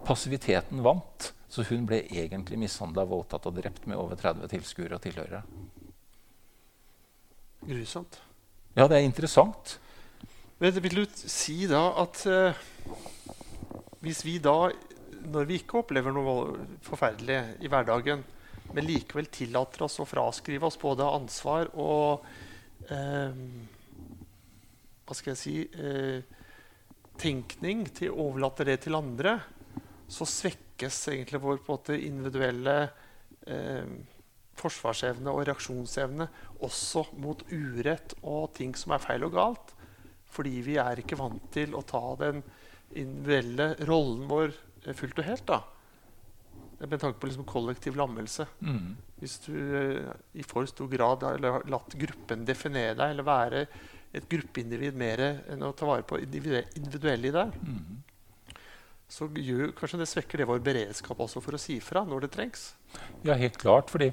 Passiviteten 0.04 0.82
vant, 0.82 1.32
så 1.48 1.64
hun 1.64 1.86
ble 1.86 2.04
egentlig 2.08 2.58
mishandla, 2.58 3.04
voldtatt 3.04 3.46
og 3.46 3.54
drept 3.54 3.86
med 3.86 3.98
over 3.98 4.16
30 4.16 4.48
tilskuere 4.48 4.94
og 4.94 5.02
tilhørere. 5.02 5.42
Grusomt. 7.66 8.20
Ja, 8.76 8.86
det 8.86 8.98
er 8.98 9.04
interessant. 9.04 9.78
Men 10.62 10.76
vil 10.78 11.00
du 11.00 11.16
si 11.18 11.64
da 11.66 11.80
at 11.98 12.20
eh, 12.30 12.58
hvis 14.06 14.20
vi 14.22 14.36
da, 14.38 14.68
når 15.32 15.48
vi 15.48 15.56
ikke 15.58 15.80
opplever 15.80 16.14
noe 16.14 16.54
forferdelig 16.86 17.38
i 17.66 17.70
hverdagen, 17.70 18.22
men 18.70 18.86
likevel 18.86 19.26
tillater 19.34 19.82
oss 19.88 19.98
å 19.98 20.06
fraskrive 20.06 20.68
oss 20.68 20.78
både 20.78 21.08
ansvar 21.18 21.72
og 21.74 22.22
eh, 22.86 23.42
Hva 25.02 25.18
skal 25.18 25.32
jeg 25.34 25.40
si 25.42 25.56
eh, 25.66 26.22
Tenkning 27.18 27.84
til 27.90 28.14
å 28.14 28.28
overlate 28.28 28.64
det 28.64 28.78
til 28.86 28.96
andre, 28.96 29.34
så 30.08 30.24
svekkes 30.30 31.02
egentlig 31.12 31.42
vår 31.42 31.58
måte 31.66 31.98
individuelle 31.98 32.78
eh, 33.50 33.90
forsvarsevne 34.62 35.34
og 35.34 35.42
reaksjonsevne 35.50 36.30
også 36.64 37.08
mot 37.18 37.42
urett 37.50 38.14
og 38.22 38.54
ting 38.56 38.78
som 38.78 38.94
er 38.94 39.02
feil 39.02 39.26
og 39.26 39.36
galt. 39.36 39.74
Fordi 40.32 40.62
vi 40.64 40.78
er 40.80 41.02
ikke 41.02 41.18
vant 41.20 41.44
til 41.52 41.74
å 41.76 41.84
ta 41.84 42.02
den 42.20 42.42
individuelle 42.92 43.72
rollen 43.88 44.26
vår 44.30 44.52
eh, 44.86 44.94
fullt 44.96 45.20
og 45.20 45.28
helt. 45.28 45.46
da. 45.48 45.62
med 46.82 47.00
tanke 47.00 47.20
på 47.20 47.28
liksom 47.30 47.44
kollektiv 47.46 47.96
lammelse. 47.96 48.46
Mm. 48.60 48.96
Hvis 49.20 49.38
du 49.44 49.52
uh, 49.54 50.12
i 50.34 50.42
for 50.42 50.66
stor 50.66 50.88
grad 50.90 51.22
har 51.22 51.38
latt 51.70 51.94
gruppen 51.94 52.42
definere 52.44 52.96
deg, 52.98 53.12
eller 53.12 53.28
være 53.28 53.66
et 54.12 54.26
gruppeindivid 54.28 54.96
mer 54.98 55.22
enn 55.22 55.62
å 55.62 55.70
ta 55.78 55.86
vare 55.86 56.02
på 56.02 56.18
individuelle 56.18 57.28
i 57.28 57.34
deg, 57.36 57.54
Mm. 57.62 58.02
så 59.08 59.28
gjør, 59.28 59.72
kanskje 59.76 60.00
det 60.00 60.08
svekker 60.10 60.42
det 60.42 60.48
vår 60.48 60.60
beredskap 60.64 61.20
også 61.20 61.40
for 61.44 61.54
å 61.54 61.60
si 61.60 61.78
fra 61.80 62.02
når 62.04 62.26
det 62.26 62.32
trengs. 62.34 62.74
Ja, 63.22 63.34
helt 63.34 63.58
klart. 63.60 63.90
fordi 63.90 64.10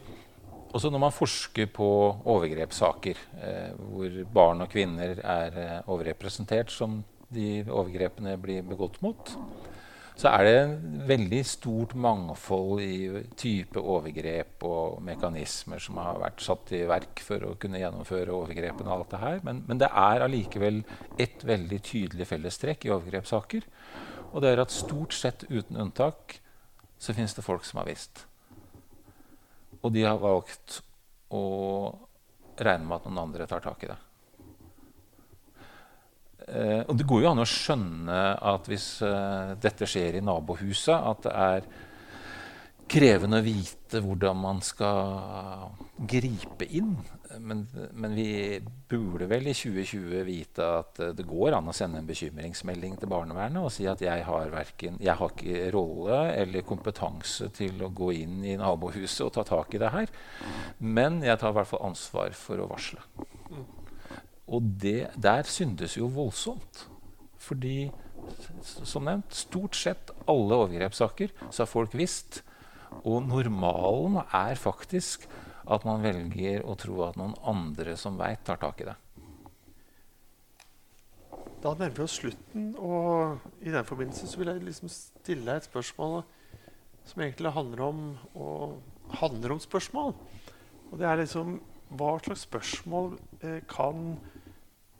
også 0.74 0.91
når 0.93 1.01
man 1.01 1.15
forsker 1.15 1.70
på 1.74 1.89
overgrepssaker, 2.30 3.22
eh, 3.41 3.72
hvor 3.78 4.20
barn 4.34 4.65
og 4.65 4.72
kvinner 4.72 5.17
er 5.24 5.57
eh, 5.57 5.89
overrepresentert 5.89 6.72
som 6.74 7.01
de 7.34 7.63
overgrepene 7.65 8.36
blir 8.41 8.65
begått 8.65 8.99
mot, 9.05 9.34
så 10.20 10.34
er 10.34 10.43
det 10.43 10.55
en 10.59 11.03
veldig 11.07 11.39
stort 11.47 11.93
mangfold 11.95 12.82
i 12.84 13.22
type 13.39 13.80
overgrep 13.80 14.65
og 14.67 14.97
mekanismer 15.07 15.80
som 15.80 16.01
har 16.01 16.20
vært 16.20 16.43
satt 16.43 16.74
i 16.76 16.82
verk 16.89 17.22
for 17.24 17.45
å 17.47 17.53
kunne 17.61 17.80
gjennomføre 17.80 18.36
overgrepene. 18.36 18.89
og 18.89 18.97
alt 18.97 19.13
det 19.13 19.22
her. 19.24 19.39
Men, 19.47 19.63
men 19.70 19.80
det 19.80 19.88
er 19.88 20.26
allikevel 20.26 20.82
ett 21.17 21.45
veldig 21.47 21.80
tydelig 21.88 22.28
fellestrekk 22.28 22.86
i 22.86 22.91
overgrepssaker. 22.97 23.70
Og 24.34 24.43
det 24.43 24.51
er 24.51 24.63
at 24.65 24.76
stort 24.76 25.15
sett 25.15 25.47
uten 25.47 25.80
unntak 25.80 26.41
så 26.99 27.15
finnes 27.15 27.34
det 27.38 27.45
folk 27.45 27.63
som 27.63 27.80
har 27.80 27.88
visst. 27.88 28.26
Og 29.84 29.93
de 29.95 30.03
har 30.03 30.19
valgt 30.19 30.82
å 31.32 31.43
regne 32.59 32.86
med 32.86 32.97
at 32.97 33.07
noen 33.07 33.23
andre 33.23 33.47
tar 33.47 33.63
tak 33.63 33.84
i 33.86 33.91
det. 33.91 33.99
Eh, 36.49 36.82
og 36.88 36.97
det 36.97 37.05
går 37.07 37.23
jo 37.23 37.30
an 37.32 37.43
å 37.43 37.47
skjønne 37.47 38.21
at 38.51 38.67
hvis 38.69 38.88
eh, 39.05 39.53
dette 39.61 39.88
skjer 39.89 40.17
i 40.17 40.25
nabohuset, 40.25 40.95
at 40.95 41.23
det 41.27 41.36
er 41.45 41.69
krevende 42.89 43.39
å 43.39 43.45
vite 43.45 44.01
hvordan 44.01 44.39
man 44.41 44.63
skal 44.65 45.69
gripe 46.09 46.65
inn. 46.73 46.95
Men, 47.38 47.67
men 47.93 48.15
vi 48.17 48.59
burde 48.89 49.27
vel 49.30 49.51
i 49.51 49.53
2020 49.53 50.23
vite 50.25 50.65
at 50.80 51.01
eh, 51.03 51.11
det 51.13 51.27
går 51.30 51.53
an 51.53 51.69
å 51.69 51.75
sende 51.75 52.01
en 52.01 52.07
bekymringsmelding 52.09 52.95
til 52.97 53.11
barnevernet 53.11 53.61
og 53.61 53.73
si 53.73 53.86
at 53.89 54.01
jeg 54.01 54.23
har, 54.25 54.49
verken, 54.53 54.97
jeg 55.03 55.13
har 55.19 55.34
ikke 55.36 55.67
rolle 55.75 56.19
eller 56.34 56.65
kompetanse 56.65 57.51
til 57.53 57.84
å 57.86 57.91
gå 57.93 58.11
inn 58.23 58.41
i 58.41 58.57
nabohuset 58.59 59.27
og 59.27 59.34
ta 59.38 59.45
tak 59.45 59.77
i 59.77 59.82
det 59.84 59.91
her. 59.93 60.13
Men 60.82 61.21
jeg 61.25 61.38
tar 61.41 61.53
i 61.53 61.59
hvert 61.59 61.69
fall 61.69 61.86
ansvar 61.91 62.34
for 62.38 62.63
å 62.63 62.69
varsle. 62.71 63.03
Og 64.49 64.71
det, 64.82 65.11
der 65.13 65.45
syndes 65.45 65.97
jo 65.99 66.09
voldsomt. 66.13 66.88
Fordi, 67.39 67.89
som 68.65 69.05
nevnt, 69.07 69.34
stort 69.38 69.77
sett 69.77 70.11
alle 70.30 70.57
overgrepssaker 70.65 71.32
så 71.47 71.63
har 71.63 71.69
folk 71.69 71.93
visst. 71.97 72.41
Og 73.05 73.21
normalen 73.30 74.17
er 74.25 74.57
faktisk 74.59 75.30
at 75.70 75.86
man 75.86 76.01
velger 76.03 76.65
å 76.65 76.76
tro 76.80 77.03
at 77.05 77.20
noen 77.20 77.36
andre 77.47 77.95
som 77.99 78.17
veit, 78.20 78.41
tar 78.45 78.59
tak 78.61 78.82
i 78.82 78.89
det. 78.89 78.97
Da 81.59 81.74
nærmer 81.76 81.97
vi 81.97 82.05
oss 82.05 82.17
slutten, 82.22 82.72
og 82.80 83.43
i 83.59 83.72
den 83.74 83.88
forbindelse 83.88 84.39
vil 84.39 84.51
jeg 84.53 84.63
liksom 84.63 84.91
stille 84.91 85.45
deg 85.45 85.59
et 85.59 85.67
spørsmål 85.67 86.22
som 87.09 87.24
egentlig 87.24 87.51
handler 87.55 87.84
om, 87.84 87.99
handler 89.20 89.55
om 89.55 89.61
spørsmål. 89.63 90.13
Og 90.89 91.01
det 91.01 91.09
er 91.09 91.22
liksom 91.24 91.59
Hva 91.89 92.20
slags 92.22 92.43
spørsmål 92.45 93.15
eh, 93.41 93.63
kan 93.65 94.20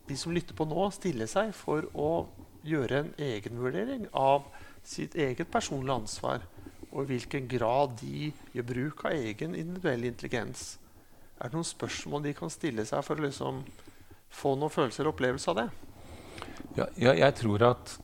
de 0.08 0.16
som 0.18 0.32
lytter 0.34 0.56
på 0.58 0.66
nå, 0.66 0.88
stille 0.90 1.28
seg 1.30 1.52
for 1.54 1.86
å 1.94 2.26
gjøre 2.66 3.04
en 3.04 3.10
egenvurdering 3.22 4.08
av 4.10 4.48
sitt 4.82 5.14
eget 5.14 5.52
personlige 5.52 6.00
ansvar, 6.00 6.42
og 6.90 7.04
i 7.04 7.12
hvilken 7.12 7.46
grad 7.50 7.96
de 8.00 8.30
gjør 8.54 8.66
bruk 8.72 9.04
av 9.06 9.14
egen 9.14 9.54
individuell 9.54 10.08
intelligens? 10.08 10.74
Er 11.40 11.48
det 11.48 11.56
noen 11.56 11.68
spørsmål 11.68 12.24
de 12.26 12.34
kan 12.36 12.52
stille 12.52 12.84
seg 12.88 13.04
for 13.06 13.20
å 13.20 13.24
liksom 13.24 13.62
få 14.30 14.56
noen 14.58 14.72
følelser 14.74 15.06
og 15.06 15.14
opplevelse 15.14 15.52
av 15.52 15.60
det? 15.62 15.68
Ja, 16.76 16.86
ja, 17.00 17.14
jeg 17.26 17.36
tror 17.40 17.64
at 17.70 17.96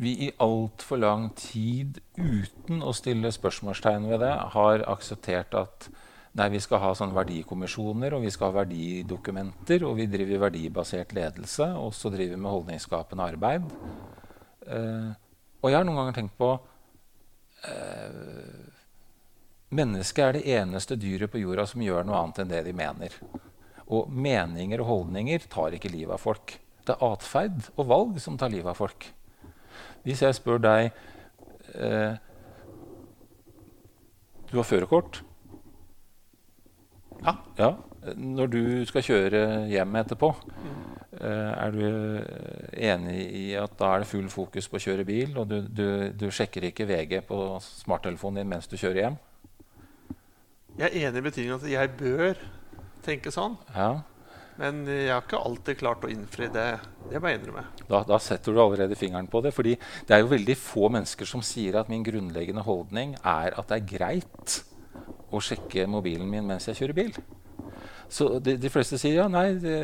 vi 0.00 0.14
i 0.26 0.30
altfor 0.40 1.00
lang 1.02 1.26
tid, 1.36 1.98
uten 2.16 2.80
å 2.80 2.92
stille 2.96 3.32
spørsmålstegn 3.34 4.06
ved 4.08 4.22
det, 4.24 4.32
har 4.54 4.84
akseptert 4.88 5.56
at 5.58 5.90
nei, 6.38 6.46
vi 6.54 6.60
skal 6.62 6.80
ha 6.84 6.92
sånne 6.96 7.16
verdikommisjoner 7.16 8.14
og 8.16 8.24
vi 8.24 8.32
skal 8.32 8.48
ha 8.48 8.62
verdidokumenter, 8.62 9.84
og 9.84 9.98
vi 9.98 10.08
driver 10.08 10.46
verdibasert 10.46 11.12
ledelse, 11.16 11.68
og 11.76 11.92
så 11.96 12.12
driver 12.12 12.36
vi 12.36 12.40
med 12.40 12.54
holdningsskapende 12.54 13.26
arbeid. 13.34 13.66
Eh, 14.70 15.10
og 15.60 15.68
jeg 15.68 15.76
har 15.76 15.84
noen 15.84 16.00
ganger 16.00 16.16
tenkt 16.16 16.38
på 16.40 16.54
eh, 17.68 18.68
Mennesket 19.70 20.24
er 20.24 20.34
det 20.34 20.46
eneste 20.50 20.96
dyret 20.98 21.30
på 21.30 21.38
jorda 21.38 21.62
som 21.70 21.82
gjør 21.84 22.02
noe 22.06 22.18
annet 22.18 22.40
enn 22.42 22.48
det 22.50 22.64
de 22.66 22.72
mener. 22.74 23.12
Og 23.86 24.10
meninger 24.10 24.82
og 24.82 24.88
holdninger 24.88 25.44
tar 25.50 25.76
ikke 25.76 25.92
livet 25.92 26.16
av 26.16 26.22
folk. 26.22 26.56
Det 26.82 26.96
er 26.96 27.04
atferd 27.06 27.68
og 27.76 27.86
valg 27.86 28.18
som 28.22 28.38
tar 28.38 28.50
livet 28.50 28.72
av 28.72 28.80
folk. 28.80 29.06
Hvis 30.02 30.24
jeg 30.24 30.34
spør 30.34 30.58
deg 30.64 30.90
eh, 31.76 32.18
Du 34.50 34.56
har 34.58 34.66
førerkort. 34.66 35.20
Ja. 37.20 37.36
ja. 37.60 37.70
Når 38.00 38.48
du 38.48 38.62
skal 38.88 39.04
kjøre 39.04 39.40
hjem 39.68 39.96
etterpå, 40.00 40.30
eh, 41.20 41.50
er 41.52 41.74
du 41.74 41.82
enig 42.72 43.16
i 43.36 43.46
at 43.60 43.74
da 43.76 43.90
er 43.94 44.04
det 44.04 44.08
full 44.08 44.30
fokus 44.32 44.70
på 44.72 44.78
å 44.78 44.84
kjøre 44.86 45.04
bil, 45.08 45.34
og 45.36 45.50
du, 45.50 45.58
du, 45.68 45.88
du 46.16 46.30
sjekker 46.32 46.70
ikke 46.70 46.88
VG 46.88 47.18
på 47.28 47.40
smarttelefonen 47.64 48.40
din 48.40 48.48
mens 48.54 48.70
du 48.70 48.78
kjører 48.80 49.02
hjem? 49.04 49.18
Jeg 50.78 50.86
er 50.86 50.96
enig 51.02 51.20
i 51.20 51.26
betydningen 51.26 51.58
at 51.58 51.68
jeg 51.68 51.92
bør 51.98 52.40
tenke 53.04 53.32
sånn. 53.34 53.58
Ja. 53.74 53.90
Men 54.60 54.82
jeg 54.88 55.08
har 55.12 55.22
ikke 55.24 55.40
alltid 55.40 55.78
klart 55.80 56.04
å 56.04 56.10
innfri 56.12 56.48
det. 56.52 56.66
Det 57.08 57.20
må 57.20 57.30
jeg 57.30 57.40
innrømme. 57.40 57.66
Da, 57.88 58.02
da 58.08 58.18
setter 58.20 58.56
du 58.56 58.60
allerede 58.60 58.96
fingeren 58.98 59.28
på 59.30 59.40
det. 59.44 59.52
fordi 59.56 59.76
det 60.08 60.16
er 60.16 60.24
jo 60.24 60.32
veldig 60.32 60.56
få 60.56 60.88
mennesker 60.92 61.28
som 61.28 61.44
sier 61.44 61.76
at 61.80 61.92
min 61.92 62.04
grunnleggende 62.04 62.64
holdning 62.64 63.14
er 63.20 63.56
at 63.56 63.68
det 63.68 63.80
er 63.80 63.88
greit 63.92 64.58
å 65.30 65.40
sjekke 65.44 65.86
mobilen 65.88 66.28
min 66.28 66.48
mens 66.48 66.68
jeg 66.68 66.80
kjører 66.80 66.96
bil. 66.96 67.20
Så 68.10 68.26
de, 68.42 68.56
de 68.58 68.70
fleste 68.72 68.98
sier 68.98 69.20
ja, 69.20 69.28
nei, 69.30 69.52
de, 69.62 69.74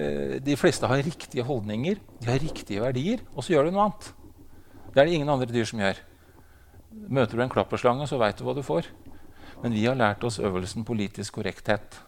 de 0.42 0.56
fleste 0.58 0.88
har 0.90 1.02
riktige 1.06 1.44
holdninger, 1.46 2.00
de 2.22 2.30
har 2.30 2.42
riktige 2.42 2.82
verdier, 2.82 3.22
og 3.34 3.46
så 3.46 3.54
gjør 3.54 3.68
de 3.68 3.76
noe 3.76 3.86
annet. 3.86 4.08
Det 4.90 5.02
er 5.02 5.08
det 5.08 5.18
ingen 5.18 5.30
andre 5.30 5.50
dyr 5.52 5.68
som 5.68 5.82
gjør. 5.82 6.00
Møter 7.06 7.38
du 7.38 7.44
en 7.44 7.52
klapperslange, 7.52 8.08
så 8.10 8.18
veit 8.18 8.38
du 8.38 8.42
hva 8.46 8.56
du 8.56 8.64
får. 8.66 8.88
Men 9.62 9.74
vi 9.76 9.84
har 9.86 9.98
lært 9.98 10.24
oss 10.26 10.40
øvelsen 10.42 10.84
politisk 10.88 11.38
korrekthet. 11.38 12.00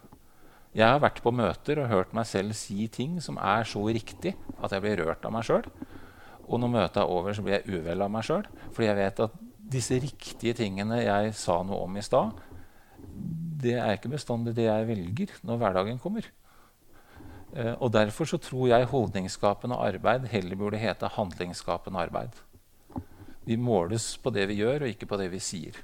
Jeg 0.77 0.85
har 0.85 1.01
vært 1.03 1.23
på 1.25 1.33
møter 1.33 1.81
og 1.83 1.91
hørt 1.93 2.15
meg 2.17 2.27
selv 2.29 2.57
si 2.57 2.89
ting 2.93 3.19
som 3.25 3.39
er 3.41 3.65
så 3.69 3.81
riktig 3.87 4.35
at 4.59 4.75
jeg 4.75 4.85
blir 4.85 5.01
rørt 5.05 5.25
av 5.25 5.33
meg 5.35 5.47
sjøl. 5.49 5.65
Og 6.49 6.61
når 6.61 6.73
møtet 6.75 7.01
er 7.03 7.13
over, 7.13 7.37
så 7.37 7.45
blir 7.45 7.59
jeg 7.59 7.79
uvel 7.79 8.05
av 8.05 8.13
meg 8.13 8.27
sjøl. 8.27 8.45
Fordi 8.73 8.89
jeg 8.89 8.99
vet 8.99 9.23
at 9.29 9.39
disse 9.69 10.01
riktige 10.01 10.57
tingene 10.57 11.03
jeg 11.03 11.33
sa 11.37 11.61
noe 11.67 11.85
om 11.85 11.97
i 12.01 12.05
stad, 12.05 12.37
det 13.59 13.75
er 13.79 13.97
ikke 13.97 14.13
bestandig 14.13 14.55
det 14.57 14.69
jeg 14.69 14.89
velger 14.89 15.33
når 15.47 15.61
hverdagen 15.63 15.99
kommer. 16.03 16.27
Eh, 17.55 17.75
og 17.75 17.93
Derfor 17.93 18.29
så 18.29 18.39
tror 18.39 18.69
jeg 18.71 18.91
holdningsskapende 18.91 19.79
arbeid 19.79 20.29
heller 20.33 20.57
burde 20.57 20.81
hete 20.81 21.11
handlingsskapende 21.17 22.07
arbeid. 22.07 22.37
Vi 23.49 23.57
måles 23.57 24.17
på 24.21 24.31
det 24.31 24.49
vi 24.51 24.61
gjør, 24.61 24.85
og 24.85 24.93
ikke 24.93 25.09
på 25.09 25.17
det 25.17 25.31
vi 25.33 25.41
sier. 25.41 25.79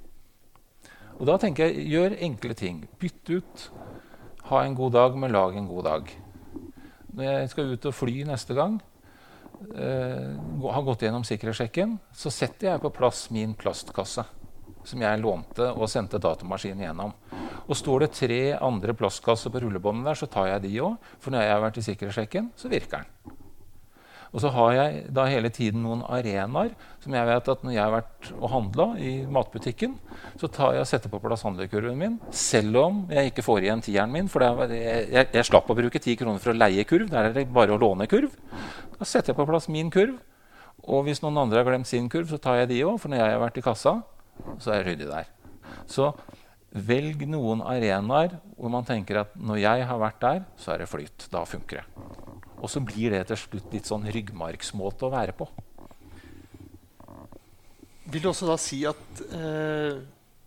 Og 1.18 1.26
da 1.26 1.38
tenker 1.40 1.70
jeg, 1.70 1.86
Gjør 1.88 2.16
enkle 2.26 2.54
ting. 2.54 2.84
Bytt 3.00 3.30
ut 3.30 3.68
ha 4.50 4.64
en 4.64 4.74
god 4.76 4.92
dag 4.92 5.16
med 5.16 5.32
lag 5.32 5.56
en 5.56 5.68
god 5.68 5.84
dag. 5.84 6.10
Når 7.14 7.24
jeg 7.24 7.48
skal 7.48 7.72
ut 7.72 7.86
og 7.86 7.94
fly 7.94 8.24
neste 8.28 8.54
gang, 8.54 8.80
eh, 9.74 10.34
har 10.74 10.82
gått 10.82 11.06
gjennom 11.06 11.24
sikkerhetssjekken, 11.24 11.98
så 12.12 12.30
setter 12.30 12.68
jeg 12.68 12.80
på 12.80 12.92
plass 12.92 13.30
min 13.30 13.54
plastkasse 13.54 14.24
som 14.84 15.00
jeg 15.00 15.20
lånte 15.22 15.70
og 15.72 15.88
sendte 15.88 16.20
datamaskinen 16.20 16.84
gjennom. 16.84 17.14
Og 17.64 17.78
står 17.78 18.04
det 18.04 18.12
tre 18.18 18.42
andre 18.58 18.96
plastkasser 18.96 19.52
på 19.52 19.62
rullebåndet 19.64 20.10
der, 20.10 20.20
så 20.20 20.28
tar 20.30 20.50
jeg 20.50 20.66
de 20.66 20.74
òg. 20.84 20.98
For 21.22 21.32
når 21.32 21.46
jeg 21.46 21.54
har 21.54 21.64
vært 21.64 21.80
i 21.80 21.86
sikkerhetssjekken, 21.88 22.52
så 22.60 22.72
virker 22.72 23.04
den. 23.04 23.40
Og 24.34 24.42
så 24.42 24.50
har 24.50 24.72
jeg 24.74 25.02
da 25.14 25.28
hele 25.30 25.50
tiden 25.54 25.84
noen 25.84 26.00
arenaer 26.10 26.72
som 27.04 27.14
jeg 27.14 27.26
vet 27.28 27.50
at 27.52 27.60
når 27.62 27.74
jeg 27.76 27.82
har 27.84 27.92
vært 27.92 28.30
og 28.34 28.48
handla 28.50 28.86
i 28.98 29.12
matbutikken, 29.30 29.94
så 30.40 30.50
tar 30.50 30.74
jeg 30.74 30.82
og 30.82 30.88
setter 30.90 31.12
på 31.12 31.20
plass 31.22 31.44
handlekurven 31.46 32.00
min, 32.00 32.16
selv 32.34 32.80
om 32.80 32.98
jeg 33.14 33.30
ikke 33.30 33.44
får 33.46 33.62
igjen 33.62 33.84
tieren 33.86 34.10
min. 34.10 34.30
For 34.32 34.42
jeg, 34.42 34.80
jeg, 35.14 35.28
jeg 35.38 35.46
slapp 35.46 35.70
å 35.70 35.78
bruke 35.78 36.02
ti 36.02 36.16
kroner 36.18 36.42
for 36.42 36.50
å 36.50 36.58
leie 36.58 36.82
kurv. 36.88 37.06
Der 37.12 37.30
er 37.30 37.36
det 37.36 37.46
bare 37.54 37.76
å 37.76 37.78
låne 37.78 38.10
kurv. 38.10 38.34
Da 38.98 39.06
setter 39.06 39.30
jeg 39.30 39.38
på 39.38 39.46
plass 39.52 39.70
min 39.70 39.92
kurv. 39.94 40.18
Og 40.84 41.06
hvis 41.06 41.22
noen 41.22 41.38
andre 41.44 41.62
har 41.62 41.70
glemt 41.70 41.88
sin 41.88 42.10
kurv, 42.10 42.26
så 42.28 42.40
tar 42.42 42.64
jeg 42.64 42.72
de 42.74 42.82
òg. 42.88 42.98
For 43.00 43.12
når 43.12 43.22
jeg 43.22 43.36
har 43.36 43.44
vært 43.44 43.62
i 43.62 43.64
kassa, 43.64 43.94
så 44.58 44.74
er 44.74 44.80
jeg 44.80 44.88
ryddig 44.90 45.12
der. 45.12 45.30
Så 45.86 46.10
velg 46.74 47.22
noen 47.30 47.62
arenaer 47.62 48.34
hvor 48.56 48.72
man 48.72 48.86
tenker 48.86 49.20
at 49.22 49.36
når 49.38 49.60
jeg 49.62 49.86
har 49.86 50.00
vært 50.02 50.20
der, 50.24 50.40
så 50.58 50.74
er 50.74 50.82
det 50.82 50.90
flyt. 50.90 51.28
Da 51.30 51.44
funker 51.46 51.82
det. 51.82 52.08
Og 52.58 52.70
så 52.70 52.80
blir 52.82 53.14
det 53.14 53.26
til 53.28 53.38
slutt 53.38 53.72
litt 53.74 53.86
sånn 53.86 54.06
ryggmargsmåte 54.10 55.06
å 55.06 55.12
være 55.12 55.34
på. 55.36 55.46
Vil 58.10 58.22
du 58.24 58.28
også 58.30 58.48
da 58.50 58.56
si 58.60 58.82
at 58.84 59.22
eh, 59.32 59.96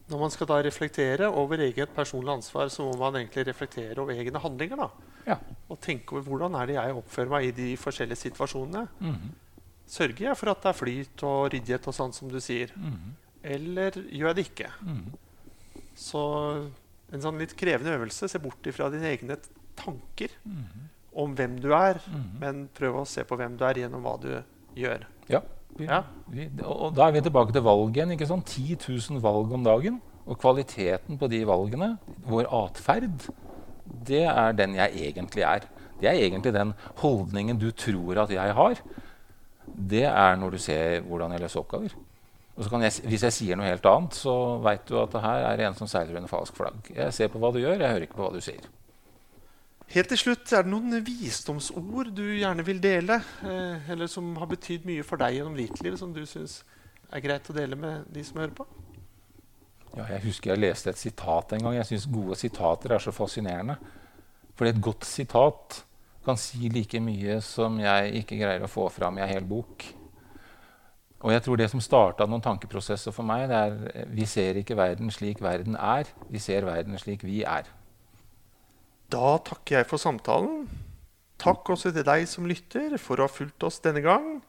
Når 0.07 0.19
man 0.21 0.31
skal 0.31 0.47
da 0.47 0.59
reflektere 0.63 1.27
over 1.27 1.59
eget 1.65 1.91
personlig 1.95 2.31
ansvar, 2.37 2.69
så 2.71 2.85
må 2.85 2.93
man 3.01 3.17
egentlig 3.19 3.43
reflektere 3.49 3.99
over 3.99 4.15
egne 4.15 4.39
handlinger. 4.39 4.79
da. 4.79 5.15
Ja. 5.27 5.35
Og 5.67 5.81
tenke 5.83 6.15
over 6.15 6.29
hvordan 6.29 6.55
er 6.55 6.69
det 6.69 6.77
jeg 6.77 6.95
oppfører 7.01 7.33
meg 7.33 7.47
i 7.49 7.55
de 7.57 7.73
forskjellige 7.75 8.21
situasjonene. 8.21 8.85
Mhm. 9.03 9.33
Sørger 9.87 10.29
jeg 10.29 10.37
for 10.39 10.51
at 10.51 10.63
det 10.63 10.69
er 10.69 10.77
flyt 10.79 11.23
og 11.23 11.51
ryddighet 11.51 11.87
og 11.87 11.95
sånn 11.95 12.13
som 12.15 12.31
du 12.31 12.39
sier? 12.43 12.71
Mhm. 12.75 13.11
Eller 13.43 13.91
gjør 13.91 14.31
jeg 14.31 14.35
det 14.35 14.45
ikke? 14.47 14.71
Mhm. 14.83 15.11
Så 15.97 16.21
en 17.13 17.23
sånn 17.23 17.39
litt 17.41 17.55
krevende 17.57 17.95
øvelse. 17.97 18.29
Se 18.29 18.39
bort 18.43 18.67
ifra 18.69 18.89
dine 18.93 19.09
egne 19.15 19.37
tanker 19.77 20.29
Mhm. 20.45 20.85
om 21.17 21.35
hvem 21.35 21.59
du 21.59 21.71
er, 21.73 21.99
Mhm. 22.05 22.39
men 22.39 22.69
prøv 22.77 23.01
å 23.01 23.07
se 23.07 23.23
på 23.23 23.37
hvem 23.37 23.57
du 23.57 23.63
er 23.65 23.73
gjennom 23.73 24.03
hva 24.03 24.19
du 24.21 24.43
gjør. 24.75 25.05
Ja. 25.29 25.41
Vi, 25.77 25.85
Ja. 25.85 26.03
vi, 26.29 26.49
og 26.63 26.93
da 26.95 27.07
er 27.07 27.11
vi 27.11 27.21
tilbake 27.21 27.51
til 27.53 27.61
valg 27.61 27.93
igjen. 27.95 28.11
ikke 28.11 28.27
sant? 28.27 28.45
10 28.45 28.75
000 28.75 29.19
valg 29.21 29.51
om 29.51 29.63
dagen. 29.63 30.01
Og 30.27 30.37
kvaliteten 30.39 31.17
på 31.17 31.29
de 31.29 31.43
valgene, 31.45 31.97
vår 32.27 32.45
atferd, 32.51 33.29
det 34.03 34.23
er 34.27 34.51
den 34.53 34.73
jeg 34.75 34.91
egentlig 35.13 35.43
er. 35.43 35.61
Det 36.01 36.09
er 36.09 36.29
egentlig 36.29 36.53
den 36.53 36.73
holdningen 36.97 37.57
du 37.57 37.71
tror 37.71 38.17
at 38.23 38.29
jeg 38.29 38.53
har. 38.53 38.75
Det 39.87 40.03
er 40.03 40.35
når 40.35 40.51
du 40.51 40.57
ser 40.57 41.01
hvordan 41.01 41.31
jeg 41.31 41.41
løser 41.41 41.59
oppgaver. 41.63 41.93
Og 42.57 42.65
så 42.65 42.71
kan 42.73 42.81
jeg, 42.81 42.93
Hvis 43.05 43.23
jeg 43.27 43.35
sier 43.35 43.59
noe 43.59 43.69
helt 43.69 43.85
annet, 43.85 44.17
så 44.17 44.33
veit 44.65 44.87
du 44.89 44.97
at 44.97 45.13
det 45.13 45.21
her 45.21 45.45
er 45.51 45.67
en 45.67 45.77
som 45.77 45.89
seiler 45.89 46.17
under 46.17 46.31
falsk 46.31 46.57
flagg. 46.57 46.89
Jeg 46.89 47.13
ser 47.13 47.29
på 47.29 47.41
hva 47.41 47.51
du 47.53 47.61
gjør, 47.61 47.77
jeg 47.77 47.93
hører 47.93 48.07
ikke 48.07 48.17
på 48.17 48.25
hva 48.25 48.33
du 48.33 48.41
sier. 48.41 48.65
Helt 49.93 50.09
til 50.11 50.19
slutt, 50.19 50.49
er 50.51 50.65
det 50.65 50.71
noen 50.73 50.97
visdomsord 51.05 52.09
du 52.17 52.25
gjerne 52.25 52.65
vil 52.67 52.81
dele, 52.83 53.21
eh, 53.47 53.91
eller 53.93 54.09
som 54.11 54.33
har 54.35 54.49
betydd 54.51 54.87
mye 54.89 55.05
for 55.07 55.21
deg 55.21 55.37
gjennom 55.37 55.55
ditt 55.55 55.79
liv, 55.85 55.95
som 55.95 56.11
du 56.11 56.25
syns 56.27 56.59
er 57.07 57.23
greit 57.23 57.47
å 57.47 57.55
dele 57.55 57.77
med 57.79 58.09
de 58.11 58.23
som 58.27 58.41
hører 58.41 58.57
på? 58.57 58.65
Ja, 59.93 60.09
jeg 60.11 60.25
husker 60.25 60.51
jeg 60.51 60.65
leste 60.65 60.91
et 60.91 60.99
sitat 60.99 61.53
en 61.55 61.63
gang. 61.63 61.77
Jeg 61.77 61.87
syns 61.91 62.09
gode 62.11 62.35
sitater 62.37 62.93
er 62.93 63.01
så 63.01 63.13
fascinerende. 63.15 63.77
Fordi 64.57 64.73
et 64.73 64.81
godt 64.83 65.07
sitat 65.07 65.83
kan 66.25 66.37
si 66.41 66.67
like 66.73 66.99
mye 66.99 67.39
som 67.45 67.79
jeg 67.79 68.23
ikke 68.23 68.41
greier 68.41 68.65
å 68.65 68.69
få 68.69 68.89
fram 68.91 69.17
i 69.17 69.23
ei 69.23 69.31
hel 69.31 69.47
bok. 69.47 69.85
Og 71.25 71.33
jeg 71.33 71.43
tror 71.43 71.57
det 71.57 71.69
som 71.71 71.81
starta 71.81 72.27
noen 72.29 72.43
tankeprosesser 72.45 73.13
for 73.15 73.25
meg, 73.25 73.47
det 73.49 73.57
er 73.57 74.09
vi 74.13 74.27
ser 74.29 74.59
ikke 74.59 74.77
verden 74.77 75.09
slik 75.13 75.41
verden 75.41 75.77
er, 75.79 76.09
vi 76.29 76.41
ser 76.41 76.67
verden 76.67 76.97
slik 77.01 77.25
vi 77.25 77.41
er. 77.41 77.65
Da 79.09 79.37
takker 79.47 79.79
jeg 79.79 79.89
for 79.89 80.01
samtalen. 80.01 80.67
Takk 81.41 81.69
også 81.73 81.93
til 81.95 82.05
deg 82.05 82.25
som 82.29 82.47
lytter 82.49 82.97
for 83.01 83.17
å 83.17 83.27
ha 83.27 83.33
fulgt 83.33 83.65
oss 83.65 83.79
denne 83.81 84.03
gang. 84.05 84.41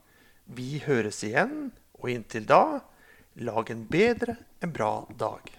Vi 0.45 0.81
høres 0.85 1.23
igjen, 1.25 1.71
og 2.01 2.13
inntil 2.13 2.47
da, 2.49 2.81
lag 3.45 3.71
en 3.73 3.85
bedre, 3.89 4.37
en 4.65 4.73
bra 4.75 4.93
dag. 5.21 5.53